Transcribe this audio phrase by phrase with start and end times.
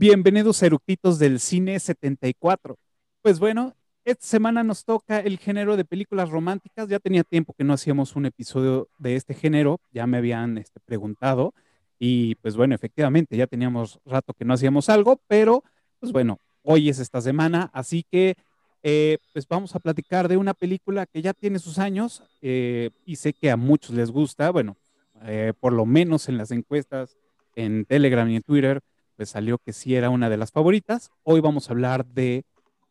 [0.00, 2.78] Bienvenidos a Eructitos del Cine 74.
[3.20, 3.74] Pues bueno,
[4.04, 6.88] esta semana nos toca el género de películas románticas.
[6.88, 10.78] Ya tenía tiempo que no hacíamos un episodio de este género, ya me habían este,
[10.78, 11.52] preguntado.
[11.98, 15.64] Y pues bueno, efectivamente, ya teníamos rato que no hacíamos algo, pero
[15.98, 18.36] pues bueno, hoy es esta semana, así que
[18.84, 23.16] eh, pues vamos a platicar de una película que ya tiene sus años eh, y
[23.16, 24.76] sé que a muchos les gusta, bueno,
[25.22, 27.16] eh, por lo menos en las encuestas
[27.56, 28.80] en Telegram y en Twitter,
[29.18, 31.10] pues salió que sí era una de las favoritas.
[31.24, 32.44] Hoy vamos a hablar de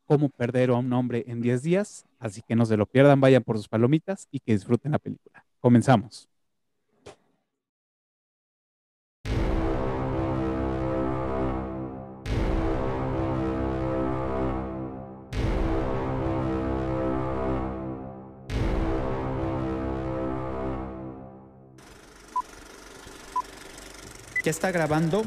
[0.04, 3.44] cómo perder a un hombre en 10 días, así que no se lo pierdan, vayan
[3.44, 5.45] por sus palomitas y que disfruten la película.
[5.62, 6.27] Comenzamos.
[24.44, 25.23] ¿Ya está grabando?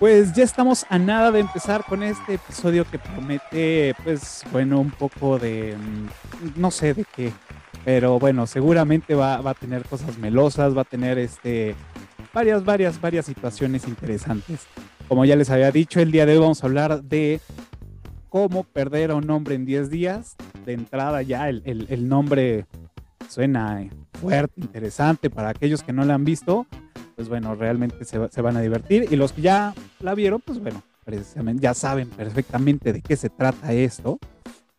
[0.00, 4.90] Pues ya estamos a nada de empezar con este episodio que promete, pues bueno, un
[4.90, 7.34] poco de, mm, no sé de qué,
[7.84, 11.74] pero bueno, seguramente va, a tener cosas melosas, va a tener este,
[12.32, 14.60] varias, varias, varias situaciones interesantes.
[15.06, 17.38] Como ya les había dicho, el día de hoy vamos a hablar de
[18.30, 20.34] cómo perder a un hombre en 10 días.
[20.64, 22.64] De entrada ya el, el nombre
[23.28, 23.86] suena
[24.18, 26.66] fuerte, interesante para aquellos que no lo han visto
[27.20, 29.06] pues bueno, realmente se, van a divertir.
[29.10, 33.28] Y los que ya la vieron, pues bueno, precisamente ya saben perfectamente de qué se
[33.28, 34.18] trata esto.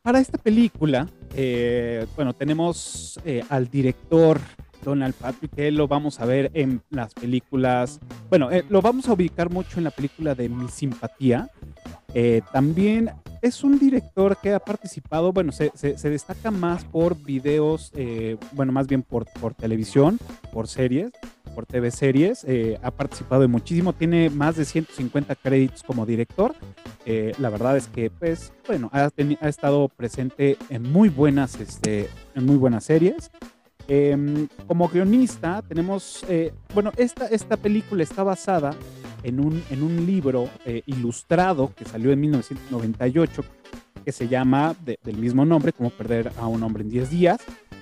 [0.02, 4.40] Para esta película, eh, bueno, tenemos eh, al director
[4.84, 8.00] Donald Patrick, que lo vamos a ver en las películas,
[8.32, 11.48] bueno, eh, lo vamos a ubicar mucho en la película de Mi Simpatía.
[12.52, 13.12] también
[13.42, 15.72] es un director que ha participado, bueno, se,
[16.10, 17.92] destaca más por videos,
[18.54, 20.20] bueno, más bien por, por televisión,
[20.52, 21.12] por series
[21.52, 26.56] por TV series, eh, ha participado en muchísimo, tiene más de 150 créditos como director.
[27.06, 32.10] Eh, la verdad es que, pues, bueno, ha, ha, estado presente en muy buenas, este,
[32.36, 33.32] en muy buenas series.
[33.88, 38.76] Em, como guionista tenemos, eh, bueno, esta, esta película está basada
[39.24, 40.50] en un, en un libro
[40.86, 43.44] ilustrado que salió en 1998
[44.04, 47.40] que se llama del mismo nombre, como perder a un hombre en 10 días.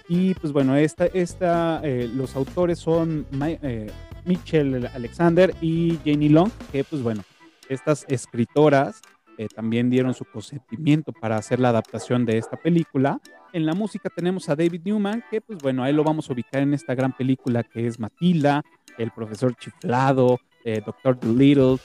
[0.07, 3.91] Y pues bueno, esta, esta, eh, los autores son eh,
[4.25, 7.21] Mitchell Alexander y Janie Long, que pues bueno,
[7.69, 9.01] estas escritoras
[9.37, 13.21] eh, también dieron su consentimiento para hacer la adaptación de esta película.
[13.53, 16.63] En la música tenemos a David Newman, que pues bueno, ahí lo vamos a ubicar
[16.63, 18.63] en esta gran película que es Matilda,
[18.97, 20.39] El Profesor Chiflado,
[20.85, 21.77] Doctor Dolittle.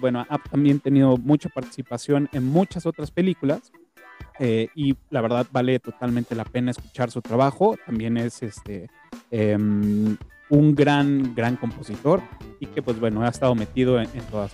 [0.00, 3.72] bueno, ha también tenido mucha participación en muchas otras películas.
[4.38, 7.76] Eh, y la verdad vale totalmente la pena escuchar su trabajo.
[7.84, 8.88] También es este,
[9.30, 10.16] em,
[10.50, 12.22] un gran, gran compositor
[12.60, 14.52] y que pues bueno, ha estado metido en, todas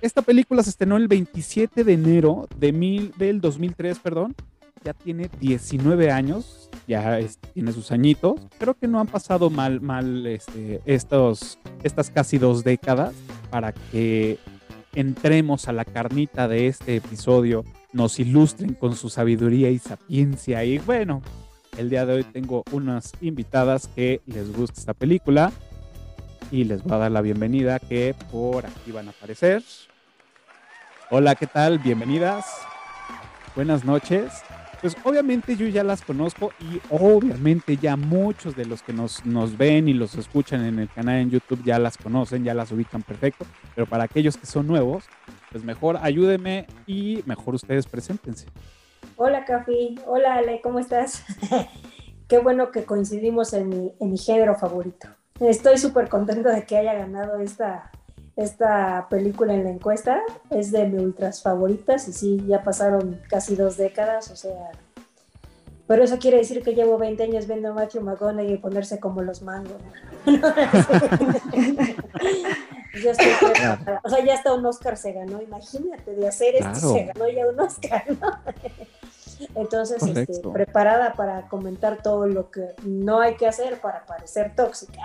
[0.00, 4.34] Esta película se estrenó el 27 de enero de mil, del 2003, perdón.
[4.86, 7.18] Ya tiene 19 años, ya
[7.52, 8.40] tiene sus añitos.
[8.56, 13.12] Creo que no han pasado mal, mal este, estos, estas casi dos décadas
[13.50, 14.38] para que
[14.94, 20.62] entremos a la carnita de este episodio nos ilustren con su sabiduría y sapiencia.
[20.62, 21.20] Y bueno,
[21.76, 25.50] el día de hoy tengo unas invitadas que les gusta esta película
[26.52, 29.64] y les voy a dar la bienvenida que por aquí van a aparecer.
[31.10, 31.80] Hola, ¿qué tal?
[31.80, 32.46] Bienvenidas.
[33.56, 34.44] Buenas noches.
[34.80, 39.56] Pues obviamente yo ya las conozco y obviamente ya muchos de los que nos, nos
[39.56, 43.02] ven y los escuchan en el canal en YouTube ya las conocen, ya las ubican
[43.02, 45.04] perfecto, pero para aquellos que son nuevos,
[45.50, 48.46] pues mejor ayúdenme y mejor ustedes preséntense.
[49.16, 49.94] Hola, Cafi.
[50.06, 51.24] Hola, Ale, ¿cómo estás?
[52.28, 55.08] Qué bueno que coincidimos en mi, en mi género favorito.
[55.40, 57.90] Estoy súper contento de que haya ganado esta,
[58.36, 60.20] esta película en la encuesta.
[60.50, 64.70] Es de mis ultras favoritas y sí, ya pasaron casi dos décadas, o sea...
[65.88, 69.42] Pero eso quiere decir que llevo 20 años viendo a Matthew McConaughey ponerse como los
[69.42, 69.80] mangos.
[70.24, 70.32] Yo
[73.12, 73.28] estoy
[74.02, 75.40] O sea, ya hasta un Oscar se ganó.
[75.40, 78.32] Imagínate, de hacer esto se ganó ya un Oscar, ¿no?
[79.54, 85.00] Entonces, este, preparada para comentar todo lo que no hay que hacer para parecer tóxica.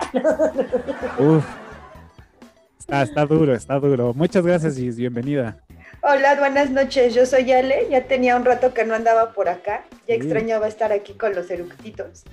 [1.19, 1.45] Uf.
[2.92, 4.14] Está, está duro, está duro.
[4.14, 5.64] Muchas gracias y bienvenida.
[6.02, 7.14] Hola, buenas noches.
[7.14, 7.88] Yo soy Ale.
[7.90, 9.86] Ya tenía un rato que no andaba por acá.
[10.10, 12.26] Ya extrañaba estar aquí con los eructitos.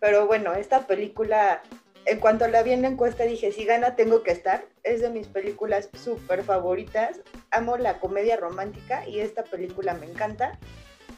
[0.00, 1.62] Pero bueno, esta película,
[2.04, 4.64] en cuanto la vi en la encuesta, dije: si gana, tengo que estar.
[4.82, 7.20] Es de mis películas súper favoritas.
[7.52, 10.58] Amo la comedia romántica y esta película me encanta.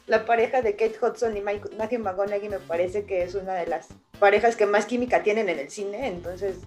[0.05, 3.87] La pareja de Kate Hudson y Matthew McConaughey me parece que es una de las
[4.19, 6.05] parejas que más química tienen en el cine.
[6.05, 6.57] Entonces,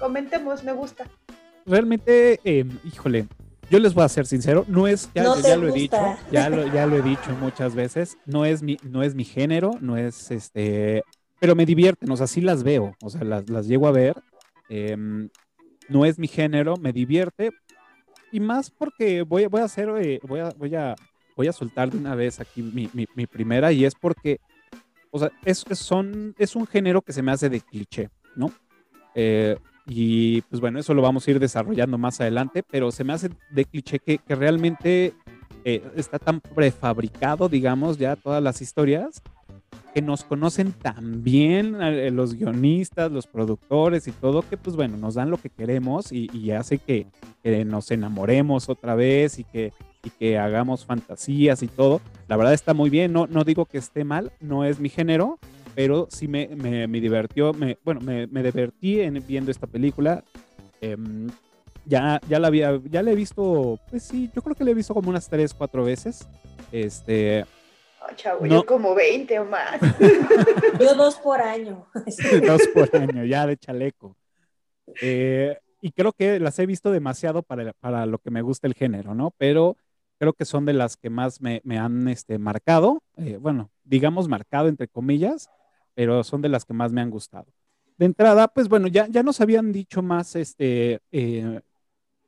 [0.00, 1.06] comentemos, me gusta.
[1.68, 3.26] Realmente, eh, híjole,
[3.70, 6.66] yo les voy a ser sincero, no es, ya, ya lo he dicho, ya lo,
[6.72, 10.30] ya lo he dicho muchas veces, no es mi, no es mi género, no es
[10.30, 11.02] este,
[11.38, 14.16] pero me divierten, o sea, sí las veo, o sea, las, las llego a ver,
[14.70, 15.28] em,
[15.90, 17.50] no es mi género, me divierte,
[18.32, 20.96] y más porque voy, voy a hacer, eh, voy, a, voy, a,
[21.36, 24.40] voy a soltar de una vez aquí mi, mi, mi primera, y es porque,
[25.10, 28.50] o sea, es, es, son, es un género que se me hace de cliché, ¿no?
[29.14, 33.14] Eh, y pues bueno, eso lo vamos a ir desarrollando más adelante, pero se me
[33.14, 35.14] hace de cliché que, que realmente
[35.64, 39.22] eh, está tan prefabricado, digamos, ya todas las historias,
[39.94, 44.98] que nos conocen tan bien eh, los guionistas, los productores y todo, que pues bueno,
[44.98, 47.06] nos dan lo que queremos y, y hace que,
[47.42, 49.72] que, nos enamoremos otra vez y que,
[50.04, 52.02] y que hagamos fantasías y todo.
[52.28, 55.38] La verdad está muy bien, no, no digo que esté mal, no es mi género,
[55.78, 60.24] pero sí me, me, me divirtió, me, bueno, me, me, divertí en viendo esta película.
[60.80, 60.96] Eh,
[61.84, 64.74] ya, ya la había, ya la he visto, pues sí, yo creo que la he
[64.74, 66.26] visto como unas 3, 4 veces.
[66.72, 67.44] Este.
[68.02, 68.54] Oh, chavo, no.
[68.56, 69.78] yo como 20 o más.
[70.80, 71.86] yo dos por año.
[72.44, 74.16] dos por año, ya de chaleco.
[75.00, 78.74] Eh, y creo que las he visto demasiado para, para lo que me gusta el
[78.74, 79.32] género, ¿no?
[79.38, 79.76] Pero
[80.18, 84.26] creo que son de las que más me, me han este, marcado, eh, bueno, digamos
[84.26, 85.48] marcado entre comillas,
[85.98, 87.46] pero son de las que más me han gustado.
[87.96, 91.60] De entrada, pues bueno, ya, ya nos habían dicho más este, eh,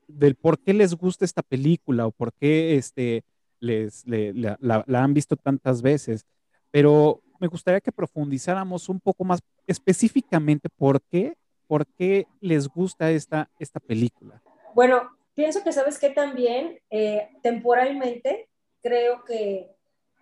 [0.08, 3.22] del por qué les gusta esta película o por qué este,
[3.61, 6.26] les, le, la, la, la, han visto tantas veces,
[6.72, 9.38] pero me gustaría que profundizáramos un poco más
[9.69, 11.37] específicamente por qué,
[11.69, 14.43] por qué les gusta esta, esta película.
[14.75, 18.49] Bueno, pienso que sabes que también eh, temporalmente
[18.82, 19.70] creo que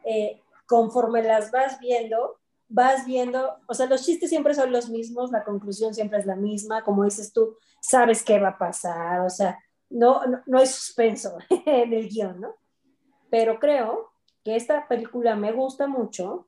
[0.05, 5.31] eh, conforme las vas viendo, vas viendo, o sea, los chistes siempre son los mismos,
[5.31, 9.31] la conclusión siempre es la misma, como dices tú, sabes qué va a pasar, o
[9.31, 9.59] sea,
[9.91, 12.55] no, no, no hay suspenso en el guion, ¿no?
[13.31, 14.13] Pero creo
[14.45, 16.47] que esta película me gusta mucho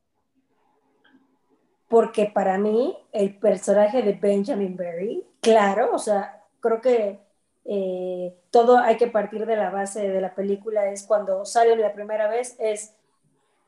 [1.89, 7.19] porque para mí el personaje de Benjamin Barry, claro, o sea, creo que
[7.65, 11.93] eh, todo hay que partir de la base de la película, es cuando sale la
[11.93, 12.95] primera vez, es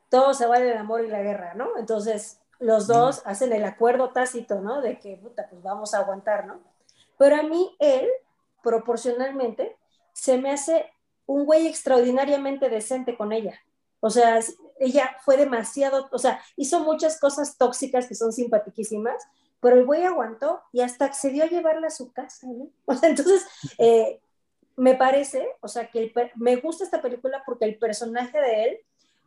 [0.09, 1.79] todo se vale el amor y la guerra, ¿no?
[1.79, 3.29] Entonces, los dos mm.
[3.29, 4.81] hacen el acuerdo tácito, ¿no?
[4.81, 6.61] De que, puta, pues vamos a aguantar, ¿no?
[7.19, 8.09] Pero a mí, él,
[8.63, 9.77] proporcionalmente,
[10.13, 10.91] se me hace
[11.27, 13.59] un güey extraordinariamente decente con ella.
[14.01, 14.41] O sea,
[14.79, 19.23] ella fue demasiado, o sea, hizo muchas cosas tóxicas que son simpaticísimas,
[19.61, 22.69] pero el güey aguantó y hasta accedió a llevarla a su casa, ¿no?
[22.87, 23.47] O sea, entonces,
[23.79, 24.21] eh,
[24.77, 28.79] me parece, o sea, que el, me gusta esta película porque el personaje de él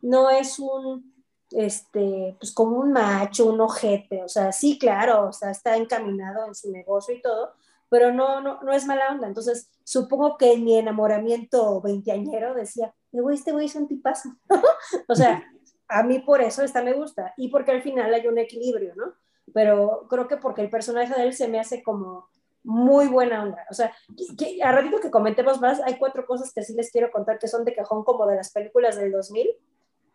[0.02, 1.15] no es un
[1.50, 6.46] este, pues como un macho, un ojete, o sea, sí, claro, o sea, está encaminado
[6.46, 7.52] en su negocio y todo,
[7.88, 9.28] pero no, no, no es mala onda.
[9.28, 14.30] Entonces, supongo que en mi enamoramiento veinteañero decía, güey, este güey es un tipazo.
[15.08, 15.44] o sea,
[15.88, 19.14] a mí por eso esta me gusta y porque al final hay un equilibrio, ¿no?
[19.54, 22.28] Pero creo que porque el personaje de él se me hace como
[22.64, 23.64] muy buena onda.
[23.70, 23.92] O sea,
[24.64, 27.64] a ratito que comentemos más, hay cuatro cosas que sí les quiero contar que son
[27.64, 29.48] de cajón como de las películas del 2000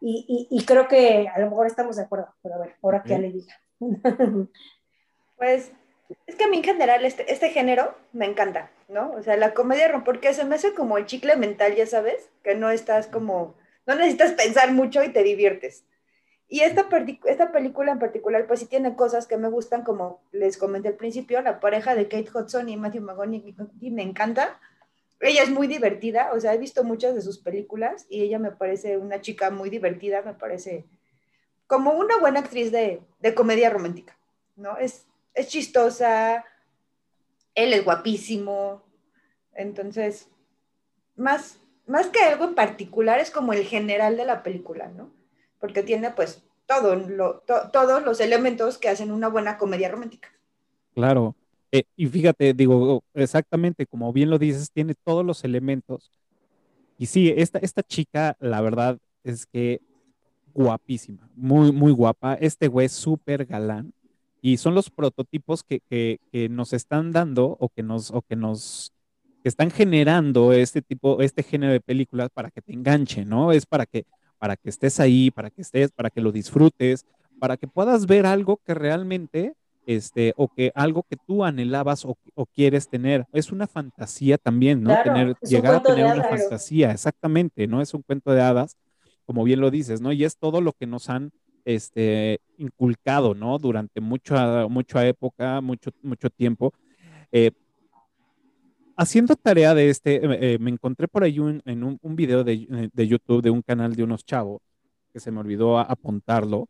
[0.01, 3.03] y, y, y, creo que a lo mejor estamos de acuerdo, pero a ver, ahora
[3.03, 3.55] que le diga.
[5.37, 5.71] pues
[6.27, 9.11] es que a mí en general este, este género me encanta, ¿no?
[9.11, 12.55] O sea, la comedia, porque se me hace como el chicle mental, ya sabes, que
[12.55, 13.55] no estás como,
[13.85, 15.85] no necesitas pensar mucho y te diviertes.
[16.47, 16.89] Y esta,
[17.25, 20.95] esta película en particular, pues sí tiene cosas que me gustan, como les comenté al
[20.95, 23.55] principio, la pareja de Kate Hudson y Matthew McConaughey
[23.91, 24.59] me encanta
[25.21, 28.51] ella es muy divertida, o sea, he visto muchas de sus películas y ella me
[28.51, 30.85] parece una chica muy divertida, me parece
[31.67, 34.17] como una buena actriz de, de comedia romántica,
[34.55, 34.77] ¿no?
[34.77, 36.43] Es, es chistosa,
[37.55, 38.83] él es guapísimo,
[39.53, 40.27] entonces,
[41.15, 45.11] más, más que algo en particular, es como el general de la película, ¿no?
[45.59, 50.29] Porque tiene pues todos los elementos que hacen una buena comedia romántica.
[50.93, 51.35] Claro,
[51.71, 56.11] eh, y fíjate, digo, exactamente, como bien lo dices, tiene todos los elementos.
[56.97, 59.81] Y sí, esta, esta chica, la verdad es que
[60.53, 62.35] guapísima, muy, muy guapa.
[62.35, 63.93] Este güey es súper galán.
[64.41, 68.35] Y son los prototipos que, que, que, nos están dando o que nos, o que
[68.35, 68.91] nos
[69.43, 73.51] están generando este tipo, este género de películas para que te enganche, ¿no?
[73.51, 74.05] Es para que,
[74.39, 77.05] para que estés ahí, para que estés, para que lo disfrutes,
[77.39, 79.53] para que puedas ver algo que realmente,
[79.85, 82.17] este, o que algo que tú anhelabas o,
[82.53, 83.25] quieres tener.
[83.33, 84.95] Es una fantasía también, ¿no?
[85.03, 87.81] tener, llegar a tener una fantasía, exactamente, ¿no?
[87.81, 88.77] Es un cuento de hadas,
[89.25, 90.11] como bien lo dices, ¿no?
[90.11, 91.31] Y es todo lo que nos han
[91.65, 93.57] este, inculcado, ¿no?
[93.57, 96.73] Durante mucha, mucha época, mucho, mucho tiempo.
[97.31, 97.51] Eh,
[98.97, 102.89] haciendo tarea de este, eh, me encontré por ahí un, en un, un video de,
[102.93, 104.61] de, YouTube de un canal de unos chavos,
[105.13, 106.67] que se me olvidó apuntarlo,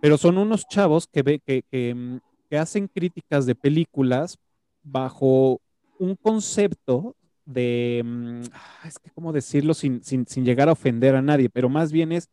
[0.00, 2.16] pero son unos chavos que, que, mm,
[2.48, 4.38] que hacen críticas de películas
[4.82, 5.60] bajo
[5.98, 7.14] un concepto
[7.44, 8.40] de, mm,
[8.86, 12.12] es que cómo decirlo sin, sin, sin, llegar a ofender a nadie, pero más bien
[12.12, 12.28] es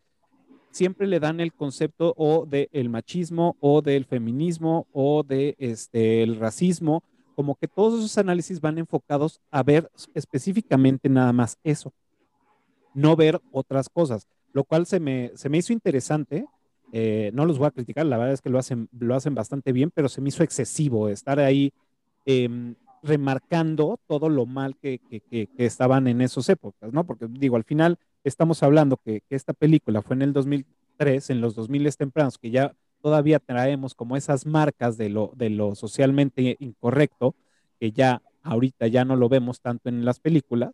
[0.72, 6.36] siempre le dan el concepto o del machismo o del feminismo o de este, el
[6.36, 7.02] racismo,
[7.34, 11.94] como que todos esos análisis van enfocados a ver específicamente nada más eso,
[12.94, 16.46] no ver otras cosas, lo cual se me, se me hizo interesante.
[16.92, 19.72] Eh, no los voy a criticar, la verdad es que lo hacen, lo hacen bastante
[19.72, 21.74] bien, pero se me hizo excesivo estar ahí
[22.26, 27.06] em, remarcando todo lo mal que, que, estaban en esas épocas, ¿no?
[27.06, 31.56] Porque digo, al final estamos hablando que, esta película fue en el 2003, en los
[31.56, 37.36] 2000 tempranos, que ya todavía traemos como esas marcas de lo, de lo socialmente incorrecto,
[37.80, 40.72] que ya ahorita ya no lo vemos tanto en las películas,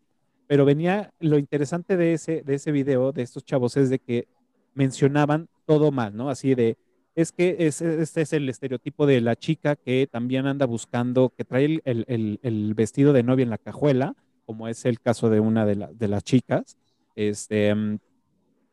[0.48, 4.27] pero venía lo interesante de ese, de ese video de estos chavos es de que
[4.74, 6.30] mencionaban todo mal, ¿no?
[6.30, 6.77] Así de,
[7.15, 11.82] es que este es el estereotipo de la chica que también anda buscando, que trae
[11.84, 14.15] el, vestido de novia en la cajuela,
[14.46, 16.77] como es el caso de una de, de las chicas,
[17.15, 17.98] este, mm,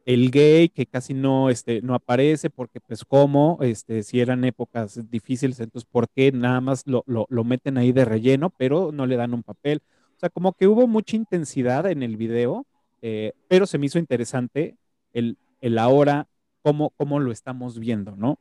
[0.08, 4.98] el gay que casi no, este, no aparece porque pues como, este, si eran épocas
[5.10, 7.04] difíciles, entonces ¿por qué nada más lo,
[7.44, 9.82] meten ahí de relleno, pero no le dan un papel?
[10.16, 12.64] O sea, como que hubo mucha intensidad en el video,
[13.02, 14.78] eh, pero se me hizo interesante
[15.12, 16.26] el, el ahora,
[16.62, 18.38] cómo, cómo lo estamos viendo, ¿no?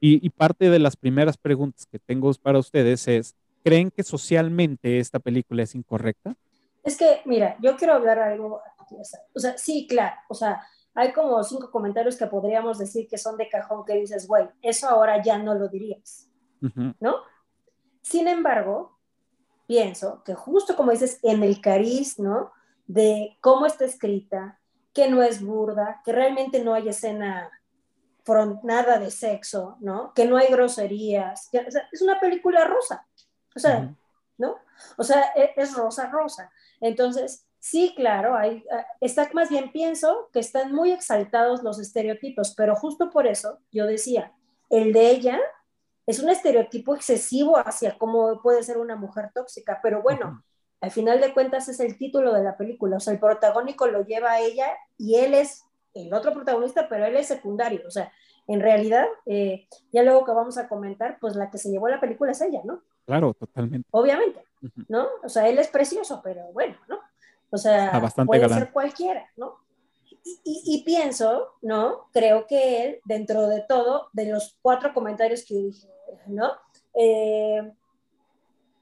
[0.00, 4.98] Y, y parte de las primeras preguntas que tengo para ustedes es, ¿creen que socialmente
[4.98, 6.34] esta película es incorrecta?
[6.82, 8.62] Es que, mira, yo quiero hablar algo
[9.34, 10.62] o sea, sí, claro, o sea,
[10.94, 14.88] hay como cinco comentarios que podríamos decir que son de cajón que dices, güey, eso
[14.88, 16.28] ahora ya no lo dirías,
[17.00, 17.16] ¿no?
[18.02, 18.98] Sin embargo,
[19.66, 22.52] pienso que justo como dices, en el cariz, ¿no?
[22.86, 24.59] De cómo está escrita,
[24.92, 27.50] que no es burda, que realmente no hay escena
[28.62, 30.12] nada de sexo, ¿no?
[30.14, 33.04] Que no hay groserías, o sea, es una película rosa,
[33.56, 33.92] o sea,
[34.38, 34.56] ¿no?
[34.96, 36.52] O sea, e, es rosa, rosa.
[36.80, 38.64] Entonces, Sí, claro, hay,
[39.02, 43.86] está más bien pienso que están muy exaltados los estereotipos, pero justo por eso yo
[43.86, 44.32] decía,
[44.70, 45.38] el de ella
[46.06, 50.42] es un estereotipo excesivo hacia cómo puede ser una mujer tóxica, pero bueno,
[50.80, 54.04] al final de cuentas es el título de la película, o sea, el protagónico lo
[54.04, 58.12] lleva a ella y él es el otro protagonista, pero él es secundario, o sea,
[58.46, 62.00] en realidad, eh, ya luego que vamos a comentar, pues la que se llevó la
[62.00, 62.82] película es ella, ¿no?
[63.06, 63.88] Claro, totalmente.
[63.92, 64.44] Obviamente,
[64.88, 65.06] ¿no?
[65.22, 66.98] O sea, él es precioso, pero bueno, ¿no?
[67.50, 69.58] O sea, puede ser cualquiera, ¿no?
[70.44, 72.08] Y, pienso, ¿no?
[72.12, 75.88] Creo que él, dentro de todo, de los cuatro comentarios que dije,
[76.26, 76.52] ¿no?
[76.94, 77.72] Eh,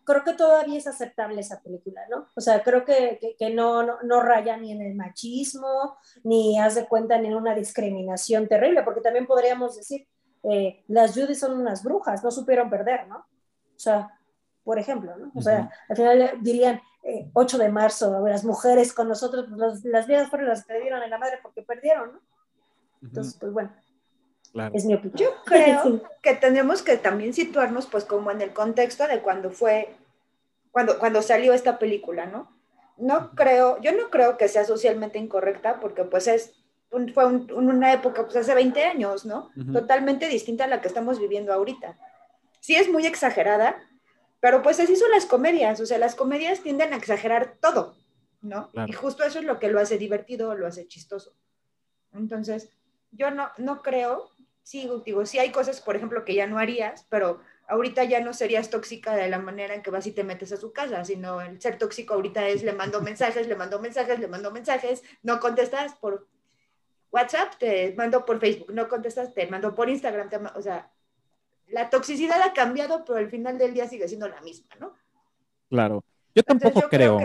[0.09, 2.29] creo que todavía es aceptable esa película, ¿no?
[2.35, 6.87] O sea, creo que, que, no, no, no, raya ni en el machismo, ni hace
[6.87, 10.09] cuenta ni en una discriminación terrible, porque también podríamos decir,
[10.45, 13.19] eh, las Judy son unas brujas, no supieron perder, ¿no?
[13.19, 14.19] O sea,
[14.65, 15.31] por ejemplo, ¿no?
[15.35, 16.81] O sea, al final dirían,
[17.35, 20.81] 8 eh, de marzo, las mujeres con nosotros, pues, las vidas fueron las que le
[20.81, 22.21] dieron en la madre porque perdieron, ¿no?
[23.03, 23.73] Entonces, pues bueno,
[24.73, 25.17] es mi opinión.
[25.17, 29.95] Yo creo que tenemos que también situarnos pues como en el contexto de cuando fue,
[30.71, 32.50] cuando, cuando salió esta película, ¿no?
[32.97, 36.55] No creo, yo no creo que sea socialmente incorrecta porque pues es,
[37.14, 39.50] fue una época, pues hace 20 años, ¿no?
[39.73, 41.97] Totalmente distinta a la que estamos viviendo ahorita.
[42.61, 43.76] Sí es muy exagerada,
[44.40, 47.95] pero pues así son las comedias, o sea, las comedias tienden a exagerar todo,
[48.40, 48.71] ¿no?
[48.87, 51.35] Y justo eso es lo que lo hace divertido, lo hace chistoso.
[52.12, 52.71] Entonces,
[53.12, 54.31] yo no, no creo,
[54.69, 58.35] sí, digo, sí hay cosas, por ejemplo, que ya no harías, pero ahorita ya no
[58.35, 61.41] serías tóxica de la manera en que vas y te metes a su casa, sino
[61.41, 65.41] el ser tóxico ahorita es le mando mensajes, le mando mensajes, le mando mensajes, no
[65.41, 66.29] contestas por
[67.11, 70.93] WhatsApp, te mando por Facebook, no contestas, te mando por Instagram, o sea,
[71.69, 74.93] la toxicidad ha cambiado, pero al final del día sigue siendo la misma, ¿no?
[75.71, 76.05] Claro.
[76.35, 77.19] Yo tampoco creo.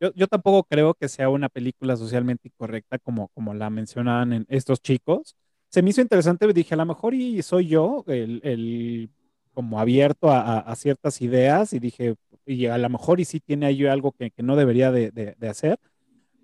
[0.00, 4.46] Yo, yo, tampoco creo que sea una película socialmente incorrecta como, como la mencionaban en
[4.48, 5.36] estos chicos.
[5.70, 9.10] Se me hizo interesante, dije, a lo mejor y soy yo el, el
[9.52, 13.66] como abierto a, a, ciertas ideas y dije, y a lo mejor y sí tiene
[13.66, 15.78] ahí algo que, que no debería de, de, hacer,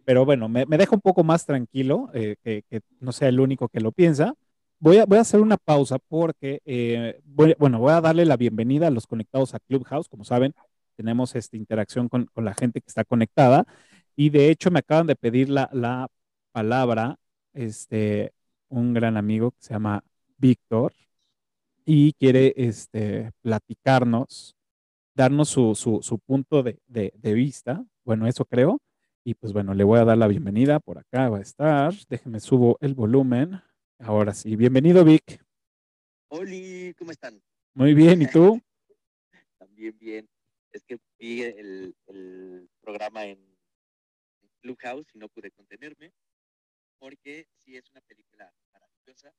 [0.05, 3.41] pero bueno, me, me, deja un poco más tranquilo, eh, que, que, no sea el
[3.41, 4.35] único que lo piensa.
[4.79, 8.89] Voy a, voy a hacer una pausa porque, eh, bueno, voy a darle la bienvenida
[8.89, 10.09] a los conectados a Clubhouse.
[10.09, 10.55] Como saben,
[10.97, 13.67] tenemos esta interacción con, con la gente que está conectada
[14.17, 16.09] y de hecho me acaban de pedir la, la
[16.53, 17.19] palabra
[17.55, 18.33] este,
[18.73, 20.03] un gran amigo que se llama
[20.39, 20.93] Víctor
[21.85, 24.57] y quiere este, platicarnos,
[25.15, 27.85] darnos su, su, punto de, de, vista.
[28.05, 28.81] Bueno, eso creo.
[29.25, 30.81] Y pues bueno, le voy a dar la bienvenida.
[30.81, 31.93] Por acá va a estar.
[32.09, 33.61] Déjeme subo el volumen.
[33.99, 35.45] Ahora sí, bienvenido Vic.
[36.29, 37.41] Hola, ¿cómo están?
[37.75, 38.61] Muy bien, ¿y tú?
[39.59, 40.29] También bien.
[40.73, 43.39] Es que vi el, el programa en
[44.63, 46.13] Clubhouse y no pude contenerme
[47.03, 49.35] porque sí es una película maravillosa,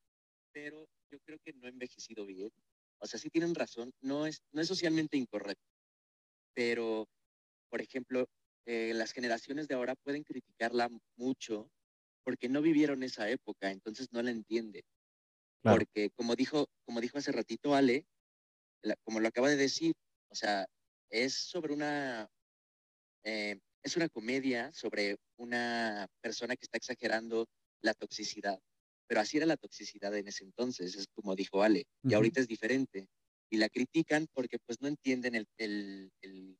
[0.52, 2.52] pero yo creo que no ha envejecido bien.
[3.00, 5.72] O sea, sí tienen razón, no es, no es socialmente incorrecto,
[6.54, 7.08] pero,
[7.70, 8.28] por ejemplo,
[8.66, 11.70] eh, las generaciones de ahora pueden criticarla mucho
[12.26, 14.84] porque no vivieron esa época, entonces no la entienden.
[15.62, 18.06] Porque como dijo, como dijo hace ratito Ale,
[19.06, 19.94] como lo acaba de decir,
[20.30, 20.66] o sea,
[21.10, 22.28] es sobre una
[23.24, 27.48] eh, es una comedia sobre una persona que está exagerando
[27.82, 28.60] la toxicidad.
[29.08, 32.48] Pero así era la toxicidad en ese entonces, es como dijo Ale, y ahorita es
[32.48, 33.08] diferente.
[33.50, 36.58] Y la critican porque pues no entienden el, el, el,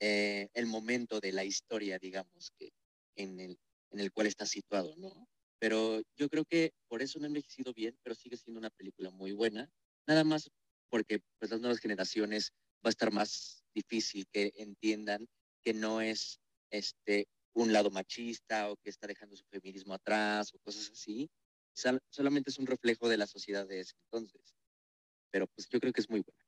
[0.00, 2.70] eh, el momento de la historia, digamos, que
[3.16, 3.58] en el,
[3.90, 5.26] en el cual está situado, ¿no?
[5.58, 9.10] Pero yo creo que por eso no ha envejecido bien, pero sigue siendo una película
[9.10, 9.70] muy buena.
[10.06, 10.50] Nada más
[10.90, 12.52] porque pues las nuevas generaciones
[12.84, 15.26] va a estar más difícil que entiendan
[15.64, 16.40] que no es
[16.70, 21.30] este, un lado machista o que está dejando su feminismo atrás o cosas así.
[22.10, 24.54] solamente es un reflejo de la sociedad de ese entonces.
[25.30, 26.44] Pero pues yo creo que es muy buena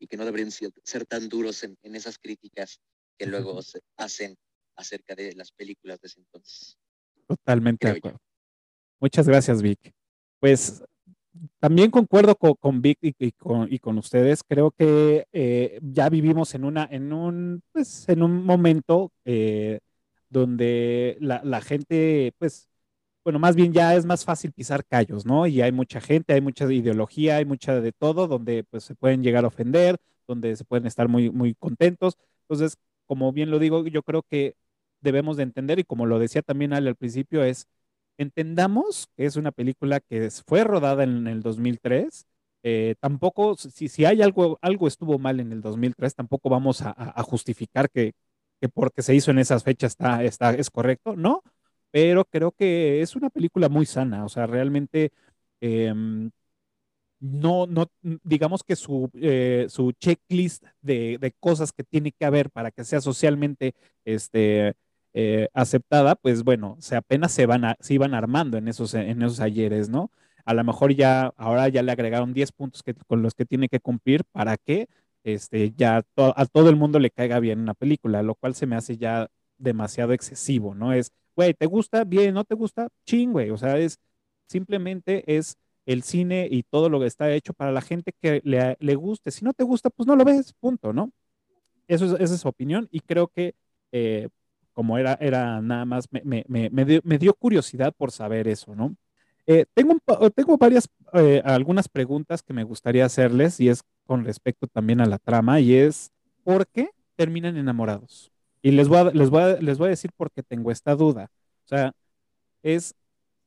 [0.00, 2.80] y que no deberían ser, tan duros en, esas críticas
[3.18, 4.36] que luego se hacen
[4.76, 6.78] acerca de las películas de ese entonces.
[7.26, 8.20] Totalmente de acuerdo.
[9.00, 9.92] Muchas gracias, Vic.
[10.40, 10.82] Pues
[11.60, 14.42] también concuerdo con, Vic y, con, ustedes.
[14.46, 19.80] Creo que eh, ya vivimos en una, en un, pues, en un momento eh,
[20.30, 22.68] donde la, gente, pues,
[23.24, 25.46] bueno, más bien ya es más fácil pisar callos, ¿no?
[25.46, 29.22] Y hay mucha gente, hay mucha ideología, hay mucha de todo, donde pues se pueden
[29.22, 29.96] llegar a ofender,
[30.26, 32.16] donde se pueden estar muy, muy contentos.
[32.42, 34.54] Entonces, como bien lo digo, yo creo que
[35.00, 37.66] debemos de entender, y como lo decía también Ale al principio, es
[38.18, 42.26] entendamos que es una película que fue rodada en el 2003.
[42.64, 47.22] Eh, tampoco, si, si hay algo, algo estuvo mal en el 2003, tampoco vamos a,
[47.22, 48.12] justificar que,
[48.60, 51.42] que, porque se hizo en esas fechas está, está, es correcto, ¿no?
[51.90, 55.12] Pero creo que es una película muy sana, o sea, realmente
[55.60, 56.30] em,
[57.20, 62.50] no, no, digamos que su, eh, su checklist de, de, cosas que tiene que haber
[62.50, 64.74] para que sea socialmente este,
[65.20, 69.40] eh, aceptada, pues bueno, se apenas se, van se iban armando en esos, en esos
[69.40, 70.12] ayeres, ¿no?
[70.44, 73.68] A lo mejor ya, ahora ya le agregaron 10 puntos que, con los que tiene
[73.68, 74.88] que cumplir para que
[75.24, 78.76] este, ya a todo el mundo le caiga bien una película, lo cual se me
[78.76, 79.28] hace ya
[79.58, 80.92] demasiado excesivo, ¿no?
[80.92, 82.04] Es, güey, ¿te gusta?
[82.04, 82.88] Bien, ¿no te gusta?
[83.04, 83.98] Ching, güey, o sea, es
[84.46, 88.76] simplemente es el cine y todo lo que está hecho para la gente que le,
[88.78, 89.32] le guste.
[89.32, 91.10] Si no te gusta, pues no lo ves, punto, ¿no?
[91.88, 93.54] Eso es, esa es su opinión y creo que
[93.92, 94.28] eh,
[94.78, 98.76] como era, era nada más, me, me, me, dio, me dio, curiosidad por saber eso,
[98.76, 98.94] ¿no?
[99.44, 99.96] Eh, tengo,
[100.36, 105.06] tengo varias, eh, algunas preguntas que me gustaría hacerles y es con respecto también a
[105.06, 106.12] la trama y es,
[106.44, 108.30] ¿por qué terminan enamorados?
[108.62, 110.94] Y les voy a, les voy a, les voy a decir por qué tengo esta
[110.94, 111.28] duda.
[111.64, 111.90] O sea,
[112.62, 112.94] es,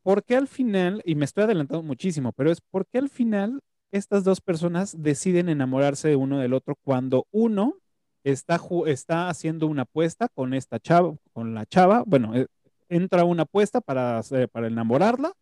[0.03, 3.61] ¿por qué al final, y me estoy adelantando muchísimo, pero es, ¿por qué al final
[3.93, 7.77] estas dos personas deciden enamorarse de uno del otro cuando uno
[8.23, 12.47] está, está haciendo una apuesta con esta chava, con la chava, bueno, eh,
[12.89, 15.33] entra una apuesta para, para enamorarla,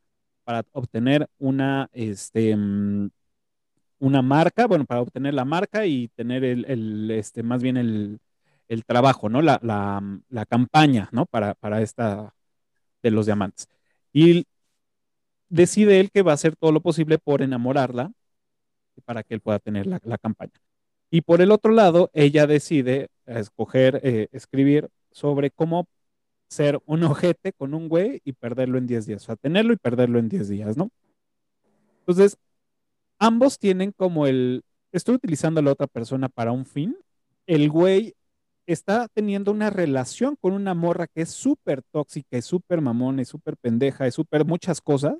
[0.43, 3.09] para obtener una, este, mm,
[3.99, 8.19] una marca, bueno, para obtener la marca y tener el, este, más bien el,
[8.85, 9.41] trabajo, ¿no?
[9.41, 11.25] La, la, campaña, ¿no?
[11.25, 12.35] Para, para esta
[13.03, 13.67] de los diamantes.
[14.13, 14.45] Y
[15.49, 18.11] decide él que va a hacer todo lo posible por enamorarla
[19.05, 20.53] para que él pueda tener la, la campaña.
[21.11, 25.87] Y por el otro lado, ella decide escoger, eh, escribir sobre cómo
[26.49, 30.19] ser un ojete con un güey y perderlo en 10 días, o tenerlo y perderlo
[30.19, 30.89] en 10 días, ¿no?
[31.99, 32.37] Entonces,
[33.19, 36.97] ambos tienen como el, estoy utilizando a la otra persona para un fin,
[37.45, 38.15] el güey
[38.65, 43.27] está teniendo una relación con una morra que es súper tóxica, es súper mamona, es
[43.27, 45.15] súper pendeja, es súper muchas cosas,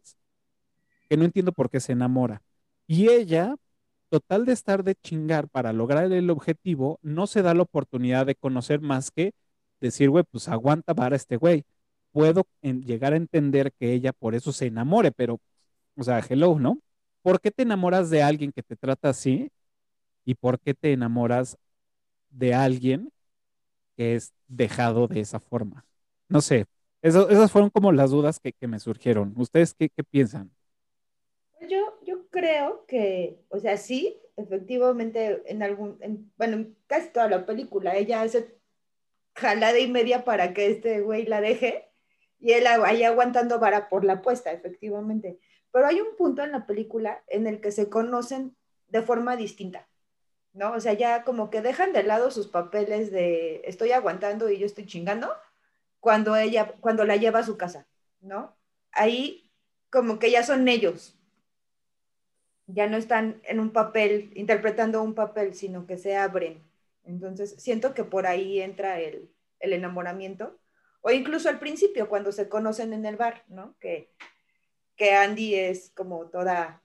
[1.10, 2.43] que no entiendo por qué se enamora.
[2.88, 3.56] Y ella
[4.10, 8.36] total de estar de chingar para lograr el objetivo, no se da la oportunidad de
[8.36, 9.34] conocer más que
[9.80, 11.65] decir, güey, pues aguanta para este güey.
[12.12, 15.39] Puedo llegar a entender que ella por eso se enamore, pero,
[15.98, 16.80] o sea, hello, ¿no?
[17.22, 19.52] ¿Por qué te enamoras de alguien que te trata así?
[20.26, 21.58] ¿Y por qué te enamoras
[22.30, 23.12] de alguien
[23.98, 25.86] que es dejado de esa forma?
[26.30, 26.65] No sé,
[27.02, 29.34] esas fueron como las dudas que, me surgieron.
[29.38, 30.52] ¿Ustedes qué, piensan?
[31.62, 31.99] Yo, yo
[32.30, 36.00] creo que, o sea, sí, efectivamente, en algún,
[36.38, 38.60] bueno, en casi toda la película, ella hace
[39.36, 41.89] jalada y media para que este güey la deje
[42.39, 45.39] y él ahí aguantando vara por la apuesta, efectivamente.
[45.72, 48.56] Pero hay un punto en la película en el que se conocen
[48.88, 49.88] de forma distinta,
[50.54, 50.74] ¿no?
[50.74, 54.65] O sea, ya como que dejan de lado sus papeles de estoy aguantando y yo
[54.65, 55.32] estoy chingando
[56.00, 57.88] cuando ella, cuando la lleva a su casa,
[58.22, 58.58] ¿no?
[58.92, 59.52] Ahí
[59.89, 61.18] como que ya son ellos.
[62.71, 66.63] Ya no están en un papel, interpretando un papel, sino que se abren.
[67.03, 70.60] Entonces, siento que por ahí entra el, el enamoramiento.
[71.01, 73.75] O incluso al principio, cuando se conocen en el bar, ¿no?
[73.79, 74.12] Que
[74.99, 76.84] que Andy es como toda,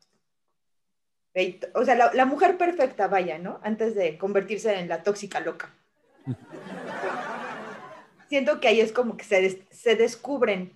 [1.74, 3.58] o sea, la, mujer perfecta, vaya, ¿no?
[3.64, 5.74] Antes de convertirse en la tóxica loca.
[8.28, 10.72] Siento que ahí es como que se, se descubren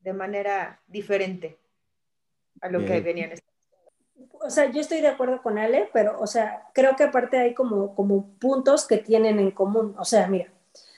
[0.00, 1.58] de manera diferente
[2.60, 3.32] a lo que venían.
[4.46, 7.54] O sea, yo estoy de acuerdo con Ale, pero, o sea, creo que aparte hay
[7.54, 9.94] como, como puntos que tienen en común.
[9.98, 10.52] O sea, mira,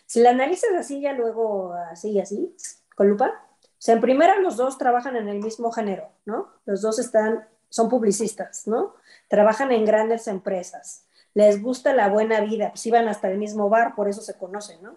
[0.07, 2.55] si la analizas así, ya luego así así,
[2.95, 6.49] con lupa, o sea, en primera los dos trabajan en el mismo género, ¿no?
[6.67, 8.95] Los dos están, son publicistas, ¿no?
[9.29, 11.07] Trabajan en grandes empresas.
[11.35, 14.83] Les gusta la buena vida, pues iban hasta el mismo bar, por eso se conocen,
[14.83, 14.97] ¿no?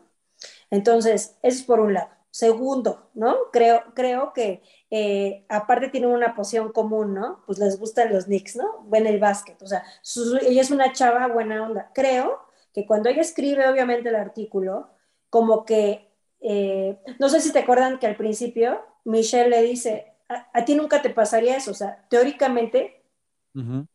[0.72, 2.10] Entonces, eso es por un lado.
[2.32, 3.36] Segundo, ¿no?
[3.52, 7.44] Creo, creo que eh, aparte tienen una poción común, ¿no?
[7.46, 8.86] Pues les gustan los Knicks, ¿no?
[8.88, 9.84] Ven el básquet, o sea,
[10.42, 11.92] ella es una chava buena onda.
[11.94, 12.40] Creo
[12.74, 14.90] que cuando ella escribe, obviamente, el artículo,
[15.30, 16.10] como que
[16.42, 21.02] eh, no sé si te acuerdan que al principio Michelle le dice, a, ti nunca
[21.02, 22.98] te pasaría eso, o sea, teóricamente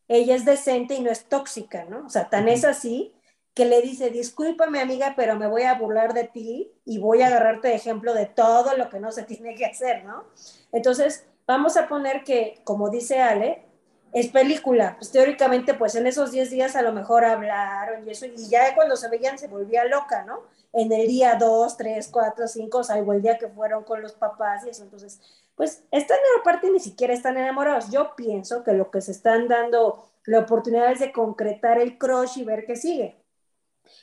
[0.06, 2.04] ella es decente y no es tóxica, ¿no?
[2.04, 3.15] O sea, tan es así
[3.56, 7.26] que le dice, discúlpame amiga, pero me voy a burlar de ti y voy a
[7.26, 10.24] agarrarte de ejemplo de todo lo que no se tiene que hacer, ¿no?
[10.70, 13.64] Entonces, vamos a poner que, como dice Ale,
[14.12, 18.26] es película, pues teóricamente, pues en esos 10 días a lo mejor hablaron y eso,
[18.26, 20.42] y ya cuando se veían se volvía loca, ¿no?
[20.76, 24.66] en el día 2, 3, 4, 5, salvo el día que fueron con los papás
[24.66, 24.82] y eso.
[24.82, 25.20] Entonces,
[25.54, 27.90] pues están en la parte ni siquiera están enamorados.
[27.90, 32.38] Yo pienso que lo que se están dando la oportunidad es de concretar el crush
[32.38, 33.16] y ver qué sigue.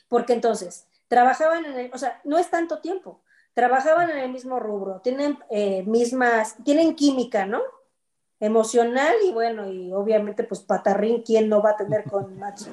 [0.08, 3.20] Porque entonces, trabajaban en el, o sea, no es tanto tiempo,
[3.54, 7.62] trabajaban en el mismo rubro, tienen eh, mismas, tienen química, ¿no?
[8.40, 12.68] Emocional y bueno, y obviamente pues patarrín, ¿quién no va a tener con Matsu?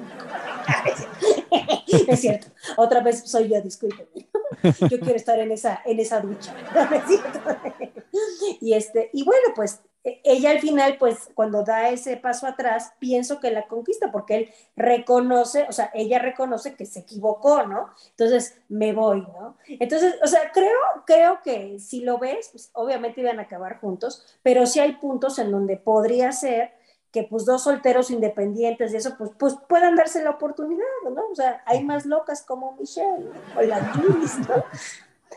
[2.08, 2.48] es cierto.
[2.76, 4.28] Otra vez soy yo, discúlpeme.
[4.62, 6.54] Yo quiero estar en esa, en esa ducha.
[8.60, 13.38] y, este, y bueno, pues ella al final, pues cuando da ese paso atrás, pienso
[13.38, 17.90] que la conquista, porque él reconoce, o sea, ella reconoce que se equivocó, ¿no?
[18.10, 19.56] Entonces, me voy, ¿no?
[19.66, 24.38] Entonces, o sea, creo, creo que si lo ves, pues, obviamente iban a acabar juntos,
[24.42, 26.72] pero sí hay puntos en donde podría ser
[27.12, 31.22] que pues dos solteros independientes y eso, pues, pues puedan darse la oportunidad, ¿no?
[31.30, 34.64] O sea, hay más locas como Michelle o la Jules, ¿no?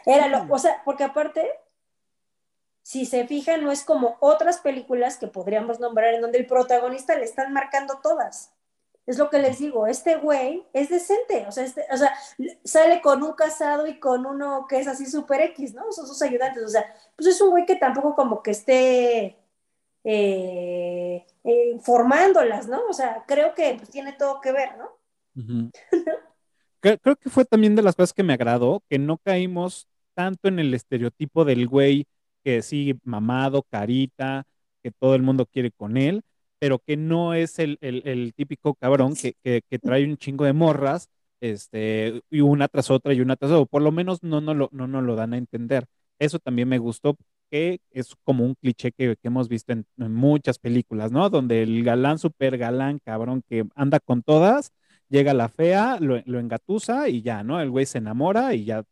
[0.05, 1.51] Era lo, o sea, porque aparte,
[2.85, 7.17] si se fijan, no es como otras películas que podríamos nombrar en donde el protagonista
[7.17, 8.53] le están marcando todas.
[9.07, 12.13] Es lo que les digo, este güey es decente, o sea, este, o sea,
[12.63, 15.91] sale con un casado y con uno que es así super X, ¿no?
[15.91, 19.35] Son sus ayudantes, o sea, pues es un güey que tampoco como que esté
[20.03, 22.85] eh, eh, formándolas, ¿no?
[22.87, 24.91] O sea, creo que pues, tiene todo que ver, ¿no?
[26.81, 30.59] creo, que fue también de las cosas que me agradó, que no caímos tanto en
[30.59, 32.05] el estereotipo del güey
[32.45, 34.45] que sí, mamado, carita,
[34.83, 36.23] que todo el mundo quiere con él,
[36.59, 37.77] pero que no es el,
[38.35, 39.33] típico cabrón que,
[39.81, 41.09] trae un chingo de morras,
[41.41, 44.69] este, y una tras otra y una tras otra, por lo menos no nos no,
[44.71, 45.85] no, no lo dan a entender.
[46.19, 47.17] Eso también me gustó
[47.49, 51.29] que es como un cliché que, hemos visto en, muchas películas, ¿no?
[51.29, 54.71] Donde el galán, super galán, cabrón, que anda con todas,
[55.09, 57.61] llega la fea, lo, engatusa y ya, ¿no?
[57.61, 58.83] El güey se enamora y ya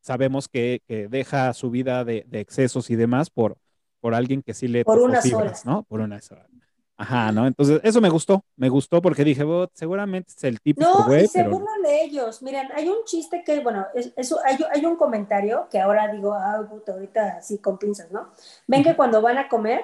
[0.00, 3.56] sabemos que, deja su vida de, excesos y demás por,
[4.00, 5.64] por alguien que sí le por unas horas.
[5.64, 5.82] ¿no?
[5.84, 6.46] Por unas horas.
[7.00, 7.46] Ajá, ¿no?
[7.46, 11.20] Entonces, eso me gustó, me gustó porque dije, seguramente es el típico güey.
[11.20, 12.42] No, y se burlan de ellos.
[12.42, 16.62] Miren, hay un chiste que, bueno, eso, hay, hay, un comentario que ahora digo, ah,
[16.68, 18.28] puta, ahorita así con pinzas, ¿no?
[18.66, 19.80] Ven que cuando van a comer,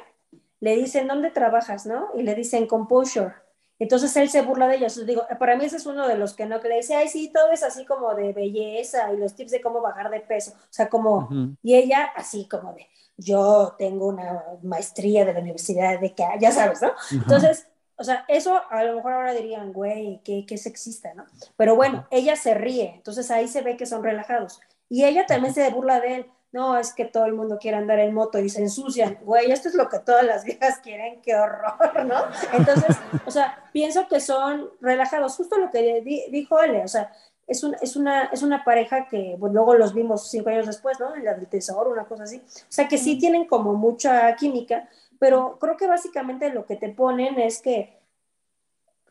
[0.61, 2.09] le dicen, ¿dónde trabajas, no?
[2.15, 3.33] Y le dicen, Composure.
[3.79, 5.05] Entonces él se burla de ellos.
[5.07, 7.31] Digo, para mí ese es uno de los que no, que le dice, ay, sí,
[7.33, 10.53] todo es así como de belleza y los tips de cómo bajar de peso.
[10.53, 11.29] O sea, como,
[11.63, 12.87] y ella así como de,
[13.17, 16.93] yo tengo una maestría de la universidad de que, ya sabes, ¿no?
[17.13, 21.25] Entonces, o sea, eso a lo mejor ahora dirían, güey, qué, qué sexista, ¿no?
[21.57, 24.61] Pero bueno, ella se ríe, entonces ahí se ve que son relajados.
[24.89, 27.99] Y ella también se burla de él no, es que todo el mundo quiere andar
[27.99, 29.19] en moto y se ensucian.
[29.23, 32.17] Güey, esto es lo que todas las viejas quieren, qué horror, ¿no?
[32.55, 37.13] Entonces, o sea, pienso que son relajados, justo lo que dijo él, o sea,
[37.47, 41.15] es, es, una, es una pareja que pues, luego los vimos cinco años después, ¿no?
[41.15, 42.39] En la del tesoro, una cosa así.
[42.39, 44.89] O sea, que sí tienen como mucha química,
[45.19, 48.01] pero creo que básicamente lo que te ponen es que,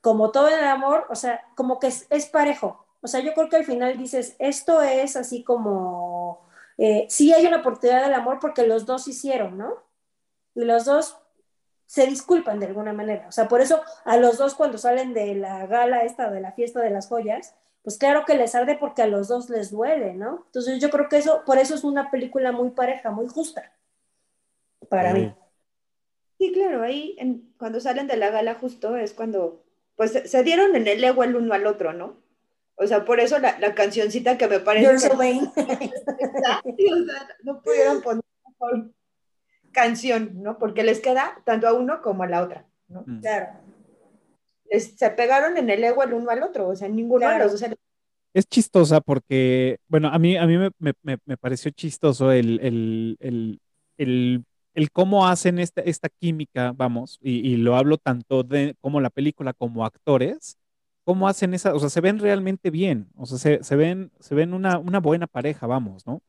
[0.02, 2.88] como todo en el amor, o sea, como que es, es parejo.
[3.02, 6.45] O sea, yo creo que al final dices, esto es así como
[6.78, 9.84] eh, sí hay una oportunidad del amor porque los dos hicieron, ¿no?
[10.56, 11.18] Y los dos
[11.86, 13.28] se disculpan de alguna manera.
[13.28, 16.52] O sea, por eso a los dos cuando salen de la gala esta, de la
[16.52, 20.16] fiesta de las joyas, pues claro que les arde porque a los dos les duele,
[20.16, 20.44] ¿no?
[20.48, 23.72] Entonces yo creo que eso, por eso es una película muy pareja, muy justa,
[24.90, 25.34] para mí.
[26.40, 27.16] Sí, claro, ahí
[27.58, 29.64] cuando salen de la gala justo es cuando,
[29.96, 32.18] pues se dieron en el ego el uno al otro, ¿no?
[32.78, 34.86] O sea, por eso la, la cancioncita que me parece.
[34.86, 35.16] You're so
[37.44, 38.92] no pudieron poner mejor
[39.72, 40.58] canción, ¿no?
[40.58, 43.04] Porque les queda tanto a uno como a la otra, ¿no?
[43.06, 43.22] Mm.
[43.22, 43.48] Claro.
[44.70, 47.64] se pegaron en el ego el uno al otro, o sea, ninguno de los dos.
[48.34, 53.16] Es chistosa porque, bueno, a mí, a mí me, me, me pareció chistoso el, el,
[53.22, 53.62] el,
[53.98, 59.00] el, el cómo hacen esta, esta química, vamos, y, y, lo hablo tanto de como
[59.00, 60.58] la película como actores,
[61.06, 64.36] cómo hacen esa, o sea, se ven realmente bien, o sea, se, se ven, se
[64.36, 66.22] ven una, una, buena pareja, vamos, ¿no?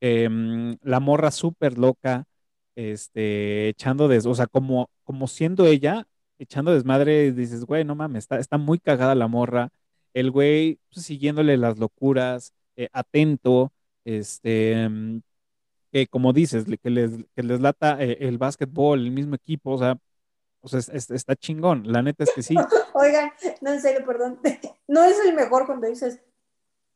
[0.00, 2.26] Em, la morra súper loca,
[2.76, 6.06] este, echando des, o sea, como, como siendo ella,
[6.38, 9.70] echando desmadre, dices, güey, no mames, está, está muy cagada la morra,
[10.14, 13.72] el güey pues, siguiéndole las locuras, eh, atento,
[14.04, 15.22] este, em,
[16.10, 19.98] como dices, que les, que les lata eh, el básquetbol, el mismo equipo, o sea,
[20.60, 21.84] o sea, está chingón.
[21.86, 22.54] La neta es que sí.
[22.94, 24.40] Oigan, no, en serio, perdón.
[24.88, 26.18] No es el mejor cuando dices,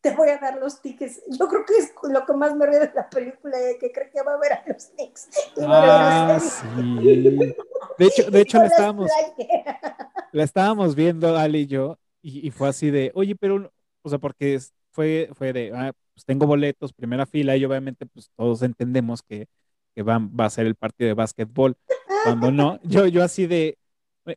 [0.03, 1.23] te voy a dar los tickets.
[1.29, 4.23] Yo creo que es lo que más me ríe de la película, que creo que
[4.23, 5.29] va a ver a los Knicks.
[5.61, 7.55] Ah, sí.
[7.99, 9.11] De hecho, de hecho la estábamos,
[10.33, 13.73] la estábamos viendo, Ali y yo, y, fue así de, oye, pero,
[14.03, 14.59] o sea, porque
[14.91, 19.47] fue, fue de, ah, pues tengo boletos, primera fila, y obviamente, pues todos entendemos que,
[19.95, 21.77] que va, va a ser el partido de básquetbol.
[22.25, 23.79] Cuando no, yo, yo así de,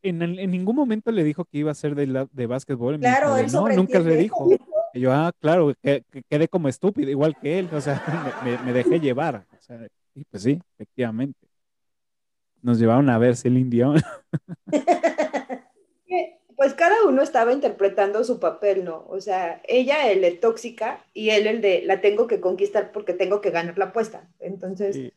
[0.02, 3.00] en, en, ningún momento le dijo que iba a ser de, de básquetbol.
[3.00, 4.50] Claro, él no, nunca le dijo.
[4.94, 8.02] Y yo, ah, claro, que, quedé como estúpido, igual que él, o sea,
[8.44, 9.46] me, me, dejé llevar.
[9.52, 11.48] O sea, y pues sí, efectivamente.
[12.62, 14.02] Nos llevaron a ver el Dion.
[16.56, 19.06] Pues cada uno estaba interpretando su papel, ¿no?
[19.10, 23.14] O sea, ella el de tóxica y él el de la tengo que conquistar porque
[23.14, 24.30] tengo que ganar la apuesta.
[24.40, 25.12] Entonces,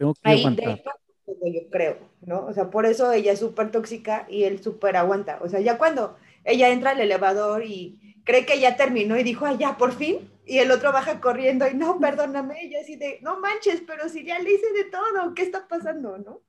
[0.00, 0.80] tengo que ahí, aguantar
[1.26, 2.46] yo creo, ¿no?
[2.46, 5.38] O sea, por eso ella es súper tóxica y él súper aguanta.
[5.42, 9.46] O sea, ya cuando ella entra al elevador y cree que ya terminó y dijo,
[9.46, 13.18] ay, ya, por fin, y el otro baja corriendo y no, perdóname, ella así de,
[13.22, 16.40] no manches, pero si ya le hice de todo, ¿qué está pasando, no?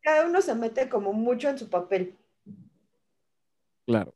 [0.00, 2.16] Cada uno se mete como mucho en su papel.
[3.84, 4.14] Claro.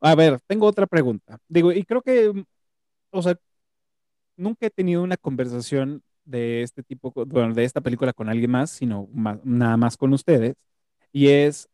[0.00, 1.38] A ver, tengo otra pregunta.
[1.48, 2.44] Digo, y creo que,
[3.10, 3.38] o sea,
[4.36, 8.70] nunca he tenido una conversación de este tipo, bueno, de esta película con alguien más,
[8.70, 9.08] sino
[9.44, 10.54] nada más con ustedes.
[11.12, 11.68] Y es,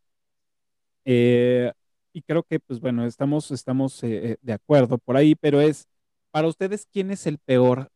[1.05, 1.71] eh,
[2.13, 5.87] y creo que, pues bueno, estamos, estamos eh, eh, de acuerdo por ahí, pero es,
[6.31, 7.89] para ustedes, ¿quién es el peor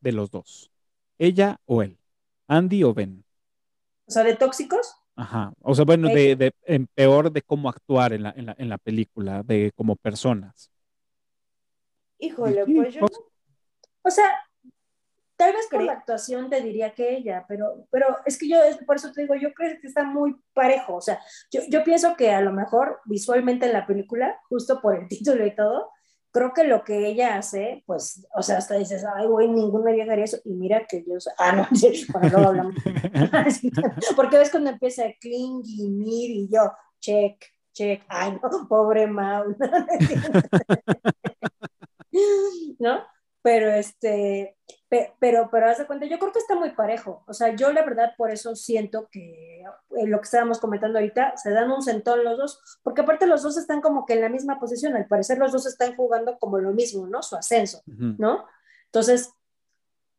[0.00, 0.70] de los dos?
[1.18, 1.98] ¿Ella o él?
[2.46, 3.24] ¿Andy o Ben?
[4.06, 4.94] O sea, de tóxicos.
[5.16, 5.52] Ajá.
[5.60, 8.68] O sea, bueno, de, de en peor de cómo actuar en la, en la, en
[8.68, 10.70] la película, de como personas.
[12.18, 13.06] Híjole, pues yo.
[14.02, 14.24] O sea,
[15.40, 18.96] Tal vez por la actuación te diría que ella, pero, pero es que yo, por
[18.96, 20.96] eso te digo, yo creo que está muy parejo.
[20.96, 21.18] O sea,
[21.50, 25.46] yo, yo pienso que a lo mejor visualmente en la película, justo por el título
[25.46, 25.88] y todo,
[26.30, 30.12] creo que lo que ella hace, pues, o sea, hasta dices, ay, güey, ninguna vieja
[30.12, 30.36] haría eso.
[30.44, 31.66] Y mira que yo, ah, no,
[32.12, 32.74] bueno, no hablamos.
[34.16, 39.56] Porque ves cuando empieza Kling y Mir y yo, check, check, ay, no, pobre Mau.
[42.78, 43.06] ¿No?
[43.42, 44.56] Pero este,
[45.18, 47.24] pero, pero haz de cuenta, yo creo que está muy parejo.
[47.26, 51.36] O sea, yo la verdad por eso siento que eh, lo que estábamos comentando ahorita,
[51.36, 54.28] se dan un sentón los dos, porque aparte los dos están como que en la
[54.28, 57.22] misma posición, al parecer los dos están jugando como lo mismo, ¿no?
[57.22, 58.46] Su ascenso, ¿no?
[58.86, 59.32] Entonces,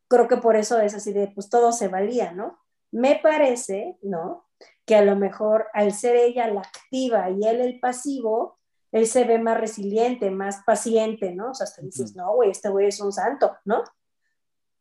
[0.08, 2.58] creo que por eso es así de, pues todo se valía, ¿no?
[2.90, 4.46] Me parece, ¿no?
[4.84, 8.58] que a lo mejor al ser ella la activa y él el pasivo,
[8.92, 11.50] él se ve más resiliente, más paciente, ¿no?
[11.50, 13.82] O sea, hasta dices, no, güey, este güey es un santo, ¿no?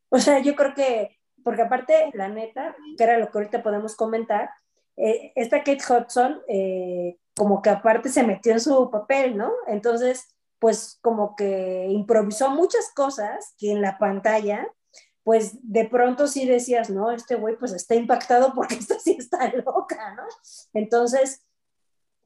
[0.09, 3.95] O sea, yo creo que, porque aparte, la neta, que era lo que ahorita podemos
[3.95, 4.49] comentar,
[4.97, 9.51] eh, esta Kate Hudson, eh, como que aparte se metió en su papel, ¿no?
[9.67, 10.27] Entonces,
[10.59, 14.67] pues como que improvisó muchas cosas que en la pantalla,
[15.23, 19.51] pues de pronto sí decías, no, este güey pues está impactado porque esta sí está
[19.53, 20.23] loca, ¿no?
[20.73, 21.45] Entonces,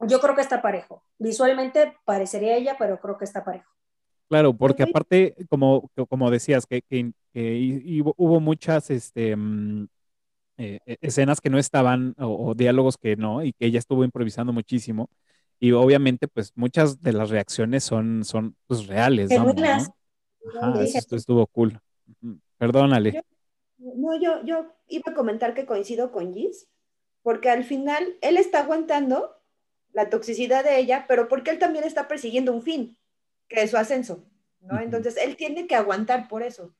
[0.00, 1.02] yo creo que está parejo.
[1.18, 3.70] Visualmente parecería ella, pero creo que está parejo.
[4.28, 7.12] Claro, porque aparte, como, como decías, que, que,
[8.16, 9.86] hubo muchas este, mm,
[10.58, 14.52] eh, e, escenas que no estaban o, diálogos que no, y que ella estuvo improvisando
[14.52, 15.08] muchísimo.
[15.60, 19.54] Y obviamente, pues muchas de las reacciones son, son pues, reales, ¿no?
[20.60, 21.80] Ajá, esto estuvo cool.
[22.58, 23.22] Perdónale.
[23.78, 26.68] no, yo, yo iba a comentar que coincido con Gis,
[27.22, 29.35] porque al final él está aguantando
[29.96, 32.98] la toxicidad de ella, pero porque él también está persiguiendo un fin,
[33.48, 34.28] que es su ascenso,
[34.60, 34.78] ¿no?
[34.78, 36.76] Entonces, él tiene que aguantar por eso.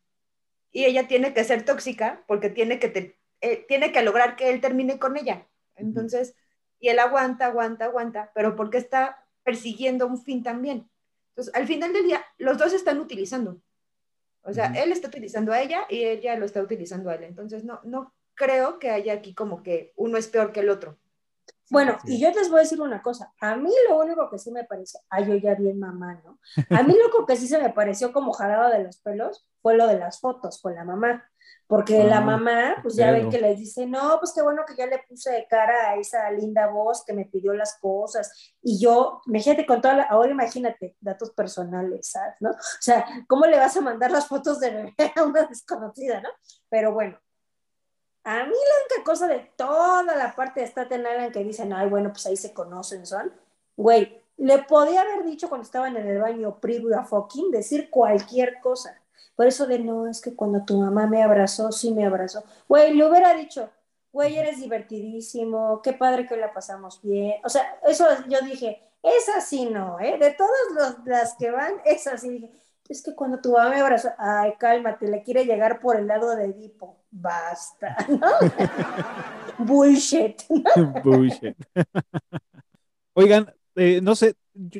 [0.71, 4.61] Y ella tiene que ser tóxica porque tiene que, eh, tiene que lograr que él
[4.61, 5.49] termine con ella.
[5.77, 6.35] Entonces,
[6.79, 10.87] y él aguanta, aguanta, aguanta, pero porque está persiguiendo un fin también.
[11.31, 13.63] Entonces, al final del día, los dos están utilizando.
[14.43, 17.25] O sea, él está utilizando a ella y ella lo está utilizando a él.
[17.25, 20.99] Entonces, no, no creo que haya aquí como que uno es peor que el otro.
[21.71, 24.53] Bueno, y yo les voy a decir una cosa, a mí lo único que sí
[24.53, 26.39] me pareció, ay, yo ya bien mamá, ¿no?
[26.71, 29.77] A mí lo único que sí se me pareció como jalado de los pelos fue
[29.77, 31.29] lo de las fotos con la mamá,
[31.67, 34.77] porque la ah, mamá, pues ya ven que les dice, no, pues qué bueno que
[34.77, 38.79] ya le puse de cara a esa linda voz que me pidió las cosas, y
[38.79, 42.37] yo, imagínate con toda la, ahora imagínate, datos personales, ¿sabes?
[42.39, 42.51] ¿No?
[42.51, 46.29] O sea, ¿cómo le vas a mandar las fotos de bebé a una desconocida, ¿no?
[46.69, 47.19] Pero bueno,
[48.27, 51.89] a mí la única cosa de toda la parte de Staten Island que dicen, ay,
[51.89, 53.33] bueno, pues ahí se conocen, son,
[53.77, 58.61] güey, le podía haber dicho cuando estaban en el baño previo a fucking decir cualquier
[58.61, 59.01] cosa.
[59.37, 62.43] Por eso de no, es que cuando tu mamá me abrazó, sí me abrazó.
[62.69, 63.71] Güey, le hubiera dicho,
[64.13, 67.35] güey, eres divertidísimo, qué padre que la pasamos bien.
[67.45, 70.19] O sea, eso yo dije, es así no, ¿eh?
[70.19, 72.29] De todas las que van, es así.
[72.31, 72.51] Dije,
[72.89, 76.35] es que cuando tu mamá me abrazó, ay, cálmate, le quiere llegar por el lado
[76.37, 76.99] de Edipo.
[77.11, 78.27] Basta, ¿no?
[79.59, 80.43] Bullshit.
[81.05, 81.57] Bullshit.
[83.15, 84.35] Oigan, eh, no sé,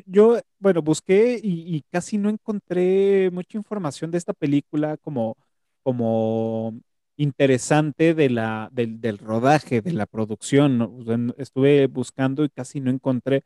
[0.05, 5.37] yo, bueno, busqué y, casi no encontré mucha información de esta película como,
[5.83, 6.79] como
[7.15, 11.33] interesante de la, del, rodaje, de la producción.
[11.37, 13.43] Estuve buscando y casi no encontré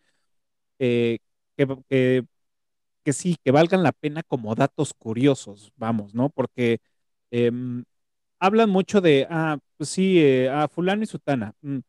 [0.80, 1.20] eh,
[1.58, 2.26] que, que
[3.14, 6.30] sí, que valgan la pena como datos curiosos, vamos, ¿no?
[6.30, 6.80] Porque
[7.32, 7.84] em,
[8.40, 11.54] hablan mucho de, ah, pues sí, eh, a fulano y sutana.
[11.62, 11.80] Mm,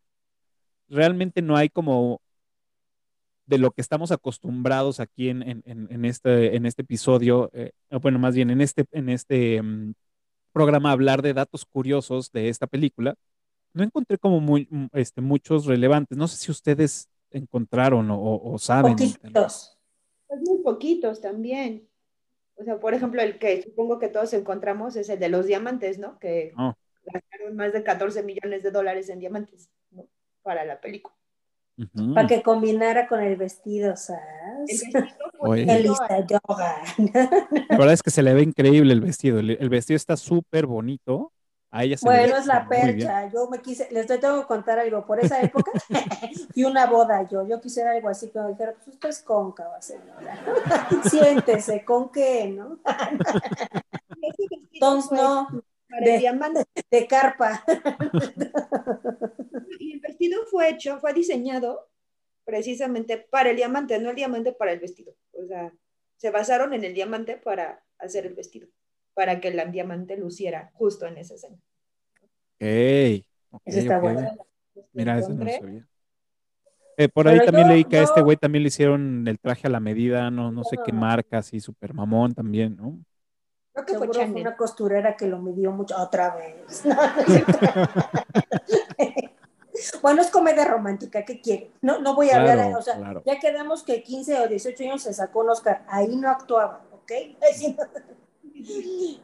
[0.88, 2.20] realmente no hay como
[3.46, 5.42] de lo que estamos acostumbrados aquí en,
[6.04, 9.94] este, en este episodio, eh, bueno, más bien en este, en este em,
[10.52, 13.14] programa hablar de datos curiosos de esta película.
[13.74, 16.16] No encontré como muy, mm, este, muchos relevantes.
[16.16, 18.96] No sé si ustedes encontraron o, o saben.
[20.32, 21.86] Pues muy poquitos también.
[22.54, 25.98] O sea, por ejemplo, el que supongo que todos encontramos es el de los diamantes,
[25.98, 26.18] ¿no?
[26.18, 26.72] Que oh.
[27.04, 30.08] gastaron más de 14 millones de dólares en diamantes ¿no?
[30.40, 31.14] para la película.
[32.14, 34.82] Para que combinara con el vestido, ¿sabes?
[35.54, 36.82] El yoga.
[37.68, 39.38] La verdad es que se le ve increíble el vestido.
[39.38, 41.30] el vestido está súper bonito
[42.02, 43.30] bueno, es la percha.
[43.32, 45.06] Yo me quise, les tengo que contar algo.
[45.06, 45.70] Por esa época
[46.54, 47.46] y una boda yo.
[47.46, 50.38] Yo quisiera algo así que me dijera, pues usted es cóncava, señora.
[51.10, 52.78] Siéntese, ¿con qué, no?
[54.72, 55.48] Entonces, no.
[56.00, 56.22] De,
[56.90, 57.62] de, carpa.
[59.78, 61.90] Y el vestido fue hecho, fue diseñado
[62.44, 65.14] precisamente para el diamante, no el diamante para el vestido.
[65.32, 65.70] O sea,
[66.16, 68.68] se basaron en el diamante para hacer el vestido
[69.14, 71.56] para que el diamante luciera justo en esa escena.
[72.56, 73.26] Okay,
[73.64, 74.36] eso está bueno.
[74.92, 75.86] Mira, eso no sabía.
[76.96, 79.70] Eh, por ahí también leí que a este güey también le hicieron el traje a
[79.70, 82.98] la medida, no, no sé qué marca, así súper mamón también, ¿no?
[83.72, 86.82] Creo que fue una costurera que lo midió mucho otra vez.
[90.02, 91.70] bueno, es comedia romántica, ¿qué quiere?
[91.80, 95.14] No, no voy a hablar, o sea, ya quedamos que 15 o 18 años se
[95.14, 97.12] sacó un Oscar, ahí no actuaba, ¿ok?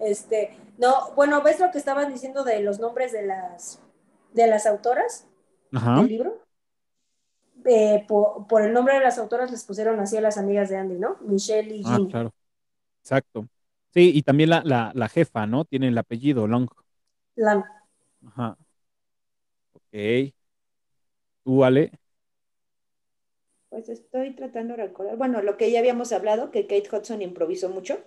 [0.01, 3.81] Este, no, bueno, ¿ves lo que estaban diciendo de los nombres de las,
[4.33, 5.27] de las autoras
[5.71, 6.43] del libro?
[7.65, 10.99] Eh, por, el nombre de las autoras les pusieron así a las amigas de Andy,
[10.99, 11.17] ¿no?
[11.21, 12.33] Michelle y Ah, claro.
[13.03, 13.49] Exacto.
[13.93, 15.65] Sí, y también la, la, jefa, ¿no?
[15.65, 16.69] Tiene el apellido, Long.
[17.37, 17.65] Long.
[18.27, 18.57] Ajá.
[19.73, 20.33] Ok.
[21.45, 21.91] ¿Tú, Ale?
[23.71, 25.17] Pues estoy tratando de recordar.
[25.17, 27.99] Bueno, lo que ya habíamos hablado, que Kate Hudson improvisó mucho,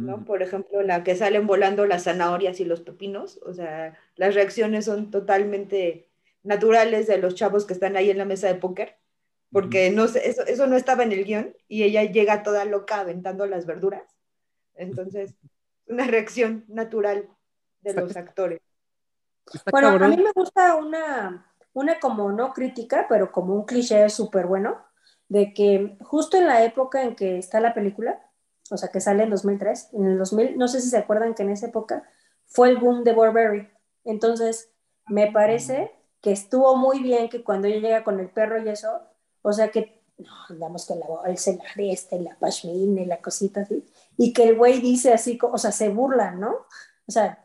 [0.00, 0.18] ¿no?
[0.18, 3.40] Mm, Por ejemplo, la que salen volando las zanahorias y los pepinos.
[3.46, 6.10] O sea, las reacciones son totalmente
[6.42, 8.96] naturales de los chavos que están ahí en la mesa de póker,
[9.52, 13.46] porque no eso, eso no estaba en el guion y ella llega toda loca aventando
[13.46, 14.02] las verduras.
[14.74, 15.34] Entonces,
[15.86, 17.28] una reacción natural
[17.82, 18.60] de Está- los actores.
[19.70, 24.46] Bueno, a mí me gusta una, una como no crítica, pero como un cliché súper
[24.46, 24.84] bueno,
[25.28, 28.20] de que justo en la época en que está la película,
[28.70, 31.42] o sea, que sale en 2003, en el 2000, no sé si se acuerdan que
[31.42, 32.04] en esa época
[32.46, 33.68] fue el boom de Burberry.
[34.04, 34.70] Entonces,
[35.06, 35.90] me parece
[36.20, 38.88] que estuvo muy bien que cuando ella llega con el perro y eso,
[39.42, 43.20] o sea, que, no, digamos que la bolsa, la aresta y la pashmina y la
[43.20, 43.84] cosita así,
[44.16, 46.52] y que el güey dice así, o sea, se burla, ¿no?
[47.06, 47.40] O sea,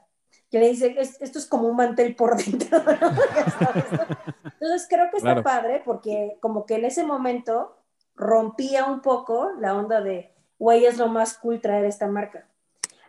[0.49, 3.11] que le dice, "Es- esto es como un mantel por dentro, ¿no?
[4.59, 5.43] Entonces creo que está Claro.
[5.43, 7.75] padre porque como que en ese momento
[8.15, 12.45] rompía un poco la onda de, güey, es lo más cool traer esta marca.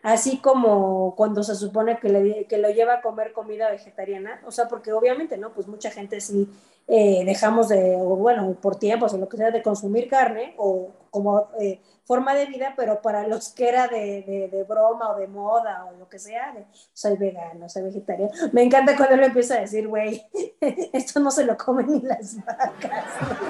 [0.03, 4.51] Así como cuando se supone que, le, que lo lleva a comer comida vegetariana, o
[4.51, 5.53] sea, porque obviamente, ¿no?
[5.53, 6.49] Pues mucha gente sí
[6.89, 10.89] eh, dejamos de, o bueno, por tiempos o lo que sea, de consumir carne o
[11.11, 11.81] como eh,
[12.11, 15.97] forma de vida, pero para los que era de, de, broma o de moda o
[15.97, 18.33] lo que sea, de, soy vegano, soy vegetariano.
[18.51, 20.21] Me encanta cuando él empieza a decir, güey,
[20.93, 23.05] esto no se lo comen ni las vacas.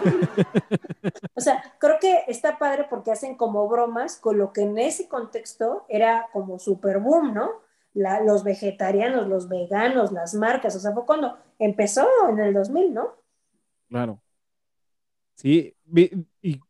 [1.34, 5.08] o sea, creo que está padre porque hacen como bromas con lo que en ese
[5.08, 7.62] contexto era como super boom, ¿no?
[7.94, 13.14] Los vegetarianos, los veganos, las marcas, o sea, fue cuando empezó en el 2000, ¿no?
[13.88, 14.20] Claro.
[15.34, 15.74] Sí,
[16.42, 16.60] y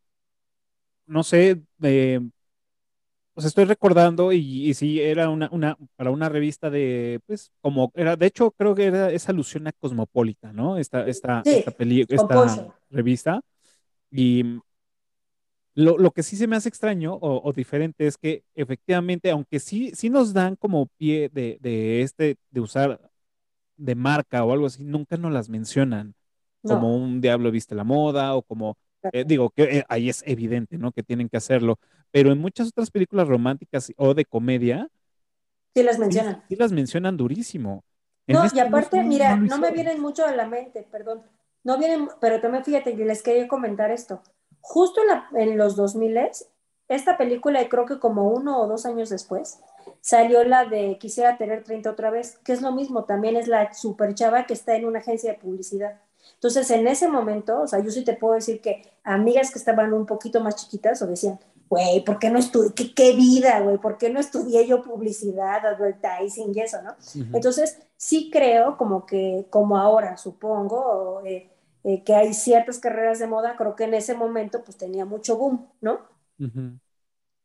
[1.11, 2.21] no sé, eh,
[3.35, 7.91] pues estoy recordando y, y sí, era una, una, para una revista de, pues, como
[7.95, 10.79] era, de hecho, creo que era esa alusión a Cosmopolita, ¿no?
[10.79, 13.41] Esta, esta, sí, esta, peli, esta revista.
[14.11, 14.61] Y
[15.75, 19.59] lo, lo, que sí se me hace extraño o, o, diferente es que efectivamente, aunque
[19.59, 23.01] sí, sí nos dan como pie de, de este, de usar
[23.77, 26.15] de marca o algo así, nunca nos las mencionan.
[26.63, 26.75] No.
[26.75, 28.77] Como un diablo viste la moda o como
[29.13, 30.93] eh, digo que eh, ahí es evidente, ¿no?
[30.93, 31.79] Que tienen que hacerlo,
[32.11, 34.89] pero en muchas otras películas románticas o de comedia,
[35.75, 36.37] sí las mencionan.
[36.49, 37.85] Sí, sí las mencionan durísimo.
[38.27, 41.23] En no, y aparte, no, mira, no, no, me vienen mucho a la mente, perdón,
[41.65, 44.23] no vienen, pero también fíjate, les quería comentar esto.
[44.61, 46.19] Justo en, la, en los 2000
[46.89, 49.61] esta película, y creo que como uno o dos años después,
[50.01, 53.73] salió la de Quisiera tener 30 otra vez, que es lo mismo, también es la
[53.73, 56.01] super chava que está en una agencia de publicidad.
[56.41, 59.93] Entonces, en ese momento, o sea, yo sí te puedo decir que amigas que estaban
[59.93, 61.39] un poquito más chiquitas o decían,
[61.69, 62.73] güey, ¿por qué no estudié?
[62.75, 63.79] ¿Qué, qué vida, güey?
[63.79, 66.93] ¿Por qué no estudié yo publicidad, advertising y eso, no?
[67.15, 67.37] Uh -huh.
[67.37, 71.51] Entonces, sí creo como que, como ahora, supongo, eh,
[71.85, 75.37] eh, que hay ciertas carreras de moda, creo que en ese momento, pues tenía mucho
[75.37, 76.01] boom, ¿no?
[76.39, 76.81] Uh -huh.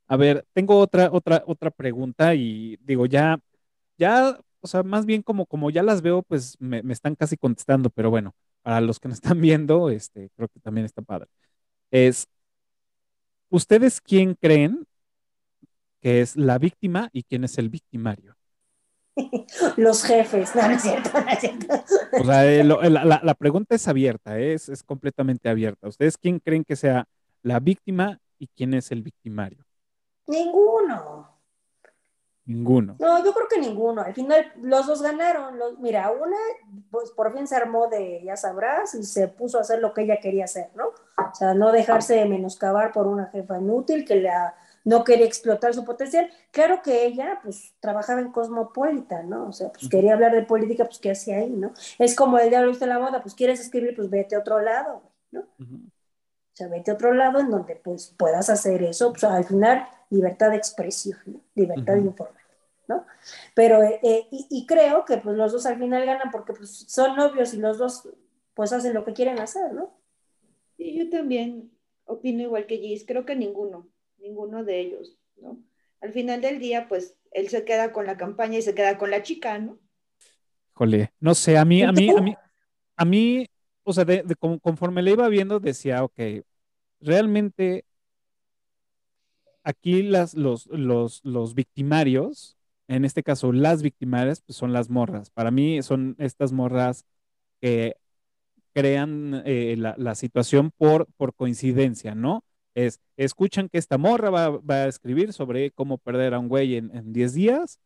[0.07, 3.39] A ver, tengo otra, otra, otra pregunta y digo, ya,
[3.97, 7.37] ya, o sea, más bien como, como ya las veo, pues me, me están casi
[7.37, 8.33] contestando, pero bueno,
[8.65, 11.29] para los que nos están viendo, este, creo que también está padre.
[11.91, 12.27] Es,
[13.49, 14.87] ¿ustedes quién creen
[16.01, 18.35] que es la víctima y quién es el victimario?
[19.77, 21.67] Los jefes, no, no es cierto, no es cierto.
[22.19, 24.53] O sea, eh, lo, la, la, la, pregunta es abierta, ¿eh?
[24.53, 25.87] es, es completamente abierta.
[25.87, 27.07] ¿Ustedes quién creen que sea
[27.43, 29.63] la víctima y quién es el victimario?
[30.25, 31.34] Ninguno.
[32.47, 32.95] Ninguno.
[32.99, 34.01] No, yo creo que ninguno.
[34.01, 35.57] Al final los dos ganaron.
[35.57, 36.37] Los, mira, una,
[36.91, 40.03] pues por fin se armó de, ya sabrás, y se puso a hacer lo que
[40.03, 40.89] ella quería hacer, ¿no?
[41.17, 45.73] O sea, no dejarse de menoscabar por una jefa inútil que la, no quería explotar
[45.73, 46.29] su potencial.
[46.51, 49.47] Claro que ella, pues, trabajaba en Cosmopolitan, ¿no?
[49.47, 51.73] O sea, pues quería hablar de política, pues, ¿qué hacía ahí, no?
[51.97, 53.95] Es como el diablo viste la moda, pues, ¿quieres escribir?
[53.95, 55.41] Pues, vete a otro lado, ¿no?
[55.59, 55.87] Uh -huh.
[55.87, 59.11] O sea, vete a otro lado en donde, pues, puedas hacer eso.
[59.11, 61.41] Pues, al final, libertad de expresión, ¿no?
[61.55, 62.01] libertad uh -huh.
[62.01, 62.43] de informar,
[62.87, 63.05] ¿no?
[63.53, 67.15] Pero, eh, y, y, creo que, pues, los dos al final ganan porque, pues, son
[67.15, 68.09] novios y los dos,
[68.53, 69.97] pues, hacen lo que quieren hacer, ¿no?
[70.77, 71.71] Sí, yo también
[72.05, 73.89] opino igual que Gis, creo que ninguno
[74.25, 75.59] ninguno de ellos, ¿no?
[76.01, 79.11] Al final del día, pues, él se queda con la campaña y se queda con
[79.11, 79.79] la chica, ¿no?
[80.73, 82.35] Jole, no sé, a mí, a mí, a mí,
[82.97, 83.47] a mí,
[83.83, 86.19] o sea, de, de, conforme le iba viendo, decía, ok,
[86.99, 87.85] realmente
[89.65, 92.57] aquí las, los, los, los victimarios,
[92.87, 95.29] en este caso las victimarias, pues son las morras.
[95.31, 97.05] Para mí son estas morras
[97.61, 97.97] que
[98.73, 102.43] crean eh, la, la, situación por, por coincidencia, ¿no?
[102.75, 106.75] es, escuchan que esta morra va, va, a escribir sobre cómo perder a un güey
[106.75, 107.79] en 10 días,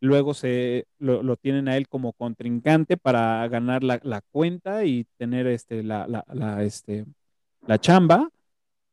[0.00, 5.82] luego se lo, tienen a él como contrincante para ganar la, cuenta y tener este,
[5.84, 7.06] la, la, este,
[7.66, 8.28] la chamba.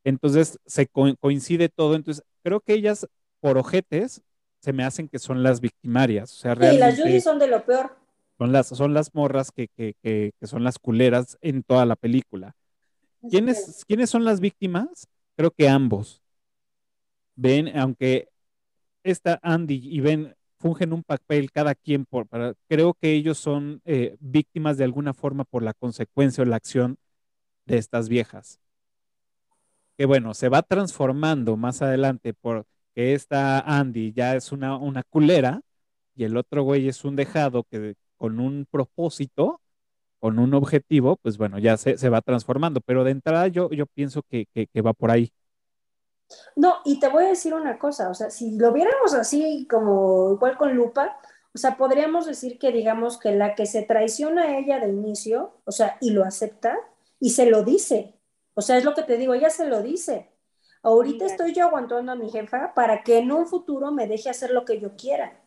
[0.04, 1.96] Entonces se coincide todo.
[1.96, 3.08] Entonces creo que ellas,
[3.40, 4.22] por ojetes,
[4.60, 6.32] se me hacen que son las victimarias.
[6.34, 7.98] O sea, sí, las Judy son de lo peor.
[8.38, 11.96] Son las, son las morras que, que, que, que son las culeras en toda la
[11.96, 12.56] película.
[13.30, 15.08] ¿Quiénes, ¿Quiénes son las víctimas?
[15.36, 16.22] Creo que ambos.
[17.36, 18.30] Ven, aunque
[19.04, 23.82] esta Andy y Ben fungen un papel cada quien por, para, creo que ellos son
[23.86, 26.98] eh, víctimas de alguna forma por la consecuencia o la acción
[27.66, 28.60] de estas viejas.
[30.00, 35.04] Que bueno, se va transformando más adelante por que esta Andy ya es una, una
[35.04, 35.60] culera
[36.16, 39.60] y el otro güey es un dejado que con un propósito
[40.20, 42.82] con un objetivo, pues bueno, ya se, va transformando.
[42.82, 44.48] Pero de entrada yo, yo pienso que,
[44.82, 45.32] va por ahí.
[46.56, 50.34] No, y te voy a decir una cosa, o sea, si lo viéramos así como
[50.34, 51.18] igual con lupa,
[51.54, 55.60] o sea, podríamos decir que digamos que la que se traiciona a ella de inicio,
[55.66, 56.78] o sea, y lo acepta
[57.20, 58.19] y se lo dice.
[58.60, 60.30] O sea, es lo que te digo, ella se lo dice.
[60.84, 64.52] Ahorita estoy yo aguantando a mi jefa para que en un futuro me deje hacer
[64.52, 65.40] lo que yo quiera.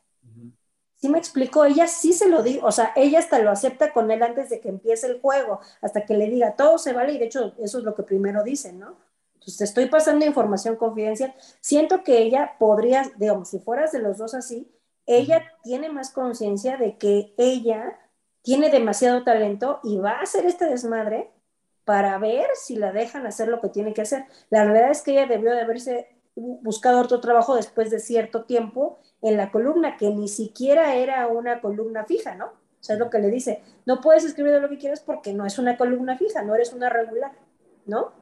[0.97, 1.67] ¿Sí me explicó?
[1.67, 4.61] Ella sí se lo dijo, o sea, ella hasta lo acepta con él antes de
[4.61, 7.79] que empiece el juego, hasta que le diga, todo se vale, y de hecho eso
[7.79, 8.97] es lo que primero dicen, ¿no?
[9.35, 11.35] Entonces, te estoy pasando información confidencial.
[11.61, 14.73] Siento que ella podría, digamos, si fueras de los dos así,
[15.05, 17.99] ella tiene más conciencia de que ella
[18.41, 21.32] tiene demasiado talento y va a hacer este desmadre
[21.85, 24.25] para ver si la dejan hacer lo que tiene que hacer.
[24.51, 29.01] La verdad es que ella debió de haberse buscado otro trabajo después de cierto tiempo
[29.21, 32.47] en la columna, que ni siquiera era una columna fija, ¿no?
[32.47, 35.33] O sea, es lo que le dice, no puedes escribir de lo que quieras porque
[35.33, 37.33] no es una columna fija, no eres una regular,
[37.87, 38.13] ¿no?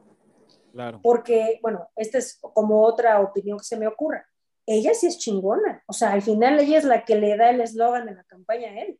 [0.71, 0.99] Claro.
[1.01, 4.27] Porque, bueno, esta es como otra opinión que se me ocurra.
[4.65, 7.61] Ella sí es chingona, o sea, al final ella es la que le da el
[7.61, 8.99] eslogan de la campaña a él.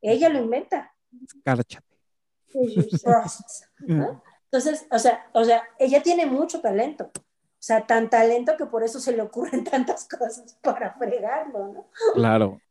[0.00, 0.94] Ella lo inventa.
[4.54, 7.10] Entonces, o sea, o sea, ella tiene mucho talento.
[7.14, 11.86] O sea, tan talento que por eso se le ocurren tantas cosas para fregarlo, ¿no?
[12.14, 12.60] Claro.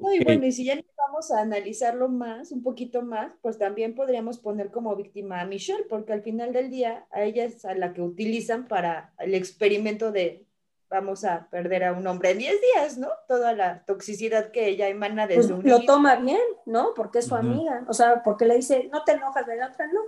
[0.00, 3.96] No, y bueno, y si ya vamos a analizarlo más, un poquito más, pues también
[3.96, 7.74] podríamos poner como víctima a Michelle, porque al final del día a ella es a
[7.74, 10.46] la que utilizan para el experimento de
[10.90, 13.08] vamos a perder a un hombre en 10 días, ¿no?
[13.26, 16.94] Toda la toxicidad que ella emana de pues Lo toma bien, ¿no?
[16.94, 19.86] Porque es su amiga, o sea, porque le dice, no te enojas de la otra,
[19.86, 20.00] no.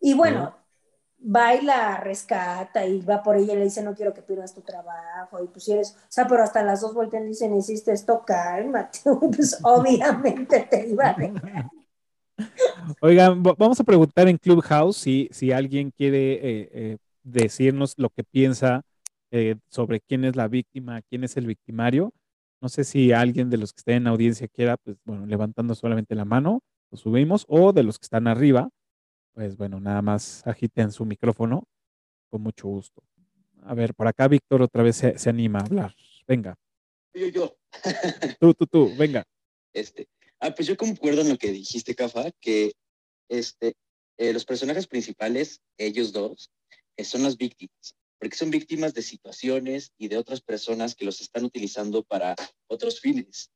[0.00, 0.56] Y bueno,
[1.18, 5.42] baila, rescata y va por ella y le dice, no quiero que pierdas tu trabajo.
[5.42, 8.22] Y pues si eres, o sea, pero hasta las dos voltean y dicen, hiciste esto,
[8.26, 9.00] cálmate.
[9.36, 11.16] pues obviamente te iba a
[13.00, 18.24] Oigan, vamos a preguntar en Clubhouse si, si alguien quiere eh, eh, decirnos lo que
[18.24, 18.82] piensa
[19.32, 22.12] eh, sobre quién es la víctima, quién es el victimario.
[22.60, 26.14] No sé si alguien de los que estén en audiencia quiera, pues bueno, levantando solamente
[26.14, 28.68] la mano, lo subimos, o de los que están arriba,
[29.32, 31.64] pues bueno, nada más agiten su micrófono
[32.30, 33.02] con mucho gusto.
[33.62, 35.96] A ver, por acá Víctor otra vez se, anima a hablar.
[36.28, 36.54] Venga.
[37.14, 37.56] Yo, yo.
[38.40, 39.24] tú, tú, tú, venga.
[39.72, 40.08] Este,
[40.40, 42.72] ah, pues yo concuerdo en lo que dijiste, Cafa, que
[43.30, 43.74] este,
[44.18, 46.50] eh, los personajes principales, ellos dos,
[46.96, 51.20] eh, son las víctimas, porque son víctimas de situaciones y de otras personas que los
[51.20, 52.36] están utilizando para
[52.68, 53.50] otros fines,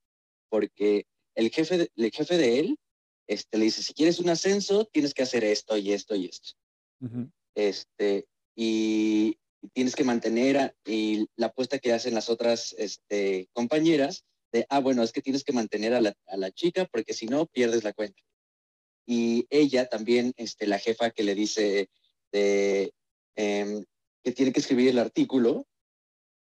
[0.49, 1.07] porque
[1.37, 2.77] el jefe el jefe de él
[3.29, 6.55] este, le dice, si quieres un ascenso, tienes que hacer esto y esto y esto.
[7.55, 9.39] este, y,
[9.73, 15.05] tienes que mantener y la apuesta que hacen las otras este, compañeras de, ah, bueno,
[15.05, 18.21] es que tienes que mantener a la, chica porque si no, pierdes la cuenta.
[19.07, 21.89] Y ella también, este, la jefa que le dice
[22.33, 22.93] de,
[23.37, 23.85] em,
[24.27, 25.69] que tiene que escribir el artículo,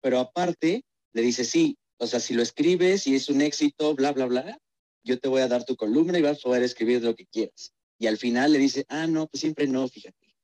[0.01, 4.13] pero aparte le dice, sí, o sea, si lo escribes y es un éxito, bla,
[4.13, 4.59] bla, bla,
[5.03, 7.75] yo te voy a dar tu columna y vas a poder escribir lo que quieras.
[7.99, 10.37] Y al final le dice, ah, no, pues siempre no, fíjate.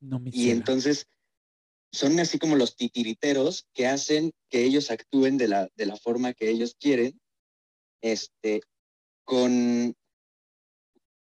[0.00, 1.06] No me y entonces
[1.92, 6.32] son así como los titiriteros que hacen que ellos actúen de la, de la forma
[6.32, 7.20] que ellos quieren,
[8.00, 8.62] este,
[9.24, 9.94] con,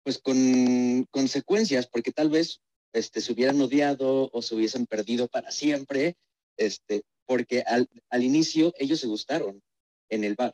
[0.03, 2.59] pues con consecuencias, porque tal vez
[2.97, 6.15] este, se hubieran odiado o se hubiesen perdido para siempre,
[6.57, 9.61] este, porque al, al inicio ellos se gustaron
[10.09, 10.53] en el bar.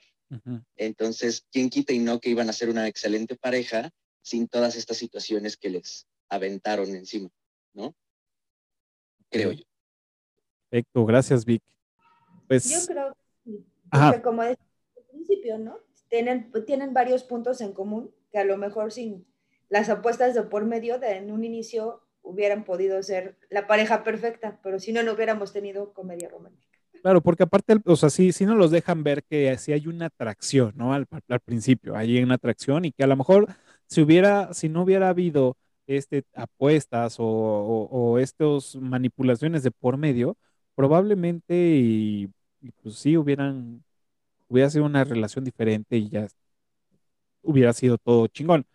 [0.76, 3.91] Entonces, ¿quién quita y no que iban a ser una excelente pareja
[4.24, 7.30] sin todas estas situaciones que les aventaron encima,
[7.74, 7.96] ¿no?
[9.30, 9.64] Creo yo.
[10.70, 11.62] Perfecto, gracias Vic.
[12.48, 13.16] Pues, yo creo
[14.12, 14.66] que como decía
[14.98, 15.80] al principio, ¿no?
[16.10, 19.28] Tienen, tienen varios puntos en común que a lo mejor sin
[19.70, 24.59] las apuestas de por medio de en un inicio hubieran podido ser la pareja perfecta,
[24.63, 26.67] pero si no, no hubiéramos tenido comedia romántica.
[27.01, 30.05] Claro, porque aparte, o sea, sí, sí nos los dejan ver que sí hay una
[30.05, 30.93] atracción, ¿no?
[30.93, 33.47] Al, al principio, hay una atracción y que a lo mejor
[33.88, 35.57] si hubiera, si no hubiera habido
[35.88, 40.38] este, apuestas o, o, estos manipulaciones de por medio,
[40.76, 42.32] probablemente y,
[42.82, 43.84] pues sí hubieran,
[44.49, 46.28] hubiera sido una relación diferente y ya
[47.41, 48.65] hubiera sido todo chingón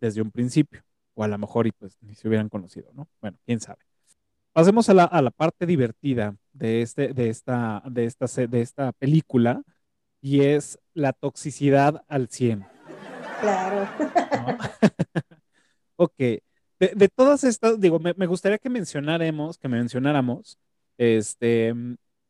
[0.00, 0.82] desde un principio,
[1.14, 3.08] o a lo mejor y pues ni se hubieran conocido, ¿no?
[3.20, 3.80] Bueno, quién sabe.
[4.52, 8.92] Pasemos a la, a la parte divertida de, este, de, esta, de, esta, de esta
[8.92, 9.62] película
[10.20, 12.66] y es la toxicidad al 100.
[13.40, 13.88] Claro.
[15.96, 16.14] ok.
[16.78, 20.58] De, todas estas, digo, me, gustaría que mencionáramos, que mencionáramos,
[20.96, 21.74] este,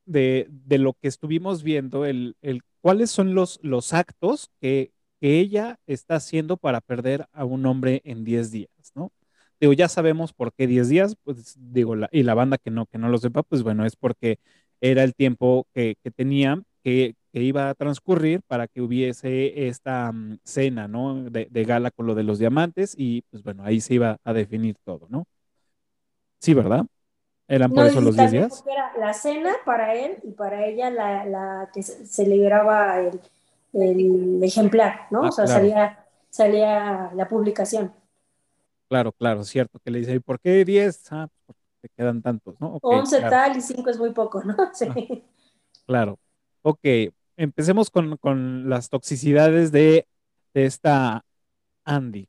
[0.07, 5.39] de, de, lo que estuvimos viendo, el, el, cuáles son los, los actos que, que
[5.39, 9.13] ella está haciendo para perder a un hombre en 10 días, ¿no?
[9.61, 12.97] Digo, ya sabemos por qué 10 días, pues digo, y la banda que no, que
[12.97, 14.39] no lo sepa, pues bueno, es porque
[14.81, 20.39] era el tiempo que, que tenía, que, iba a transcurrir para que hubiese esta mm,
[20.43, 21.31] cena, ¿no?
[21.31, 24.77] De, gala con lo de los diamantes y pues bueno, ahí se iba a definir
[24.85, 25.27] todo, ¿no?
[26.41, 26.87] Sí, ¿verdad?
[27.47, 28.65] ¿Eran por eso los 10 días?
[28.67, 33.21] Era la cena para él y para ella la, la que se liberaba el,
[33.73, 35.25] el ejemplar, ¿no?
[35.25, 37.93] Ah, o sea, salía, salía la publicación.
[38.89, 41.13] Claro, claro, cierto, que le dice, ¿y por qué 10?
[41.13, 42.79] Ah, pues porque te quedan tantos, ¿no?
[42.83, 44.57] 11 tal y 5 es muy poco, ¿no?
[44.75, 44.89] Sí.
[45.87, 46.19] claro.
[46.63, 46.81] Ok,
[47.37, 50.07] empecemos con, las toxicidades de,
[50.55, 51.25] esta
[51.85, 52.29] Andy.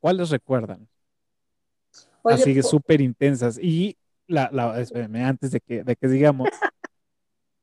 [0.00, 0.88] ¿Cuáles recuerdan?
[2.24, 3.58] Así que súper intensas.
[3.58, 3.96] Y
[4.28, 4.74] la, la
[5.28, 6.48] antes de que, de que digamos,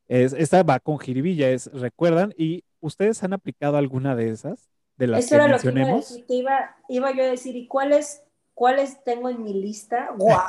[0.07, 2.33] es, esta va con jiribilla, es, ¿recuerdan?
[2.37, 4.69] ¿Y ustedes han aplicado alguna de esas?
[4.99, 6.11] de las Eso que era mencionemos.
[6.11, 8.21] Lo que iba, iba, yo a decir, ¿y cuáles,
[8.53, 10.09] cuáles tengo en mi lista?
[10.17, 10.41] ¡Guau!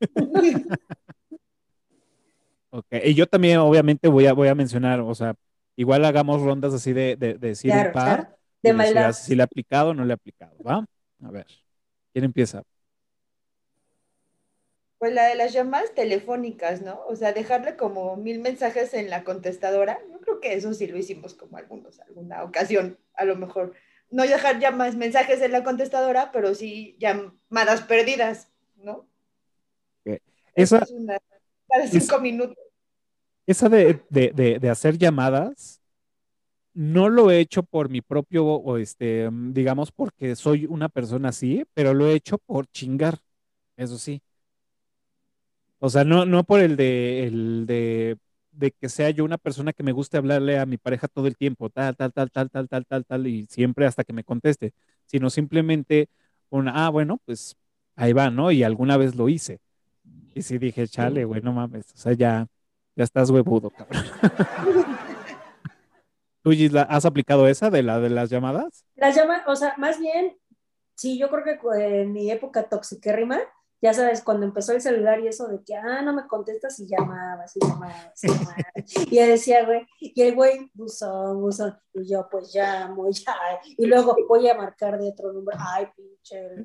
[2.70, 5.34] ok, y yo también obviamente voy a, voy a mencionar, o sea,
[5.76, 8.38] igual hagamos rondas así de, de, decir un par.
[8.62, 9.12] De maldad.
[9.12, 10.84] Si le ha aplicado o no le ha aplicado, ¿va?
[11.22, 11.46] A ver,
[12.12, 12.62] ¿quién empieza?
[15.00, 17.00] Pues la de las llamadas telefónicas, ¿no?
[17.06, 19.98] O sea, dejarle como mil mensajes en la contestadora.
[20.12, 23.72] Yo creo que eso sí lo hicimos como algunos, alguna ocasión, a lo mejor
[24.10, 29.08] no dejar ya más mensajes en la contestadora, pero sí llamadas perdidas, ¿no?
[30.54, 31.16] Esa, es una,
[31.66, 32.58] cada cinco minutos.
[33.46, 35.80] Esa de, de, de, hacer llamadas,
[36.74, 41.64] no lo he hecho por mi propio, o este, digamos, porque soy una persona así,
[41.72, 43.18] pero lo he hecho por chingar,
[43.78, 44.20] eso sí.
[45.80, 48.18] O sea, no, no por el de, el de
[48.52, 51.36] de que sea yo una persona que me guste hablarle a mi pareja todo el
[51.36, 54.72] tiempo, tal, tal, tal, tal, tal, tal, tal, tal, y siempre hasta que me conteste,
[55.06, 56.08] sino simplemente
[56.50, 57.56] una, ah, bueno, pues
[57.96, 58.50] ahí va, ¿no?
[58.50, 59.60] Y alguna vez lo hice.
[60.34, 62.46] Y sí dije, chale, güey, no mames, o sea, ya,
[62.96, 64.04] ya estás huevudo, cabrón.
[66.42, 68.84] ¿Tú, Gisla, has aplicado esa de la de las llamadas?
[68.94, 70.36] Las llamadas, o sea, más bien,
[70.94, 73.38] sí, yo creo que en mi época toxiquérrima,
[73.82, 76.86] ya sabes, cuando empezó el celular y eso de que, ah, no me contestas y
[76.86, 78.56] llamabas y llamabas y llamabas.
[79.10, 83.36] y decía, güey, y el güey, buzón, buzón, y yo, pues llamo, ya.
[83.64, 86.64] Y luego voy a marcar de otro número, ay, pinche.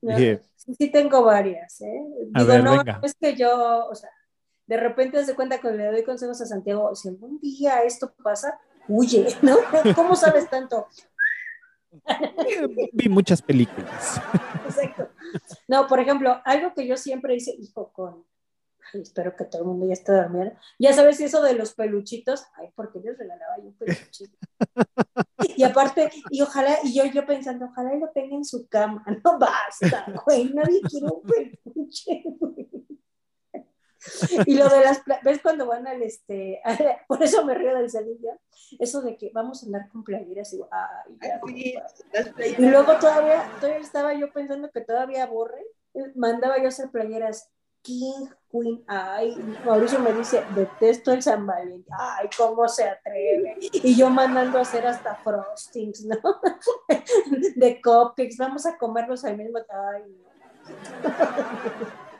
[0.56, 2.04] sí, tengo varias, ¿eh?
[2.34, 4.10] Digo, no, es que yo, o sea,
[4.66, 8.60] de repente se cuenta que le doy consejos a Santiago, si algún día esto pasa,
[8.88, 9.56] huye, ¿no?
[9.96, 10.86] ¿Cómo sabes tanto?
[12.92, 14.20] Vi muchas películas.
[14.64, 15.08] Exacto.
[15.68, 18.24] No, por ejemplo, algo que yo siempre hice, hijo, con.
[18.94, 20.54] espero que todo el mundo ya esté durmiendo.
[20.78, 22.44] Ya sabes, eso de los peluchitos.
[22.56, 24.36] Ay, porque les regalaba yo un peluchito.
[25.56, 29.04] Y aparte, y ojalá, y yo, yo pensando, ojalá lo tenga en su cama.
[29.24, 32.22] No basta, güey, nadie quiere un peluche,
[34.46, 36.60] y lo de las, ¿ves cuando van al, este,
[37.08, 38.38] por eso me río del Sevilla,
[38.78, 41.78] eso de que vamos a andar con playeras y, ay,
[42.58, 45.64] y luego todavía, todavía estaba yo pensando que todavía borre,
[46.14, 47.50] mandaba yo a hacer playeras
[47.82, 49.34] King, Queen, ay,
[49.64, 54.62] Mauricio me dice, detesto el San Valentín, ay, cómo se atreve, y yo mandando a
[54.62, 56.16] hacer hasta frostings, ¿no?
[57.56, 60.02] De cupcakes, vamos a comerlos al mismo, ay,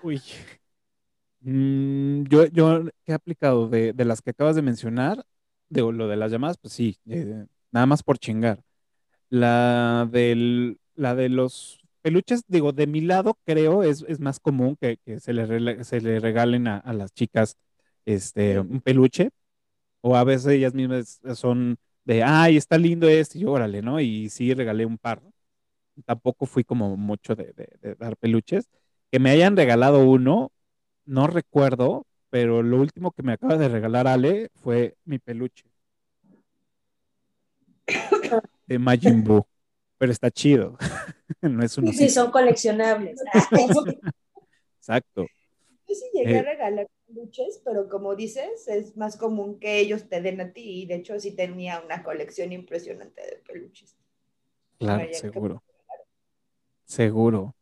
[0.02, 0.22] Uy.
[1.40, 5.24] Mm, yo, yo he aplicado de, las que acabas de mencionar,
[5.68, 8.62] de lo de las llamadas, pues sí, eh, nada más por chingar.
[9.30, 14.76] La del, la de los peluches, digo, de mi lado creo es, es más común
[14.80, 17.56] que, se, le se le regalen a, las chicas
[18.06, 19.30] este, un peluche,
[20.02, 24.00] o a veces ellas mismas son de, ay, está lindo este, y órale, ¿no?
[24.00, 25.22] Y sí regalé un par.
[26.06, 27.54] Tampoco fui como mucho de
[27.98, 28.68] dar peluches
[29.10, 30.52] que me hayan regalado uno,
[31.10, 35.64] no recuerdo, pero lo último que me acaba de regalar Ale fue mi peluche.
[38.66, 39.42] De Majin Buu.
[39.98, 40.78] Pero está chido.
[41.42, 41.92] no es uno.
[41.92, 43.20] Sí, son coleccionables.
[44.78, 45.26] Exacto.
[45.88, 46.42] Yo sí llegué a Eh.
[46.44, 50.82] regalar peluches, pero como dices, es más común que ellos te den a ti.
[50.82, 53.96] Y de hecho, sí tenía una colección impresionante de peluches.
[54.78, 55.62] Claro, seguro.
[56.84, 57.54] Seguro.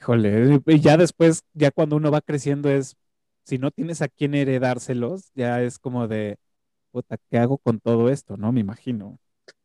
[0.00, 2.96] Híjole, ya después, ya cuando uno va creciendo es,
[3.44, 6.38] si no tienes a quién heredárselos, ya es como de,
[6.90, 8.36] puta, ¿qué hago con todo esto?
[8.36, 8.52] ¿No?
[8.52, 9.18] Me imagino.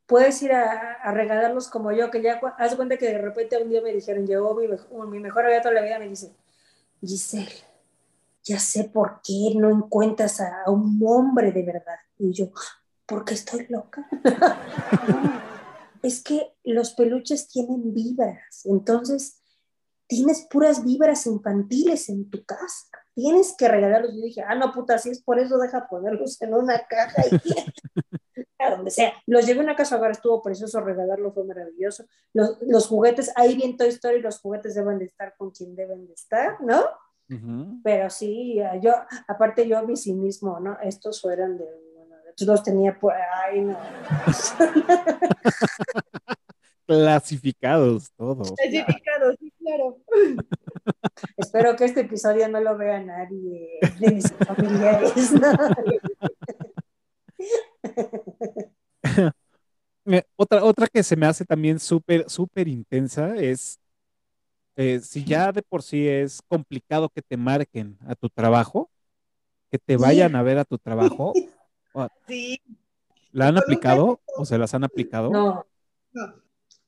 [0.05, 3.81] Puedes ir a, regalarlos como yo, que ya haz cuenta que de repente un día
[3.81, 4.67] me dijeron, llegó mi,
[5.07, 6.35] mi mejor amiga toda la vida, me dice,
[7.01, 7.51] Giselle,
[8.43, 11.99] ya sé por qué no encuentras a, a un hombre de verdad.
[12.17, 12.51] Y yo,
[13.05, 14.07] porque estoy loca.
[16.03, 19.40] Es que los peluches tienen vibras, entonces
[20.11, 22.89] tienes puras vibras infantiles en tu casa.
[23.15, 24.13] Tienes que regalarlos.
[24.13, 27.31] Yo dije, ah, no, puta, si es por eso, deja ponerlos en una caja y
[28.59, 29.13] a donde sea.
[29.25, 32.03] Los llevé a una casa hogar, estuvo precioso regalarlo, fue maravilloso.
[32.33, 36.05] Los, los juguetes, ahí bien Toy Story, los juguetes deben de estar con quien deben
[36.05, 36.83] de estar, ¿no?
[37.81, 38.91] Pero sí, yo,
[39.29, 40.77] aparte yo vi sí mismo, ¿no?
[40.83, 43.77] Estos fueron de, bueno, los tenía por, ay, no.
[46.85, 48.53] Clasificados todos.
[48.59, 49.97] Especificado, sí, claro.
[51.37, 55.51] Espero que este episodio no lo vea nadie de mis familiares, ¿no?
[60.35, 63.79] Otra, otra que se me hace también súper, súper intensa es,
[64.75, 68.89] eh, si ya de por sí es complicado que te marquen a tu trabajo,
[69.69, 71.33] que te vayan a ver a tu trabajo,
[72.27, 72.61] Sí,
[73.31, 75.29] ¿la han aplicado o se las han aplicado?
[75.29, 75.65] No,
[76.13, 76.40] no.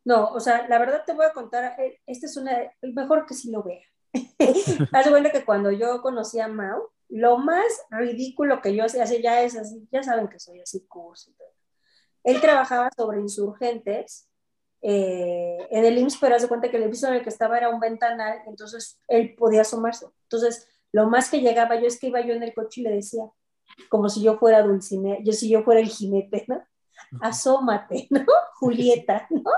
[0.06, 3.34] No, o sea, la verdad te voy a contar, eh, esta es una, mejor que
[3.34, 3.82] sí lo vea.
[4.92, 9.42] Haz cuenta que cuando yo conocí a Mau, lo más ridículo que yo hacía ya
[9.42, 11.48] es así, ya saben que soy así curso y todo.
[12.24, 14.30] Él trabajaba sobre insurgentes
[14.82, 17.58] eh, en el IMSS, pero haz de cuenta que el piso en el que estaba
[17.58, 20.08] era un ventanal, entonces él podía asomarse.
[20.24, 22.92] Entonces, lo más que llegaba yo es que iba yo en el coche y le
[22.92, 23.24] decía,
[23.90, 26.64] como si yo fuera Dulcinea, yo si yo fuera el jinete, ¿no?
[27.22, 28.26] Asómate, ¿no?
[28.60, 29.52] Julieta, ¿no?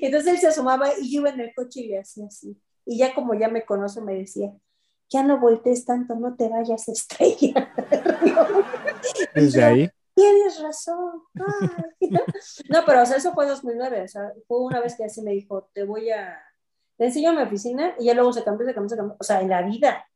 [0.00, 2.56] Entonces él se asomaba y yo iba en el coche y le hacía así.
[2.84, 4.52] Y ya como ya me conoce, me decía,
[5.08, 7.72] ya no voltees tanto, no te vayas estrella.
[9.34, 9.90] Desde yo, ahí.
[10.14, 11.22] Tienes razón.
[11.34, 12.20] ay, ¿no?
[12.68, 15.32] No, pero o sea, eso fue 2009, o sea, fue una vez que así me
[15.32, 16.38] dijo, te voy a,
[16.96, 19.24] te enseño a mi oficina y ya luego se cambió, se cambió, se cambió, o
[19.24, 20.06] sea, en la vida.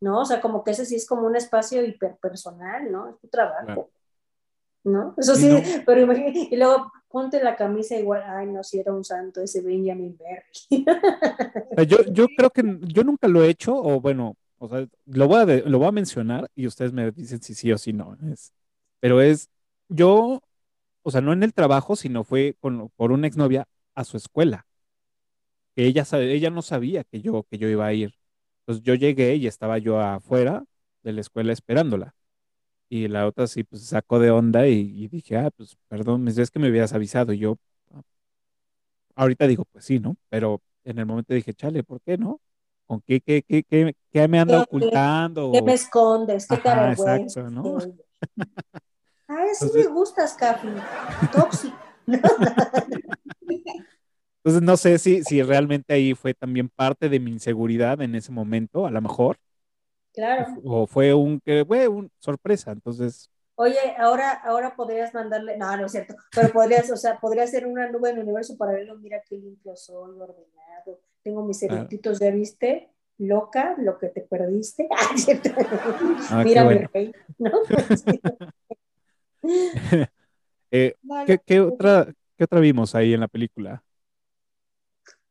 [0.00, 0.20] ¿no?
[0.20, 3.08] O sea, como que ese sí es como un espacio hiperpersonal, ¿no?
[3.08, 3.64] Es tu trabajo.
[3.64, 3.90] Claro.
[4.84, 5.14] ¿No?
[5.18, 5.48] Eso Sí,
[5.86, 9.60] pero imagínate, y luego ponte la camisa igual, ay, no, si era un santo ese
[9.62, 10.84] Benjamin Berry.
[11.88, 15.38] Yo, yo creo que yo nunca lo he hecho, o bueno, o sea, lo voy
[15.40, 18.16] a, de- lo voy a mencionar y ustedes me dicen si sí o si no.
[18.32, 18.52] Es,
[19.00, 19.48] pero es,
[19.88, 20.42] yo,
[21.02, 24.66] o sea, no en el trabajo, sino fue con, por una exnovia a su escuela.
[25.74, 28.14] Que ella, sabe- ella no sabía que yo, que yo iba a ir.
[28.62, 30.64] Entonces yo llegué y estaba yo afuera
[31.02, 32.14] de la escuela esperándola.
[32.92, 36.50] Y la otra sí, pues sacó de onda y, y dije, ah, pues perdón, es
[36.50, 37.32] que me habías avisado.
[37.32, 37.56] Y yo,
[37.94, 38.02] "Ah".
[39.14, 40.16] ahorita digo, pues sí, ¿no?
[40.28, 42.40] Pero en el momento dije, chale, ¿por qué no?
[42.86, 45.52] ¿Con qué, qué, qué, qué, qué me anda ¿Qué- ocultando?
[45.52, 46.48] ¿Qué me escondes?
[46.48, 47.36] ¿Qué te Ajá, avergüenzas?
[47.36, 47.78] exacto, ¿no?
[47.78, 50.68] Ay, sí Entonces- me gustas, Cafi.
[51.32, 51.76] Tóxico.
[54.42, 58.32] Entonces no sé si, si realmente ahí fue también parte de mi inseguridad en ese
[58.32, 59.36] momento, a lo mejor,
[60.12, 60.62] Claro.
[60.64, 62.72] o fue un, que fue un sorpresa.
[62.72, 67.46] Entonces, Oye, ahora, ahora podrías mandarle, no, no es cierto, pero podrías, o sea, podría
[67.46, 71.62] ser una nube en el universo para verlo, mira qué limpio soy, ordenado, tengo mis
[71.66, 71.84] Claro.
[71.90, 72.90] eructitos, ¿ya viste?
[73.18, 74.88] Loca, lo que te perdiste.
[74.96, 75.50] Ah, es cierto.
[76.30, 76.88] Ah, mira mi bueno.
[76.94, 77.50] rey, ¿no?
[80.70, 83.84] eh, No, ¿qué, otra, ¿qué otra vimos ahí en la película?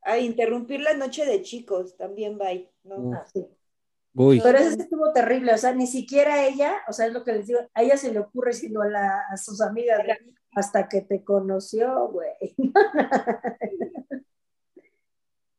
[0.03, 3.09] A interrumpir la noche de chicos, también va ahí, ¿no?
[3.13, 3.47] Ah, sí.
[4.13, 7.23] Uy, Pero ese sí estuvo terrible, o sea, ni siquiera ella, o sea, es lo
[7.23, 10.17] que les digo, a ella se le ocurre sino a, la- a sus amigas, de,
[10.53, 12.55] hasta que te conoció, güey.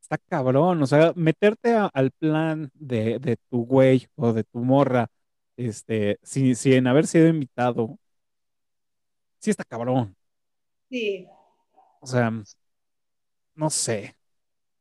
[0.02, 4.58] está cabrón, o sea, meterte a- al plan de, de tu güey o de tu
[4.60, 5.08] morra,
[5.56, 7.98] este, sin, sin haber sido invitado,
[9.38, 10.14] sí está cabrón.
[10.90, 11.26] Sí.
[12.00, 12.30] O sea,
[13.54, 14.16] no sé.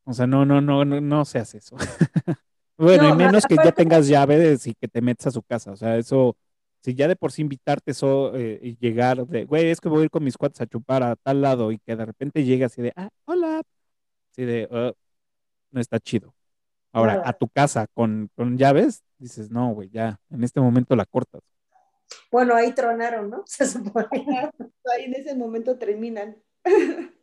[0.06, 1.78] O sea, no, no, no, no, no se hace eso.
[2.80, 5.72] Bueno, No, y menos que ya tengas llaves y que te metas a su casa.
[5.72, 6.38] O sea, eso,
[6.82, 10.02] si ya de por sí invitarte eso eh, y llegar de, güey, es que voy
[10.02, 12.68] a ir con mis cuates a chupar a tal lado y que de repente llega
[12.68, 13.62] así de, ah, hola.
[14.32, 14.94] Así de, "Ah,
[15.72, 16.34] no está chido.
[16.94, 17.30] Ahora, Nada.
[17.30, 21.42] a tu casa con, con llaves, dices, no, güey, ya, en este momento la cortas.
[22.32, 23.44] Bueno, ahí tronaron, ¿no?
[23.46, 24.08] Se supone.
[24.96, 26.38] Ahí en ese momento terminan.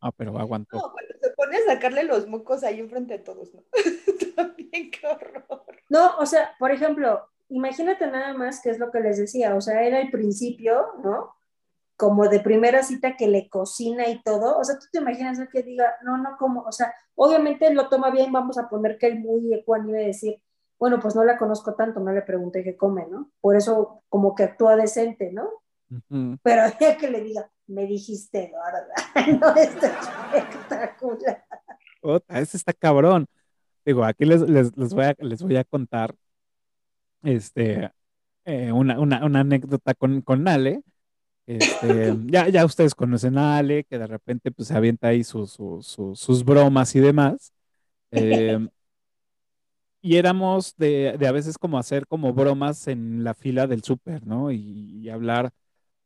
[0.00, 0.76] Ah, pero aguantó.
[0.76, 3.62] No, cuando se pone a sacarle los mocos ahí enfrente de todos, ¿no?
[4.36, 5.64] También qué horror.
[5.88, 9.60] No, o sea, por ejemplo, imagínate nada más que es lo que les decía, o
[9.60, 11.34] sea, era el principio, ¿no?
[11.96, 15.48] Como de primera cita que le cocina y todo, o sea, tú te imaginas el
[15.48, 19.08] que diga, no, no, como, o sea, obviamente lo toma bien, vamos a poner que
[19.08, 20.40] él muy ecuánime decir,
[20.78, 23.30] bueno, pues no la conozco tanto, no le pregunté qué come, ¿no?
[23.40, 25.50] Por eso como que actúa decente, ¿no?
[26.42, 29.40] Pero ya que le diga, me dijiste, ¿verdad?
[29.40, 31.44] No, está espectacular.
[32.02, 33.26] Ota, ese está cabrón.
[33.84, 36.14] Digo, aquí les, les, les voy, a, les voy a contar
[37.22, 37.90] este,
[38.44, 40.82] eh, una, una, una anécdota con, con Ale.
[41.46, 45.52] Este, ya, ya ustedes conocen a Ale, que de repente pues, se avienta ahí sus,
[45.52, 47.52] sus, sus, sus bromas y demás.
[48.10, 48.58] Eh,
[50.02, 54.26] y éramos de, de a veces como hacer como bromas en la fila del súper,
[54.26, 54.50] ¿no?
[54.50, 54.58] Y,
[55.02, 55.50] y hablar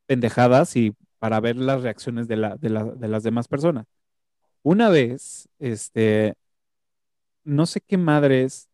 [0.07, 0.95] pendejadas y
[1.25, 3.87] para ver las reacciones de, la, de, la, de las demás personas.
[4.62, 6.35] Una vez, este,
[7.45, 8.68] no sé qué madres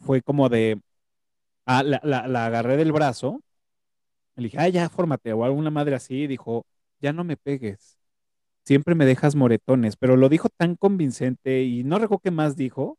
[0.00, 0.80] fue como de,
[1.66, 3.42] ah, la, la, agarré del brazo,
[4.36, 6.66] le dije, ah, ya, fórmate, o alguna madre así, dijo,
[7.00, 7.98] ya no me pegues,
[8.64, 12.98] siempre me dejas moretones, pero lo dijo tan convincente y no recuerdo qué más dijo,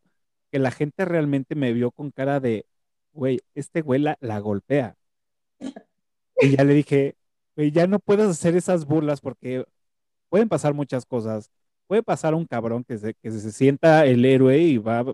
[0.51, 2.67] que la gente realmente me vio con cara de,
[3.13, 4.97] güey, este güey la, la golpea.
[6.39, 7.16] Y ya le dije,
[7.57, 9.65] güey, ya no puedes hacer esas burlas porque
[10.29, 11.51] pueden pasar muchas cosas.
[11.87, 15.05] Puede pasar un cabrón que se, que se sienta el héroe y va,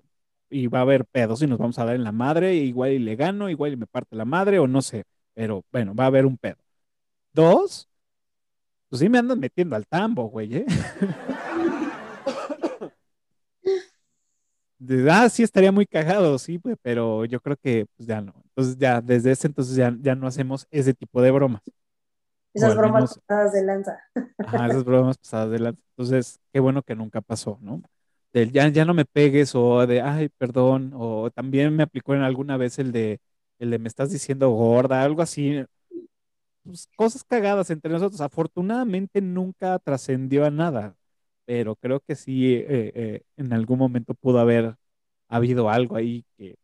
[0.50, 3.00] y va a haber pedos y nos vamos a dar en la madre, igual y
[3.00, 6.08] le gano, igual y me parte la madre o no sé, pero bueno, va a
[6.08, 6.58] haber un pedo.
[7.34, 7.90] Dos,
[8.90, 10.66] pues sí me andan metiendo al tambo, güey, ¿eh?
[15.10, 18.34] Ah, sí, estaría muy cagado, sí, pues, pero yo creo que pues, ya no.
[18.50, 21.62] Entonces ya, desde ese entonces ya, ya no hacemos ese tipo de bromas.
[22.54, 24.00] Esas bromas menos- pasadas de lanza.
[24.46, 25.82] Ajá, esas bromas pasadas de lanza.
[25.92, 27.82] Entonces, qué bueno que nunca pasó, ¿no?
[28.34, 32.22] Del ya, ya no me pegues o de, ay, perdón, o también me aplicó en
[32.22, 33.20] alguna vez el de,
[33.60, 35.64] el de me estás diciendo gorda, algo así.
[36.64, 38.22] Pues, cosas cagadas entre nosotros.
[38.22, 40.96] Afortunadamente nunca trascendió a nada,
[41.46, 44.76] pero creo que sí, eh, eh, en algún momento pudo haber
[45.30, 46.56] habido algo ahí que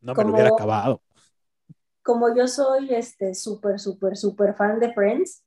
[0.00, 1.02] no me lo hubiera acabado.
[2.04, 5.42] Como yo soy este súper, súper, súper fan de Friends,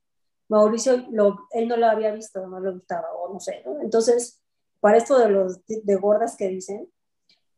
[0.49, 3.79] Mauricio, lo, él no lo había visto, no le gustaba, o no sé, ¿no?
[3.79, 4.41] Entonces,
[4.79, 6.91] para esto de los de gordas que dicen,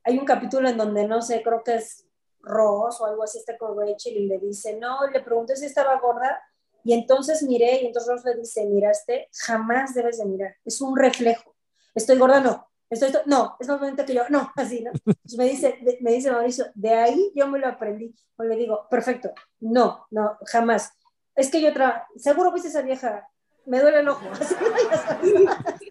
[0.04, 2.06] hay un capítulo en donde, no sé, creo que es
[2.42, 6.00] Ross o algo así, está con Rachel y le dice, no, le pregunté si estaba
[6.00, 6.42] gorda,
[6.84, 10.98] y entonces miré, y entonces Ross le dice, miraste, jamás debes de mirar, es un
[10.98, 11.56] reflejo,
[11.96, 14.92] estoy gorda, no, estoy, no, es normalmente que yo, no, así, ¿no?
[15.06, 18.14] Entonces me dice, me dice Mauricio, de ahí yo me lo aprendí.
[18.38, 20.92] O le digo, perfecto, no, no, jamás.
[21.36, 23.28] Es que yo otra, seguro viste esa vieja,
[23.66, 24.26] me duele el ojo.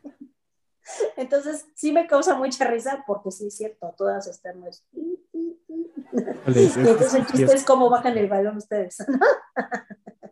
[1.17, 4.71] Entonces sí me causa mucha risa porque sí es cierto, todas están muy...
[6.13, 8.97] Híjole, es- Y entonces el chiste es cómo bajan el balón ustedes.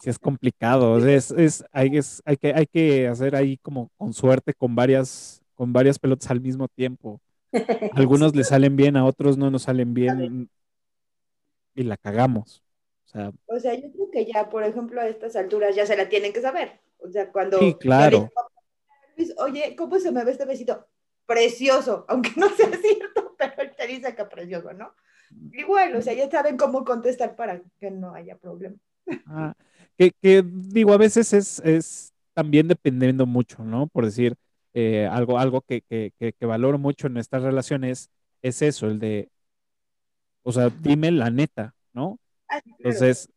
[0.00, 0.96] Sí, es complicado.
[1.06, 5.42] Es, es, hay, es- hay, que, hay que hacer ahí como con suerte con varias,
[5.56, 7.22] con varias pelotas al mismo tiempo.
[7.90, 10.50] Algunos le salen bien, a otros no nos salen bien
[11.74, 12.62] y la cagamos.
[13.06, 15.96] O sea, O sea, yo creo que ya, por ejemplo, a estas alturas ya se
[15.96, 16.80] la tienen que saber.
[16.98, 18.30] O sea, cuando Sí, claro.
[19.16, 20.86] digo, oye, ¿cómo se me ve este besito?
[21.26, 24.94] Precioso, aunque no sea cierto, pero él te dice que precioso, ¿no?
[25.52, 28.76] Igual, o sea, ya saben cómo contestar para que no haya problema.
[29.26, 29.54] ah,
[29.98, 33.86] que, que digo, a veces es, es también dependiendo mucho, ¿no?
[33.88, 34.36] Por decir,
[34.76, 38.10] eh, algo, algo que, que, que, que valoro mucho en estas relaciones
[38.42, 39.30] es eso, el de,
[40.42, 42.18] o sea, dime la neta, ¿no?
[42.48, 42.60] Ah.
[42.78, 43.28] Entonces,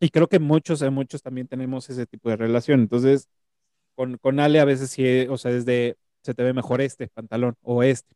[0.00, 2.80] y creo que muchos, eh, muchos también tenemos ese tipo de relación.
[2.80, 3.28] Entonces,
[3.94, 7.56] con, con Ale a veces sí, o sea, desde se te ve mejor este pantalón
[7.62, 8.14] o este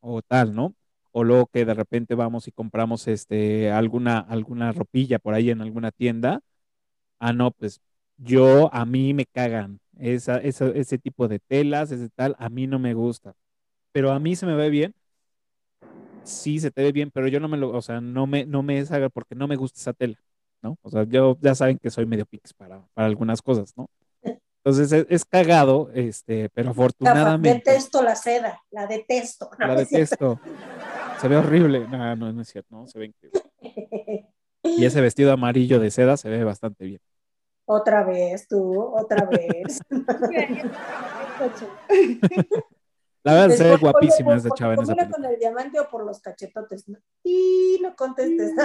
[0.00, 0.74] o tal, ¿no?
[1.12, 5.62] O luego que de repente vamos y compramos este alguna alguna ropilla por ahí en
[5.62, 6.40] alguna tienda.
[7.20, 7.80] Ah, no, pues
[8.18, 12.66] yo a mí me cagan esa, esa- ese tipo de telas, ese tal, a mí
[12.66, 13.34] no me gusta.
[13.92, 14.94] Pero a mí se me ve bien.
[16.22, 18.62] Sí, se te ve bien, pero yo no me lo, o sea, no me, no
[18.62, 20.16] me es aga- porque no me gusta esa tela,
[20.62, 20.76] ¿no?
[20.82, 23.88] O sea, yo ya saben que soy medio pix para, para algunas cosas, ¿no?
[24.58, 29.50] Entonces es, es cagado, este, pero afortunadamente detesto la seda, la detesto.
[29.58, 30.38] la detesto.
[31.20, 31.86] Se ve horrible.
[31.88, 33.40] No, no, no es cierto, no, se ve increíble.
[34.62, 37.00] Y ese vestido amarillo de seda se ve bastante bien.
[37.72, 39.78] Otra vez tú, otra vez.
[43.22, 45.16] La verdad, Es se ve guapísima esa chava en esa película.
[45.16, 46.88] con el diamante o por los cachetotes?
[46.88, 48.52] No, y no contestes.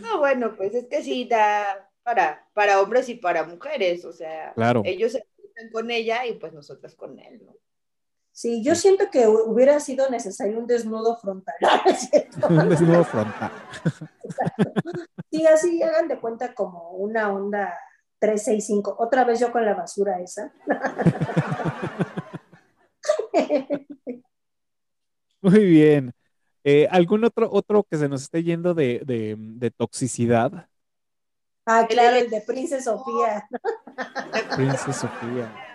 [0.00, 4.52] No, bueno, pues es que sí da para, para hombres y para mujeres, o sea,
[4.54, 4.80] Claro.
[4.84, 5.24] ellos se
[5.70, 7.54] con ella y pues nosotras con él, ¿no?
[8.36, 11.54] Sí, yo siento que hu- hubiera sido necesario un desnudo frontal.
[11.86, 12.48] ¿no es cierto?
[12.48, 13.50] Un desnudo frontal.
[15.30, 17.72] Sí, así hagan de cuenta como una onda
[18.18, 18.94] 365.
[18.98, 20.52] Otra vez yo con la basura esa.
[25.40, 26.12] Muy bien.
[26.62, 30.68] Eh, ¿Algún otro, otro que se nos esté yendo de, de, de toxicidad?
[31.64, 33.48] Ah, claro, el de Princesa Sofía.
[34.56, 35.65] Princesa Sofía.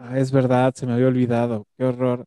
[0.00, 1.66] Ah, es verdad, se me había olvidado.
[1.76, 2.24] Qué horror.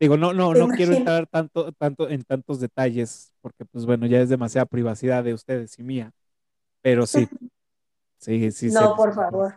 [0.00, 4.06] Digo, no, no, ¿Te no quiero entrar tanto, tanto en tantos detalles, porque pues bueno,
[4.06, 6.12] ya es demasiada privacidad de ustedes y mía.
[6.82, 7.28] Pero sí.
[8.18, 8.70] Sí, sí.
[8.70, 9.54] No, por favor.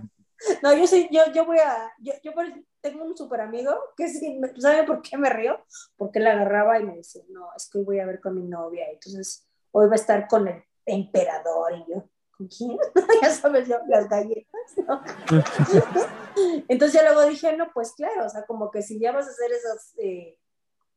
[0.62, 2.32] No, yo sí, yo, yo voy a, yo, yo
[2.82, 5.66] tengo un super amigo que sí, ¿sabe por qué me río?
[5.96, 8.44] Porque él agarraba y me decía, no, es que hoy voy a ver con mi
[8.48, 12.10] novia, entonces hoy va a estar con el emperador y yo, ¿con
[12.48, 12.78] quién?
[13.22, 15.02] ya sabes, las galletas, ¿no?
[16.68, 19.32] Entonces ya luego dije, no, pues claro, o sea, como que si ya vas a
[19.32, 20.38] hacer esas eh,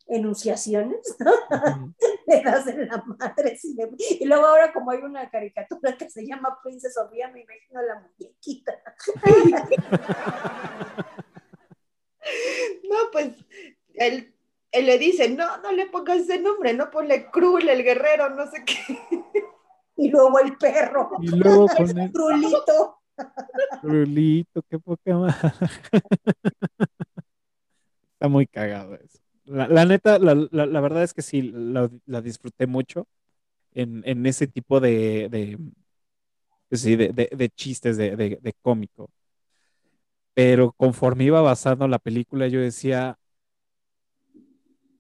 [0.07, 1.33] enunciaciones, ¿no?
[2.27, 3.59] Le das en la madre.
[3.77, 3.91] le-
[4.21, 8.01] Y luego ahora como hay una caricatura que se llama Princesa Sofía, me imagino la
[8.01, 8.73] muñequita.
[12.89, 13.29] No, pues
[13.95, 14.35] él,
[14.73, 18.51] él le dice, no, no le pongas ese nombre, no ponle Krul, el guerrero, no
[18.51, 18.99] sé qué.
[19.97, 22.99] Y luego el perro, Y luego con el Trulito.
[23.83, 25.35] Rulito, qué poca madre.
[28.15, 29.19] Está muy cagado eso.
[29.45, 31.89] La, la neta, la, la- la verdad es que sí, la,
[32.21, 33.07] disfruté mucho
[33.73, 35.59] en, en ese tipo de, de,
[36.69, 39.11] pues de, de- de chistes de cómico.
[40.35, 43.19] Pero conforme iba avanzando la película, yo decía,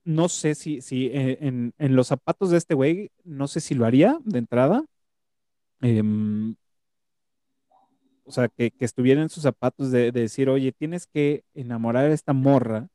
[0.06, 3.76] no sé si, si en, en- en los zapatos de este güey, no sé si
[3.76, 4.84] lo haría de entrada.
[5.82, 6.56] Em,
[8.24, 12.06] o sea, que, que estuviera en sus zapatos de, de decir, oye, tienes que enamorar
[12.06, 12.88] a esta morra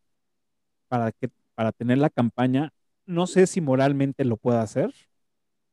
[0.89, 2.71] para, que, para tener la campaña.
[3.05, 4.93] No sé si moralmente lo pueda hacer.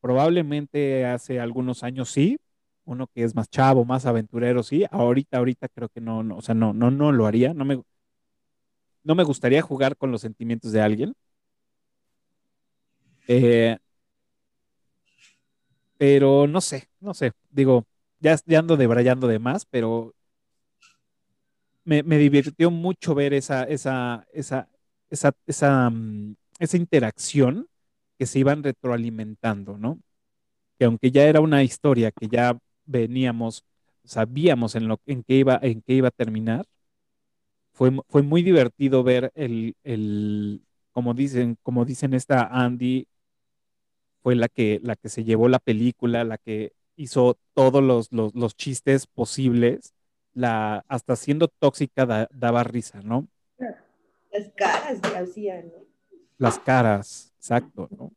[0.01, 2.37] Probablemente hace algunos años sí.
[2.85, 4.85] Uno que es más chavo, más aventurero, sí.
[4.91, 7.53] Ahorita, ahorita creo que no, no, o sea, no, no, no lo haría.
[7.53, 7.81] No me,
[9.03, 11.13] no me gustaría jugar con los sentimientos de alguien.
[13.29, 13.77] Eh,
[15.97, 17.33] pero no sé, no sé.
[17.49, 17.85] Digo,
[18.19, 20.13] ya, ya ando debrayando de más, pero
[21.85, 24.69] me, me divirtió mucho ver esa, esa, esa,
[25.09, 27.67] esa, esa, mm, esa interacción
[28.17, 29.99] que se iban retroalimentando, ¿no?
[30.79, 33.65] Que aunque ya era una historia que ya veníamos,
[34.05, 36.65] sabíamos en lo en qué iba, en qué iba a terminar,
[37.73, 40.61] fue, fue muy divertido ver el, el,
[40.91, 43.07] como dicen, como dicen esta Andy,
[44.23, 48.35] fue la que, la que se llevó la película, la que hizo todos los, los,
[48.35, 49.93] los chistes posibles,
[50.33, 53.27] la, hasta siendo tóxica da- daba risa, ¿no?
[54.31, 55.85] Las caras que hacían, ¿no?
[56.37, 58.11] Las caras, exacto, ¿no?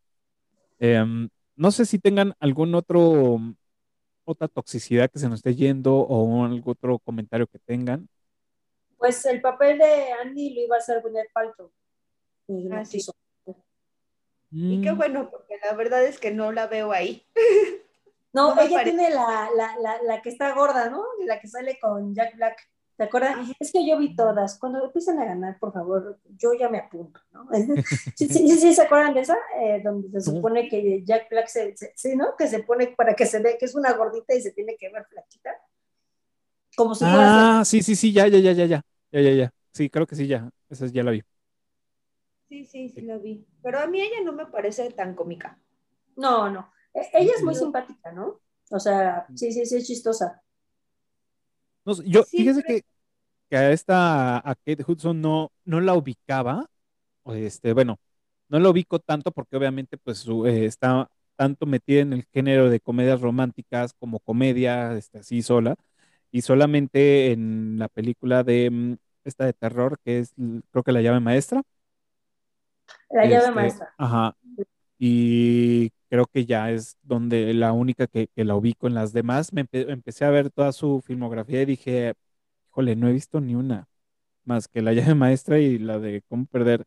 [0.79, 3.39] Em, no sé si tengan algún otro,
[4.25, 8.09] otra toxicidad que se nos esté yendo o algún otro comentario que tengan.
[8.97, 11.71] Pues el papel de Andy lo iba a hacer Gwyneth Paltrow.
[12.49, 12.99] Y no Ah, sí.
[12.99, 13.13] quiso.
[14.53, 14.97] Y qué mm.
[14.97, 17.27] bueno, porque la verdad es que no la veo ahí.
[18.35, 21.05] No, ella tiene la, la, la, la, que está gorda, ¿no?
[21.27, 22.57] La que sale con Jack Black.
[22.97, 23.37] ¿Te acuerdas?
[23.59, 24.59] Es que yo vi todas.
[24.59, 27.47] Cuando empiezan a ganar, por favor, yo ya me apunto, ¿no?
[28.17, 29.37] ¿Sí, sí, sí se acuerdan de esa?
[29.61, 32.35] Eh, donde se supone que Jack Black se, sí, ¿no?
[32.37, 34.89] Que se pone para que se vea que es una gordita y se tiene que
[34.89, 35.51] ver flaquita.
[36.75, 38.83] Como si Ah, sí, sí, sí, ya, ya, ya, ya, ya.
[39.11, 39.55] Ya, ya, ya.
[39.73, 40.51] Sí, creo que sí, ya.
[40.71, 41.23] Esa ya la vi.
[42.53, 43.47] Sí, sí, sí la vi.
[43.63, 45.59] Pero a mí ella no me parece tan cómica.
[46.17, 46.71] No, no.
[46.93, 48.43] E- Ella es muy simpática, ¿no?
[48.71, 50.43] O sea, sí, sí, sí, es chistosa.
[51.87, 52.85] No yo, Sí, fíjese pero- que,
[53.49, 56.69] que a esta, a Kate Hudson no, no la ubicaba.
[57.27, 57.99] Este, bueno,
[58.51, 62.69] no la ubico tanto porque obviamente pues su- eh, está tanto metida en el género
[62.69, 65.77] de comedias románticas como comedia, este, así sola,
[66.31, 70.35] y solamente en la película de mm, esta de terror que es,
[70.71, 71.63] creo que la llave maestra.
[73.11, 73.95] La llave Este, maestra.
[73.97, 74.37] Ajá.
[74.99, 79.53] Y creo que ya es donde la única que, que la ubico en las demás.
[79.53, 82.15] Me empe- empecé a ver toda su filmografía y dije,
[82.71, 83.89] híjole, no he visto ni una
[84.45, 86.85] más que la llave maestra y la de cómo perder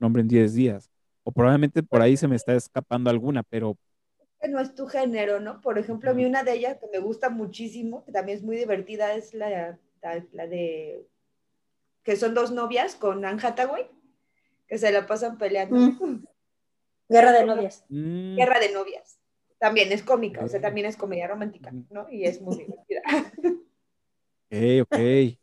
[0.00, 0.90] nombre en 10 días.
[1.24, 3.76] O probablemente por ahí se me está escapando alguna, pero
[4.48, 5.60] no es tu género, ¿no?
[5.60, 8.56] Por ejemplo, a mí una de ellas que me gusta muchísimo, que también es muy
[8.56, 9.78] divertida, es la,
[10.32, 11.06] la, de
[12.04, 13.88] que son dos novias con Anne Hathaway,
[14.66, 15.76] que se la pasan peleando.
[15.76, 16.24] Mm.
[17.08, 17.84] Guerra de novias.
[17.88, 19.18] Mm, Guerra de novias.
[19.58, 22.06] También es cómica, o sea, también es comedia romántica, ¿no?
[22.10, 23.02] Y es muy divertida.
[24.50, 25.38] ok, ok.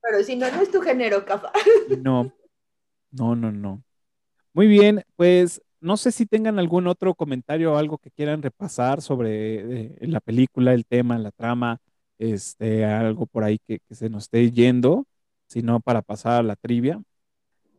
[0.00, 1.52] Pero si no, no es tu género, Cafa.
[2.02, 2.32] No,
[3.10, 3.82] no, no, no.
[4.52, 9.02] Muy bien, pues no sé si tengan algún otro comentario o algo que quieran repasar
[9.02, 11.80] sobre eh, la película, el tema, la trama,
[12.18, 15.06] este, algo por ahí que, que se nos esté yendo,
[15.46, 17.00] sino para pasar a la trivia.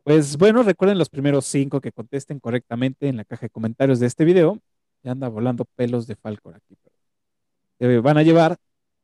[0.06, 4.06] Pues bueno, recuerden los primeros cinco que contesten correctamente en la caja de comentarios de
[4.06, 4.60] este video.
[5.02, 6.76] Ya anda volando pelos de Falcor aquí.
[8.00, 8.56] Van a llevar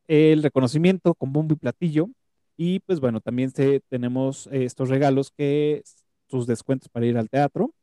[0.07, 2.07] el reconocimiento con bombo y platillo.
[2.55, 3.51] Y pues bueno, también
[3.89, 5.83] tenemos eh, estos regalos que
[6.29, 7.73] sus descuentos para ir al teatro,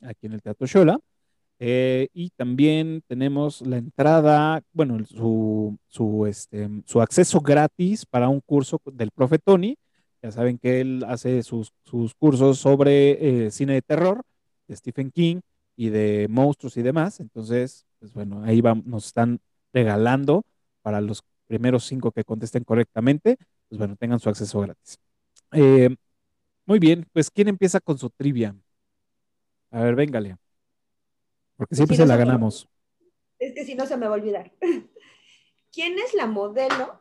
[0.00, 0.98] aquí en el Teatro Shola.
[1.58, 8.40] Eh, y también tenemos la entrada, bueno, su, su, este, su acceso gratis para un
[8.40, 9.76] curso del profe Tony.
[10.22, 14.22] Ya saben que él hace sus, sus cursos sobre eh, cine de terror,
[14.68, 15.40] de Stephen King
[15.76, 17.20] y de monstruos y demás.
[17.20, 19.40] Entonces, pues bueno, ahí nos están
[19.72, 20.44] regalando
[20.82, 23.36] para los primeros cinco que contesten correctamente,
[23.68, 24.98] pues bueno, tengan su acceso gratis.
[25.52, 25.96] Eh,
[26.66, 28.56] muy bien, pues ¿quién empieza con su trivia?
[29.72, 30.36] A ver, véngale.
[31.56, 32.68] Porque siempre Sí, se la ganamos.
[33.38, 34.52] Es que si no se me va a olvidar.
[35.72, 36.99] ¿Quién es la modelo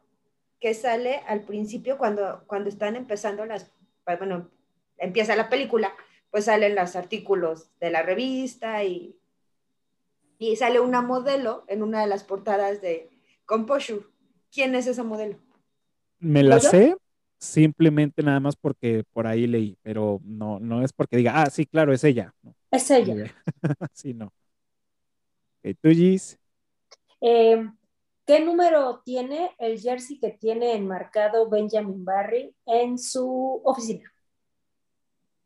[0.59, 3.71] que sale al principio cuando, cuando están empezando las,
[4.05, 4.49] bueno,
[4.97, 5.93] empieza la película,
[6.31, 9.17] pues salen los artículos de la revista y,
[10.37, 13.09] y sale una modelo en una de las portadas de
[13.45, 14.05] Composure.
[14.51, 15.37] ¿Quién es esa modelo?
[16.19, 16.95] Me la sé
[17.39, 21.65] simplemente nada más porque por ahí leí, pero no, no es porque diga, ah, sí,
[21.65, 22.33] claro, es ella.
[22.43, 23.33] No, Es ella.
[23.93, 24.25] sí, no.
[25.63, 26.37] Ok, tú, Gis.
[27.21, 27.69] Eh,
[28.29, 34.07] ¿Qué número tiene el jersey que tiene enmarcado Benjamin Barry en su oficina?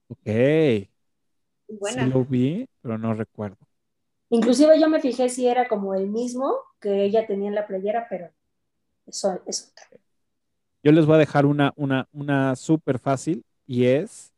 [0.10, 0.90] Ok, sí
[1.96, 3.56] lo vi, pero no recuerdo.
[4.32, 8.06] Inclusive yo me fijé si era como el mismo que ella tenía en la playera,
[8.10, 8.32] pero
[9.06, 10.02] eso es otra.
[10.84, 14.33] Yo les voy a dejar una, una, una súper fácil y es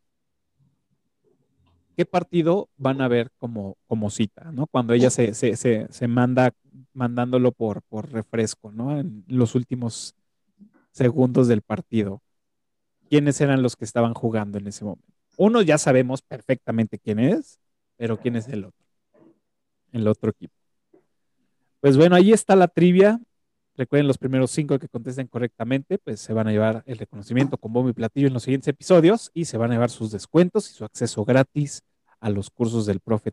[1.95, 4.67] qué partido van a ver como, como cita, ¿no?
[4.67, 6.53] Cuando ella se, se, se, se manda
[6.93, 8.97] mandándolo por, por refresco, ¿no?
[8.97, 10.15] En los últimos
[10.91, 12.21] segundos del partido.
[13.09, 15.05] ¿Quiénes eran los que estaban jugando en ese momento?
[15.37, 17.59] Uno ya sabemos perfectamente quién es,
[17.97, 18.85] pero quién es el otro.
[19.91, 20.53] El otro equipo.
[21.81, 23.19] Pues bueno, ahí está la trivia.
[23.77, 27.73] Recuerden los primeros cinco que contesten correctamente, pues se van a llevar el reconocimiento con
[27.73, 30.73] bombo y platillo en los siguientes episodios y se van a llevar sus descuentos y
[30.73, 31.81] su acceso gratis
[32.19, 33.31] a los cursos del profe.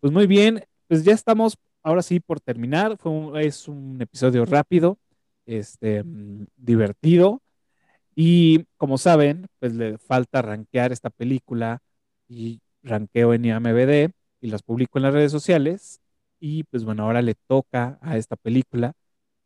[0.00, 2.96] Pues muy bien, pues ya estamos ahora sí por terminar.
[2.96, 4.98] Fue es un episodio rápido,
[5.44, 6.02] este,
[6.56, 7.42] divertido
[8.14, 11.82] y como saben, pues le falta rankear esta película
[12.28, 16.00] y ranqueo en IMBD y las publico en las redes sociales
[16.38, 18.94] y pues bueno, ahora le toca a esta película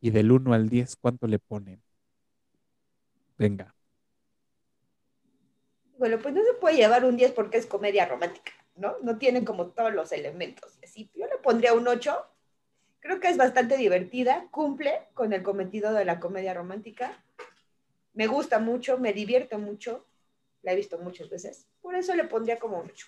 [0.04, 1.82] y del 1 al 10, ¿cuánto le ponen?
[3.38, 3.74] Venga.
[5.96, 8.98] Bueno, pues no se puede llevar un 10 porque es comedia romántica, ¿no?
[9.02, 10.78] No tiene como todos los elementos.
[10.84, 12.22] Así, yo le pondría un 8.
[13.00, 17.24] Creo que es bastante divertida, cumple con el cometido de la comedia romántica.
[18.12, 20.04] Me gusta mucho, me divierte mucho.
[20.60, 21.66] La he visto muchas veces.
[21.80, 23.06] Por eso le pondría como un 8.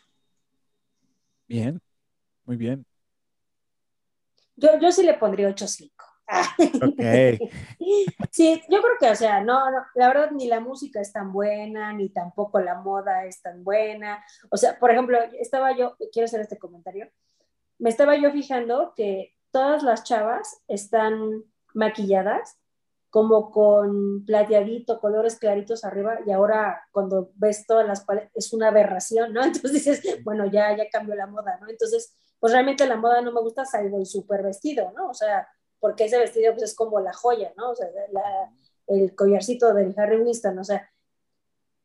[1.47, 1.79] Bien,
[2.47, 2.87] muy bien.
[4.57, 6.06] Yo, yo sí le pondría 8.5.
[6.83, 7.01] Ok.
[8.33, 11.33] Sí, yo creo que, o sea, no, no, la verdad ni la música es tan
[11.33, 14.23] buena, ni tampoco la moda es tan buena.
[14.51, 17.09] O sea, por ejemplo, estaba yo, quiero hacer este comentario,
[17.79, 22.59] me estaba yo fijando que todas las chavas están maquilladas
[23.09, 28.69] como con plateadito, colores claritos arriba, y ahora cuando ves todas las paletas es una
[28.69, 29.43] aberración, ¿no?
[29.45, 31.69] Entonces dices, bueno, ya, ya cambió la moda, ¿no?
[31.71, 35.09] Entonces, pues realmente la moda no me gusta salvo el súper vestido, ¿no?
[35.09, 35.49] O sea,
[35.81, 37.71] porque ese vestido pues es como la joya, ¿no?
[37.71, 38.53] O sea, la-
[38.87, 40.89] el collarcito del Harry Winston, o sea,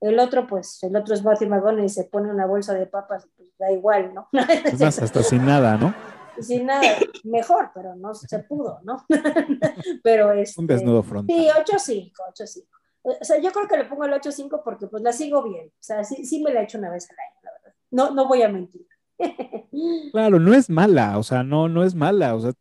[0.02, 3.28] el otro pues, el otro es Matthew McConaughey y se pone una bolsa de papas,
[3.36, 4.28] pues da igual, ¿no?
[4.66, 5.94] Es más, hasta sin nada, ¿no?
[6.40, 6.82] Sin nada,
[7.24, 9.06] mejor, pero no se pudo, ¿no?
[10.04, 11.36] pero este, Un desnudo frontal.
[11.36, 12.68] Sí, 8-5, 8-5.
[13.04, 15.68] O sea, yo creo que le pongo el 8-5 porque pues la sigo bien.
[15.68, 17.74] O sea, sí, sí me la he hecho una vez al año, la verdad.
[17.92, 18.88] No, no voy a mentir.
[20.12, 22.52] Claro, no es mala, o sea, no, no es mala, o sea,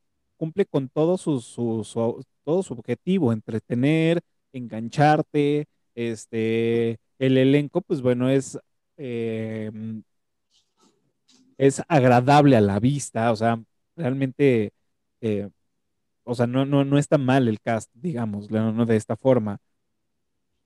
[0.40, 4.20] cumple con todo su, su, su- todo su objetivo, entretener,
[4.52, 8.58] engancharte, este, el elenco, pues bueno, es,
[8.98, 9.70] eh,
[11.58, 13.62] es agradable a la vista, o sea,
[13.96, 14.72] realmente,
[15.20, 15.48] eh,
[16.24, 19.58] o sea, no, no, no está mal el cast, digamos, no, no de esta forma.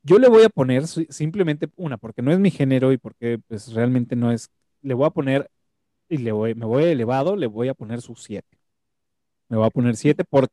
[0.03, 3.73] Yo le voy a poner simplemente una, porque no es mi género y porque pues
[3.73, 4.51] realmente no es,
[4.83, 5.51] le voy a poner,
[6.09, 8.54] y le voy, me voy elevado, le voy a poner su 7.
[9.55, 10.49] Me voy a poner 7 por,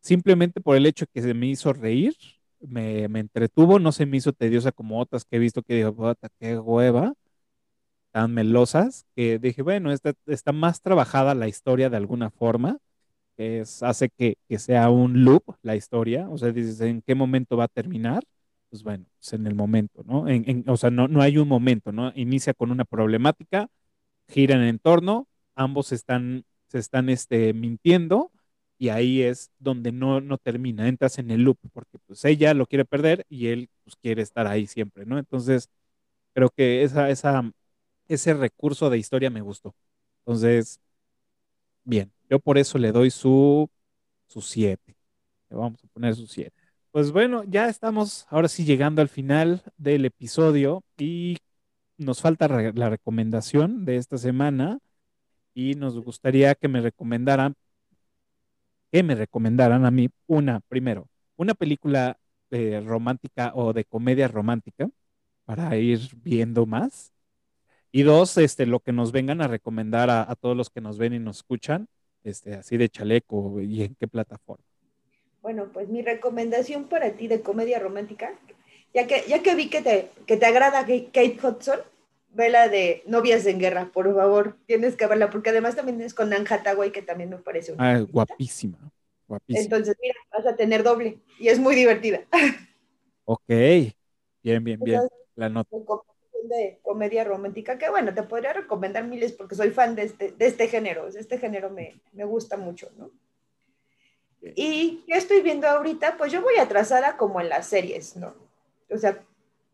[0.00, 2.14] simplemente por el hecho que se me hizo reír,
[2.60, 6.56] me, entretuvo, no se me hizo tediosa como otras que he visto que digo, qué
[6.56, 7.14] hueva,
[8.12, 12.78] tan melosas, que dije, bueno, está, está más trabajada la historia de alguna forma,
[13.36, 17.56] que es, hace que, sea un loop la historia, o sea, dices, ¿en qué momento
[17.56, 18.22] va a terminar?
[18.70, 20.28] Pues bueno, pues en el momento, ¿no?
[20.28, 22.12] En, o sea, no, no hay un momento, ¿no?
[22.14, 23.68] Inicia con una problemática,
[24.28, 28.30] gira en el entorno, ambos están, se están este, mintiendo,
[28.78, 32.66] y ahí es donde no, no termina, entras en el loop, porque pues ella lo
[32.66, 35.18] quiere perder y él pues quiere estar ahí siempre, ¿no?
[35.18, 35.68] Entonces,
[36.34, 37.50] creo que esa, esa,
[38.08, 39.74] ese recurso de historia me gustó.
[40.20, 40.80] Entonces,
[41.84, 43.68] bien, yo por eso le doy su
[44.28, 44.96] 7.
[45.50, 46.52] le vamos a poner su 7.
[46.92, 51.38] Pues bueno, ya estamos ahora sí llegando al final del episodio y
[51.96, 54.78] nos falta la recomendación de esta semana
[55.58, 57.56] y nos gustaría que me recomendaran
[58.92, 62.16] que me recomendaran a mí una, primero, una película
[62.52, 64.88] eh, romántica o de comedia romántica
[65.44, 67.12] para ir viendo más.
[67.90, 71.12] Y dos, este, lo que nos vengan a recomendar a, todos los que nos ven
[71.12, 71.88] y nos escuchan,
[72.22, 74.64] este, así de chaleco y en qué plataforma.
[75.42, 78.32] Bueno, pues mi recomendación para ti de comedia romántica,
[78.94, 81.80] ya que, ya que vi que te, que te agrada Kate Hudson,
[82.38, 86.14] ve la de Novias en Guerra, por favor, tienes que verla, porque además también es
[86.14, 87.96] con Anne Hathaway, que también me parece una.
[87.96, 88.78] Ah, guapísima,
[89.26, 89.64] guapísima.
[89.64, 92.20] Entonces, mira, vas a tener doble y es muy divertida.
[93.24, 95.02] Ok, bien, bien, bien.
[95.34, 95.76] la nota.
[96.44, 100.46] De comedia romántica, que bueno, te podría recomendar miles porque soy fan de este, de
[100.46, 103.10] este género, este género me, me gusta mucho, ¿no?
[104.40, 106.16] Y ¿qué estoy viendo ahorita?
[106.16, 108.34] Pues yo voy atrasada como en las series, ¿no?
[108.88, 109.22] O sea,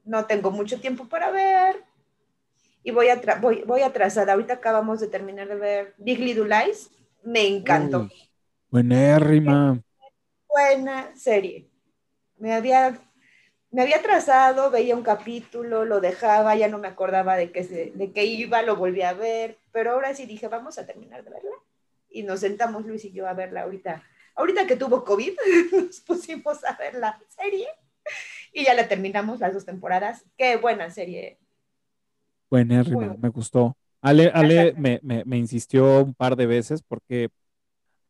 [0.05, 1.85] no tengo mucho tiempo para ver,
[2.85, 4.35] y voy, a voy, voy atrasada.
[4.35, 6.91] Ahorita acabamos de terminar de ver Big Little Lies.
[7.23, 8.11] Me encantó.
[8.69, 9.83] Buena rima.
[10.47, 11.71] Buena serie.
[12.37, 13.01] Me había,
[13.71, 17.93] me había atrasado, veía un capítulo, lo dejaba, ya no me acordaba de qué, se,
[17.95, 21.31] de qué iba, lo volví a ver, pero ahora sí dije, vamos a terminar de
[21.31, 21.57] verla.
[22.11, 24.03] Y nos sentamos Luis y yo a verla ahorita.
[24.35, 25.33] Ahorita que tuvo COVID,
[25.73, 27.67] nos pusimos a ver la serie
[28.53, 30.23] y ya la terminamos las dos temporadas.
[30.37, 31.39] Qué buena serie
[32.55, 33.77] Buenérrima, me gustó.
[34.01, 37.31] Ale, Ale me, me, insistió un par de veces porque,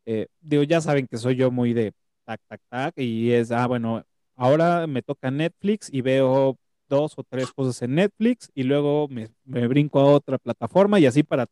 [0.05, 1.95] eh, digo, ya saben que soy yo muy de
[2.27, 4.05] tac, tac, tac, y es, ah, bueno,
[4.37, 6.59] ahora me toca Netflix y veo
[6.91, 9.31] dos o tres cosas en Netflix y luego me,
[9.67, 11.47] brinco a otra plataforma y así para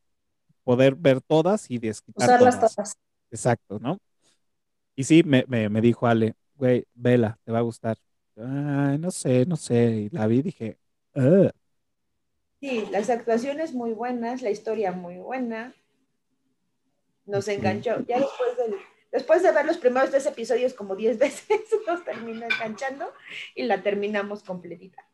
[0.62, 2.97] poder ver todas y desquitar Usarlas todas.
[3.31, 3.98] Exacto, ¿no?
[4.97, 7.97] Y sí, me, me, dijo Ale, güey, vela, te va a gustar.
[8.36, 9.93] Ay, no sé, no sé.
[9.93, 10.78] Y la vi y dije,
[11.14, 11.51] Ugh.
[12.63, 15.75] Sí, las actuaciones muy buenas, la historia muy buena.
[17.27, 18.07] Nos enganchó.
[18.07, 18.51] Ya después,
[19.11, 23.13] después de ver los primeros tres episodios como diez veces, nos termina enganchando
[23.57, 25.05] y la terminamos completita.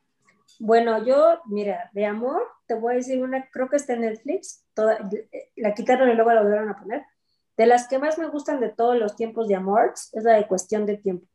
[0.58, 4.66] Bueno, yo, mira, de amor, te voy a decir una, creo que está en Netflix,
[4.74, 5.08] toda,
[5.56, 7.02] la quitaron y luego la volvieron a poner.
[7.56, 10.46] De las que más me gustan de todos los tiempos de amor es la de
[10.46, 11.26] cuestión de tiempo.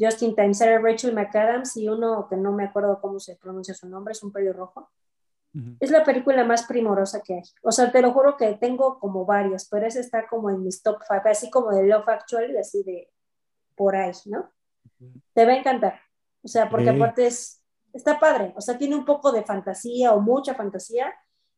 [0.00, 3.88] Justin Time, Sarah Rachel McAdams y uno que no me acuerdo cómo se pronuncia su
[3.88, 4.90] nombre, es un pello rojo.
[5.80, 7.42] Es la película más primorosa que hay.
[7.62, 10.82] O sea, te lo juro que tengo como varias, pero esa está como en mis
[10.82, 13.10] top five, así como de Love Actual, así de
[13.74, 14.50] por ahí, ¿no?
[15.32, 16.00] Te va a encantar.
[16.42, 17.62] O sea, porque aparte es,
[17.92, 18.52] está padre.
[18.56, 21.12] O sea, tiene un poco de fantasía o mucha fantasía,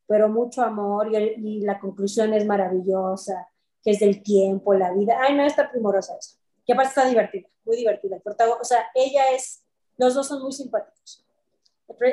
[0.07, 3.49] pero mucho amor y, la conclusión es maravillosa,
[3.83, 5.19] que es del tiempo, la vida.
[5.21, 6.37] Ay, no, está primorosa eso.
[6.65, 8.19] Que aparte está divertida, muy divertida.
[8.61, 9.65] O sea, ella es,
[9.97, 11.27] los dos son muy simpáticos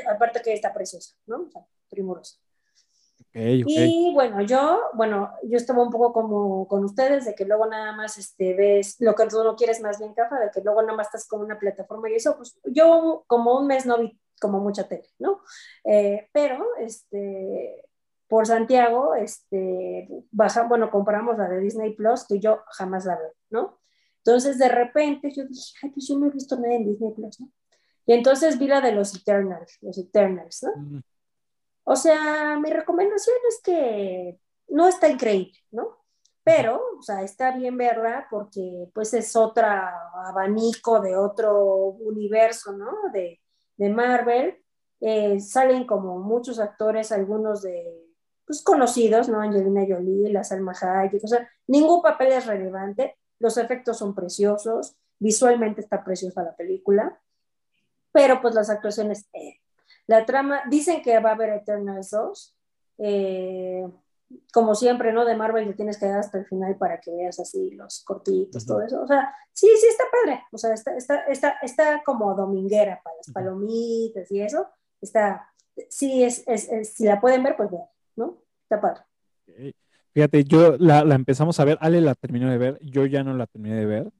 [0.09, 1.43] aparte que está preciosa, ¿no?
[1.43, 2.37] O sea, primorosa.
[3.39, 7.91] Y bueno, yo, bueno, yo estaba un poco como con ustedes, de que luego nada
[7.95, 10.95] más este, ves lo que tú no quieres más bien, Cafa, de que luego nada
[10.95, 14.59] más estás con una plataforma y eso, pues yo como un mes no vi como
[14.59, 15.41] mucha tele, ¿no?
[15.83, 17.85] Eh, pero, este,
[18.27, 23.33] por Santiago, este, baja, bueno, comparamos la de Disney Plus, que yo jamás la veo,
[23.49, 23.79] ¿no?
[24.17, 27.39] Entonces, de repente, yo dije, ay, pues yo no he visto nada en Disney Plus,
[27.39, 27.51] ¿no?
[28.07, 31.03] Y entonces vi la de los Eternals, los Eternals, ¿no?
[31.83, 34.39] O sea, mi recomendación es que
[34.69, 35.97] no está increíble, ¿no?
[36.43, 39.67] Pero, o sea, está bien verla porque pues es otro
[40.25, 41.65] abanico de otro
[41.99, 42.91] universo, ¿no?
[43.11, 43.41] De,
[43.75, 44.57] de Marvel.
[45.01, 48.07] Eh, salen como muchos actores, algunos de,
[48.45, 49.41] pues conocidos, ¿no?
[49.41, 54.95] Angelina Jolie, la Salma Hayek, o sea, ningún papel es relevante, los efectos son preciosos,
[55.19, 57.19] visualmente está preciosa la película,
[58.17, 59.59] pero pues las actuaciones, eh.
[60.07, 62.57] la trama, dicen que va a haber Eternals 2,
[62.97, 63.87] eh,
[64.51, 65.23] como siempre, ¿no?
[65.23, 68.65] De Marvel le tienes que dar hasta el final para que veas así los cortitos,
[68.65, 69.03] todo eso.
[69.03, 70.41] O sea, sí, sí está padre.
[70.51, 74.67] O sea, está, está, está, está como dominguera para las palomitas y eso.
[74.99, 75.53] Está,
[75.87, 77.85] sí, es, es, si la pueden ver, pues vean,
[78.15, 78.39] ¿no?
[78.63, 79.03] Está padre.
[80.11, 83.35] Fíjate, yo la, la, empezamos a ver, Ale la terminó de ver, yo ya no
[83.35, 84.11] la terminé de ver.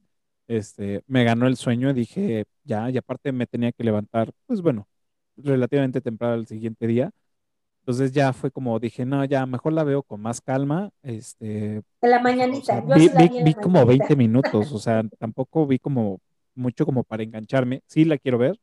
[0.48, 4.88] Este, me ganó el sueño, dije, ya, y aparte me tenía que levantar, pues bueno,
[5.36, 7.12] relativamente temprano el siguiente día
[7.88, 10.90] entonces ya fue como dije, no, ya mejor la veo con más calma.
[11.02, 12.82] Este, en la mañanita.
[12.82, 16.20] vi, como 20 minutos, o sea, tampoco vi como
[16.54, 17.80] mucho como para engancharme.
[17.86, 18.60] Sí la quiero ver.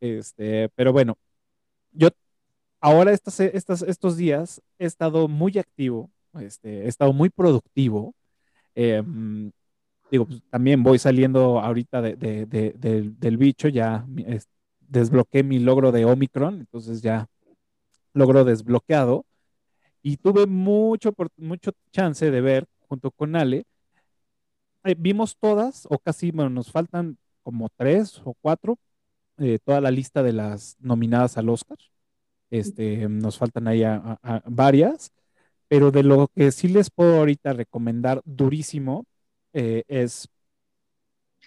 [0.00, 1.18] Este, pero bueno,
[1.92, 2.08] yo
[2.80, 6.10] ahora estas, estas, estos días he estado muy activo,
[6.40, 8.14] este, he estado muy productivo.
[8.74, 9.52] Em,
[10.10, 12.16] digo, pues, también voy saliendo ahorita de,
[12.46, 14.06] del, del bicho, ya
[14.80, 17.26] desbloqueé mi logro de Omicron, entonces ya
[18.12, 19.24] logro desbloqueado
[20.02, 23.64] y tuve mucho, mucho chance de ver junto con Ale.
[24.84, 28.78] Eh, vimos todas, o casi, bueno, nos faltan como tres o cuatro,
[29.38, 31.78] eh, toda la lista de las nominadas al Oscar.
[32.50, 33.82] Este, nos faltan ahí
[34.46, 35.12] varias,
[35.68, 39.04] pero de lo que sí les puedo ahorita recomendar durísimo
[39.52, 40.28] eh, es,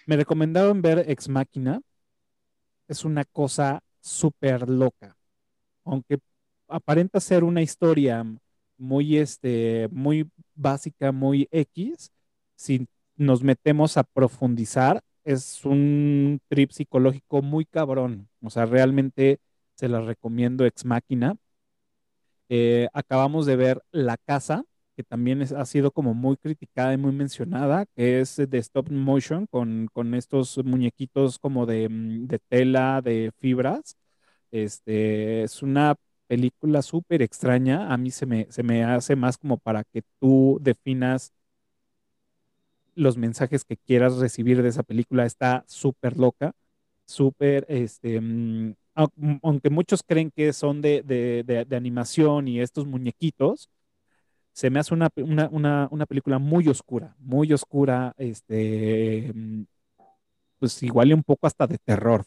[0.06, 1.80] me recomendaron ver Ex Máquina,
[2.88, 5.16] es una cosa súper loca,
[5.84, 6.18] aunque
[6.68, 8.24] aparenta ser una historia
[8.76, 12.10] muy, este, muy básica, muy X,
[12.56, 12.86] si
[13.16, 18.28] nos metemos a profundizar, es un trip psicológico muy cabrón.
[18.42, 19.40] O sea, realmente
[19.74, 21.36] se las recomiendo ex máquina.
[22.48, 24.64] Eh, acabamos de ver La Casa,
[24.96, 29.46] que también ha sido como muy criticada y muy mencionada, que es de stop motion
[29.46, 33.96] con, con estos muñequitos como de, mm, de, tela, de fibras.
[34.50, 35.96] Este, es una
[36.26, 37.92] película súper extraña.
[37.92, 41.32] A mí se me, se me hace más como para que tú definas
[42.94, 45.26] los mensajes que quieras recibir de esa película.
[45.26, 46.52] Está súper loca,
[47.06, 48.74] súper, este, mm,
[49.42, 53.68] aunque muchos creen que son de, de, animación y estos muñequitos,
[54.54, 55.08] se me hace una,
[55.50, 59.64] una, una, película muy oscura, muy oscura, este, mm,
[60.60, 62.24] pues igual y un poco hasta de terror,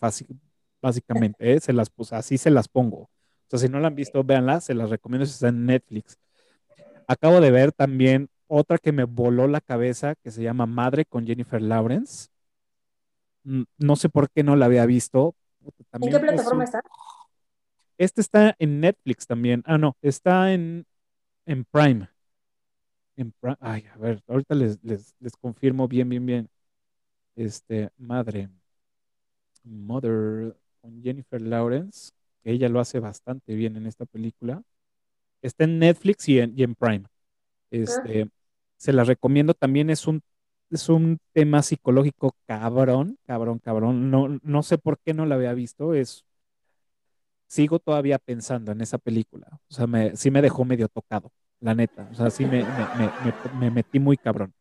[0.82, 1.60] básicamente, ¿eh?
[1.62, 2.98] se las, pues así se las pongo.
[3.00, 6.20] O sea, si no la han visto, véanla, se las recomiendo si está en Netflix.
[7.08, 11.26] Acabo de ver también otra que me voló la cabeza que se llama Madre con
[11.26, 12.28] Jennifer Lawrence.
[13.44, 15.34] No sé por qué no la había visto.
[15.94, 16.82] ¿En qué plataforma está?
[17.98, 19.64] Este está en Netflix también.
[19.66, 20.86] Ah, no, está en,
[21.46, 22.10] en Prime.
[23.18, 26.50] En Ay, a ver, ahorita les, les, les confirmo bien, bien, bien.
[27.36, 28.50] Este, Madre.
[29.64, 32.12] Mother con Jennifer Lawrence
[32.52, 34.64] ella lo hace bastante bien en esta película.
[35.42, 37.04] Está en Netflix y en, Prime.
[37.72, 38.30] Este,
[38.78, 40.22] Se la recomiendo también, es un,
[40.70, 44.10] es un tema psicológico cabrón, cabrón, cabrón.
[44.10, 46.24] No, no sé por qué no la había visto, es
[47.48, 49.48] sigo todavía pensando en esa película.
[49.70, 52.08] O sea, me, sí me dejó medio tocado, la neta.
[52.12, 52.66] O sea, sí me,
[53.60, 54.54] me, metí muy cabrón.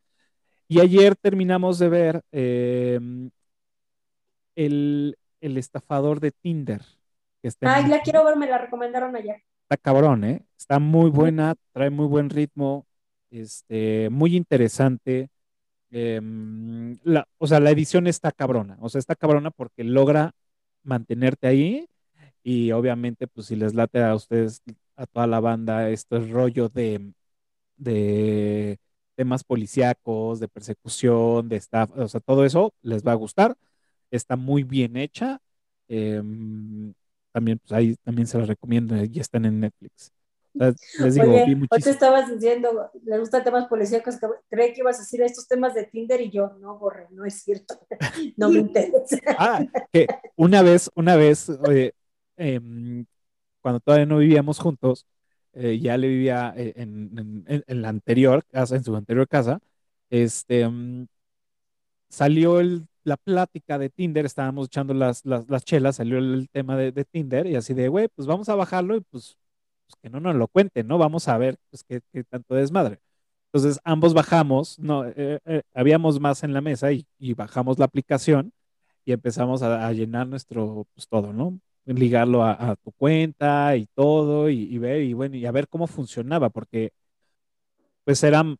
[0.67, 3.29] Y ayer terminamos de ver em,
[4.55, 6.81] el, el, estafador de Tinder.
[7.61, 9.43] Ay, la quiero ver, me la recomendaron ayer.
[9.63, 10.45] Está cabrón, ¿eh?
[10.57, 12.85] Está muy buena, trae muy buen ritmo,
[13.31, 15.29] este, muy interesante.
[15.89, 20.31] Em, la, o sea, la edición está cabrona, o sea, está cabrona porque logra
[20.83, 21.87] mantenerte ahí
[22.43, 24.63] y obviamente, pues si les late a ustedes,
[24.97, 27.13] a toda la banda, este rollo de,
[27.77, 28.79] de
[29.15, 33.55] temas policíacos, de persecución, de staff, o sea, todo eso les va a gustar.
[34.11, 35.39] Está muy bien hecha.
[35.87, 36.21] Eh,
[37.31, 40.11] también, pues ahí también se las recomiendo, ya están en Netflix.
[40.53, 41.67] les digo, vi muchísimo.
[41.69, 44.15] Hoy te estabas diciendo, le gustan temas policíacos,
[44.49, 47.43] creí que ibas a decir estos temas de Tinder y yo, no, borre, no es
[47.43, 47.79] cierto,
[48.37, 49.17] no me interesa.
[49.37, 49.63] ah,
[49.93, 51.47] que una vez, una vez,
[52.37, 53.05] em,
[53.67, 55.05] cuando todavía no vivíamos juntos,
[55.53, 59.59] eh, ya le vivía eh, en, la anterior casa, en su anterior casa,
[60.09, 61.07] este, em,
[62.09, 62.61] salió
[63.03, 67.55] la plática de Tinder, estábamos echando las, las, chelas, salió el, tema de, Tinder y
[67.57, 69.37] así de, güey, pues vamos a bajarlo y pues,
[69.85, 70.97] pues, que no nos lo cuenten, ¿no?
[70.97, 72.99] Vamos a ver pues qué, qué tanto desmadre.
[73.51, 78.53] Entonces ambos bajamos, no, eh, eh, habíamos más en la mesa y, bajamos la aplicación
[79.05, 81.59] y empezamos a, llenar nuestro, pues todo, ¿no?
[81.87, 85.87] Ligarlo a, tu cuenta y todo y, y, ver y bueno, y a ver cómo
[85.87, 86.91] funcionaba, porque
[88.03, 88.57] pues eran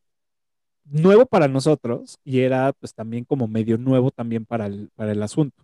[0.85, 5.21] nuevo para nosotros y era pues también como medio nuevo también para el, para el
[5.23, 5.63] asunto.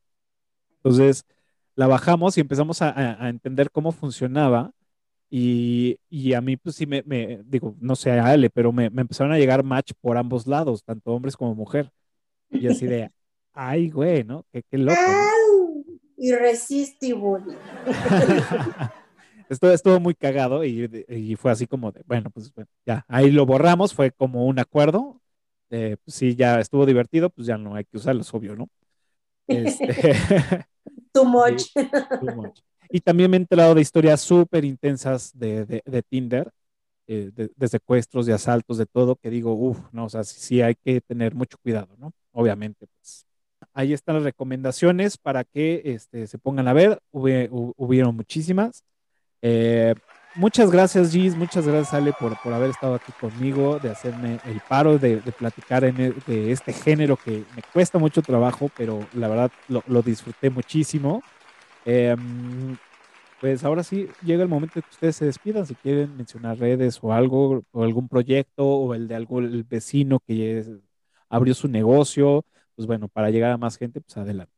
[0.78, 1.26] Entonces,
[1.76, 4.72] la bajamos y empezamos a, entender cómo funcionaba.
[5.30, 5.98] Y,
[6.36, 7.04] a mí, pues sí, me,
[7.46, 11.12] digo, no sé a Ale, pero me, empezaron a llegar match por ambos lados, tanto
[11.12, 11.92] hombres como mujer.
[12.52, 13.12] Y así de,
[13.54, 14.46] ay, güey, ¿no?
[14.52, 14.96] Qué, loco.
[16.24, 17.58] Irresistible.
[19.50, 22.54] Esto estuvo muy cagado y, fue así como de, bueno, pues
[22.86, 25.20] ya, ahí lo borramos, fue como un acuerdo.
[25.70, 28.70] Eh, pues sí, ya estuvo divertido, pues ya no hay que usarlo, es obvio, ¿no?
[29.48, 29.86] Este,
[31.12, 31.74] too, much.
[32.90, 36.50] Y también me he enterado de historias súper intensas de, de, Tinder,
[37.06, 40.76] eh, de, secuestros, de asaltos, de todo, que digo, uff, no, o sea, sí, hay
[40.76, 42.14] que tener mucho cuidado, ¿no?
[42.32, 43.26] Obviamente, pues.
[43.74, 47.00] Ahí están las recomendaciones para que este, se pongan a ver.
[47.12, 48.84] hubieron muchísimas.
[49.42, 49.96] Eh,
[50.36, 54.62] muchas gracias, Gis, muchas gracias, Ale, por, por haber estado aquí conmigo, de hacerme el
[54.62, 59.28] paro de, platicar en e, de este género que me cuesta mucho trabajo, pero la
[59.28, 61.24] verdad lo, disfruté muchísimo.
[61.86, 62.78] Em,
[63.42, 67.00] pues ahora sí llega el momento de que ustedes se despidan, si quieren mencionar redes
[67.02, 70.64] o algo, o algún proyecto, o el de algún vecino que
[71.28, 72.46] abrió su negocio,
[72.76, 74.54] pues bueno, para llegar a más gente, pues adelante.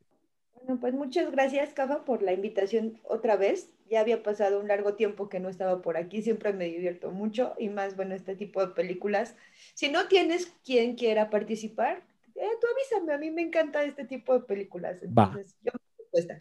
[0.54, 3.72] Bueno, pues muchas gracias, Cafa, por la invitación otra vez.
[3.90, 7.54] Ya había pasado un largo tiempo que no estaba por aquí, siempre me divierto mucho
[7.60, 9.36] y más, bueno, este tipo de películas.
[9.76, 12.04] Si no tienes quien quiera participar,
[12.36, 15.04] eh, tú avísame, a mí me encanta este tipo de películas.
[15.04, 15.72] Entonces, yo
[16.14, 16.40] me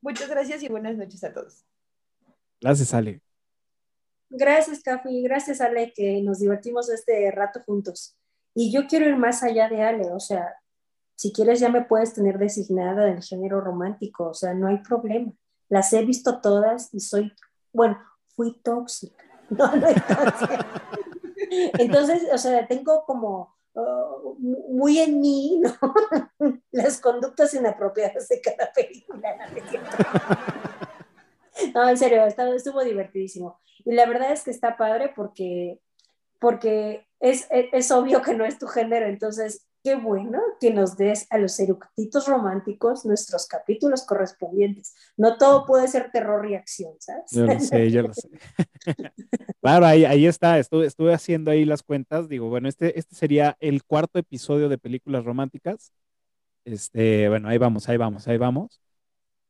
[0.00, 1.64] Muchas gracias y buenas noches a todos.
[2.60, 3.22] Gracias, Ale.
[4.28, 5.22] Gracias, Cafi.
[5.22, 8.16] Gracias, Ale, que nos divertimos este rato juntos.
[8.54, 10.54] Y yo quiero ir más allá de Ale, o sea,
[11.22, 15.32] si quieres ya me puedes tener designada del género romántico, o sea, no hay problema.
[15.68, 17.32] Las he visto todas y soy,
[17.72, 17.96] bueno,
[18.34, 19.24] fui tóxica.
[19.50, 19.86] No, no
[21.78, 25.76] Entonces, o sea, tengo como uh, muy en mí, ¿no?
[26.72, 29.36] Las conductas inapropiadas de cada película.
[31.72, 33.60] No, en serio, estuvo divertidísimo.
[33.84, 35.80] Y la verdad es que está padre porque,
[36.40, 41.26] porque es, es obvio que no es tu género, entonces qué bueno que nos des
[41.30, 44.94] a los eructitos románticos nuestros capítulos correspondientes.
[45.16, 47.30] No todo puede ser terror y acción, ¿sabes?
[47.32, 48.28] Yo lo sé, yo lo sé.
[49.60, 53.56] claro, ahí, ahí está, estuve, estuve, haciendo ahí las cuentas, digo, bueno, este, este sería
[53.60, 55.92] el cuarto episodio de películas románticas.
[56.64, 58.80] Este, bueno, ahí vamos, ahí vamos, ahí vamos.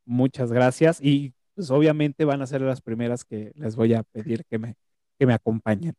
[0.04, 4.44] Muchas gracias y pues obviamente van a ser las primeras que les voy a pedir
[4.46, 4.76] que me,
[5.18, 5.94] que me acompañen.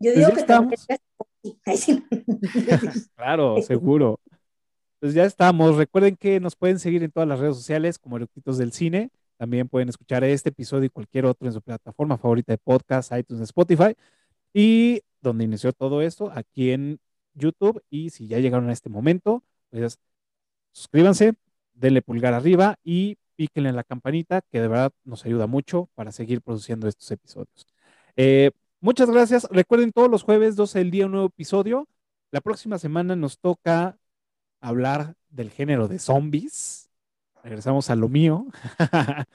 [0.00, 0.98] Yo digo pues que
[3.16, 4.20] claro, seguro.
[5.00, 5.76] Pues ya estamos.
[5.76, 9.10] Recuerden que nos pueden seguir en todas las redes sociales como Eructitos del Cine.
[9.36, 13.42] También pueden escuchar este episodio y cualquier otro en su plataforma favorita de podcast, iTunes,
[13.42, 13.96] Spotify.
[14.54, 17.00] Y donde inició todo esto, aquí en
[17.34, 17.82] YouTube.
[17.90, 19.98] Y si ya llegaron a este momento, pues
[20.72, 21.34] suscríbanse,
[21.74, 26.12] denle pulgar arriba y píquenle en la campanita, que de verdad nos ayuda mucho para
[26.12, 27.66] seguir produciendo estos episodios.
[28.16, 28.52] Eh,
[28.82, 29.46] Muchas gracias.
[29.48, 31.86] Recuerden todos los jueves, 12 del día, un nuevo episodio.
[32.32, 33.96] La próxima semana nos toca
[34.60, 36.90] hablar del género de zombies.
[37.44, 38.46] Regresamos a lo mío.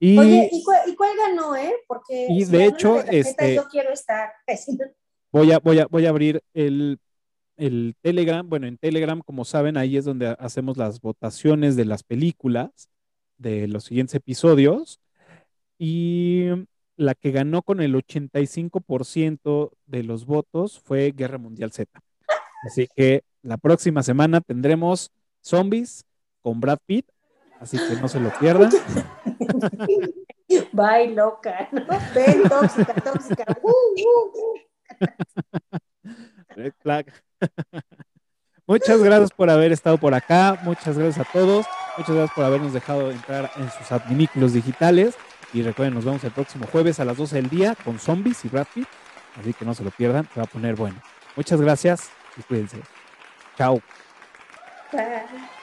[0.00, 1.74] y, Oye, ¿y cuál, ganó, eh?
[1.86, 4.32] Porque y de hecho, este, yo quiero estar.
[5.30, 6.98] voy a, voy a, voy a abrir el,
[7.58, 8.48] el Telegram.
[8.48, 12.88] Bueno, en Telegram, como saben, ahí es donde hacemos las votaciones de las películas
[13.36, 14.98] de los siguientes episodios.
[15.76, 16.46] Y
[16.96, 21.90] la que ganó con el 85% de los votos fue Guerra Mundial Z.
[22.64, 25.10] Así que la próxima semana tendremos
[25.40, 26.04] zombies
[26.40, 27.06] con Brad Pitt,
[27.60, 28.70] así que no se lo pierdan.
[30.72, 31.86] Bye, loca, ¿no?
[32.14, 33.44] Ven, tóxica, tóxica.
[33.62, 34.60] Uh, uh, uh.
[38.66, 40.58] Muchas gracias por haber estado por acá.
[40.62, 41.66] Muchas gracias a todos.
[41.98, 45.16] Muchas gracias por habernos dejado entrar en sus adminículos digitales.
[45.54, 48.48] Y recuerden, nos vemos el próximo jueves a las 12 del día con zombies y
[48.48, 48.66] Brad
[49.40, 50.96] Así que no se lo pierdan, se va a poner bueno.
[51.36, 52.80] Muchas gracias y cuídense.
[53.56, 53.80] Chao.
[54.92, 55.53] Bye.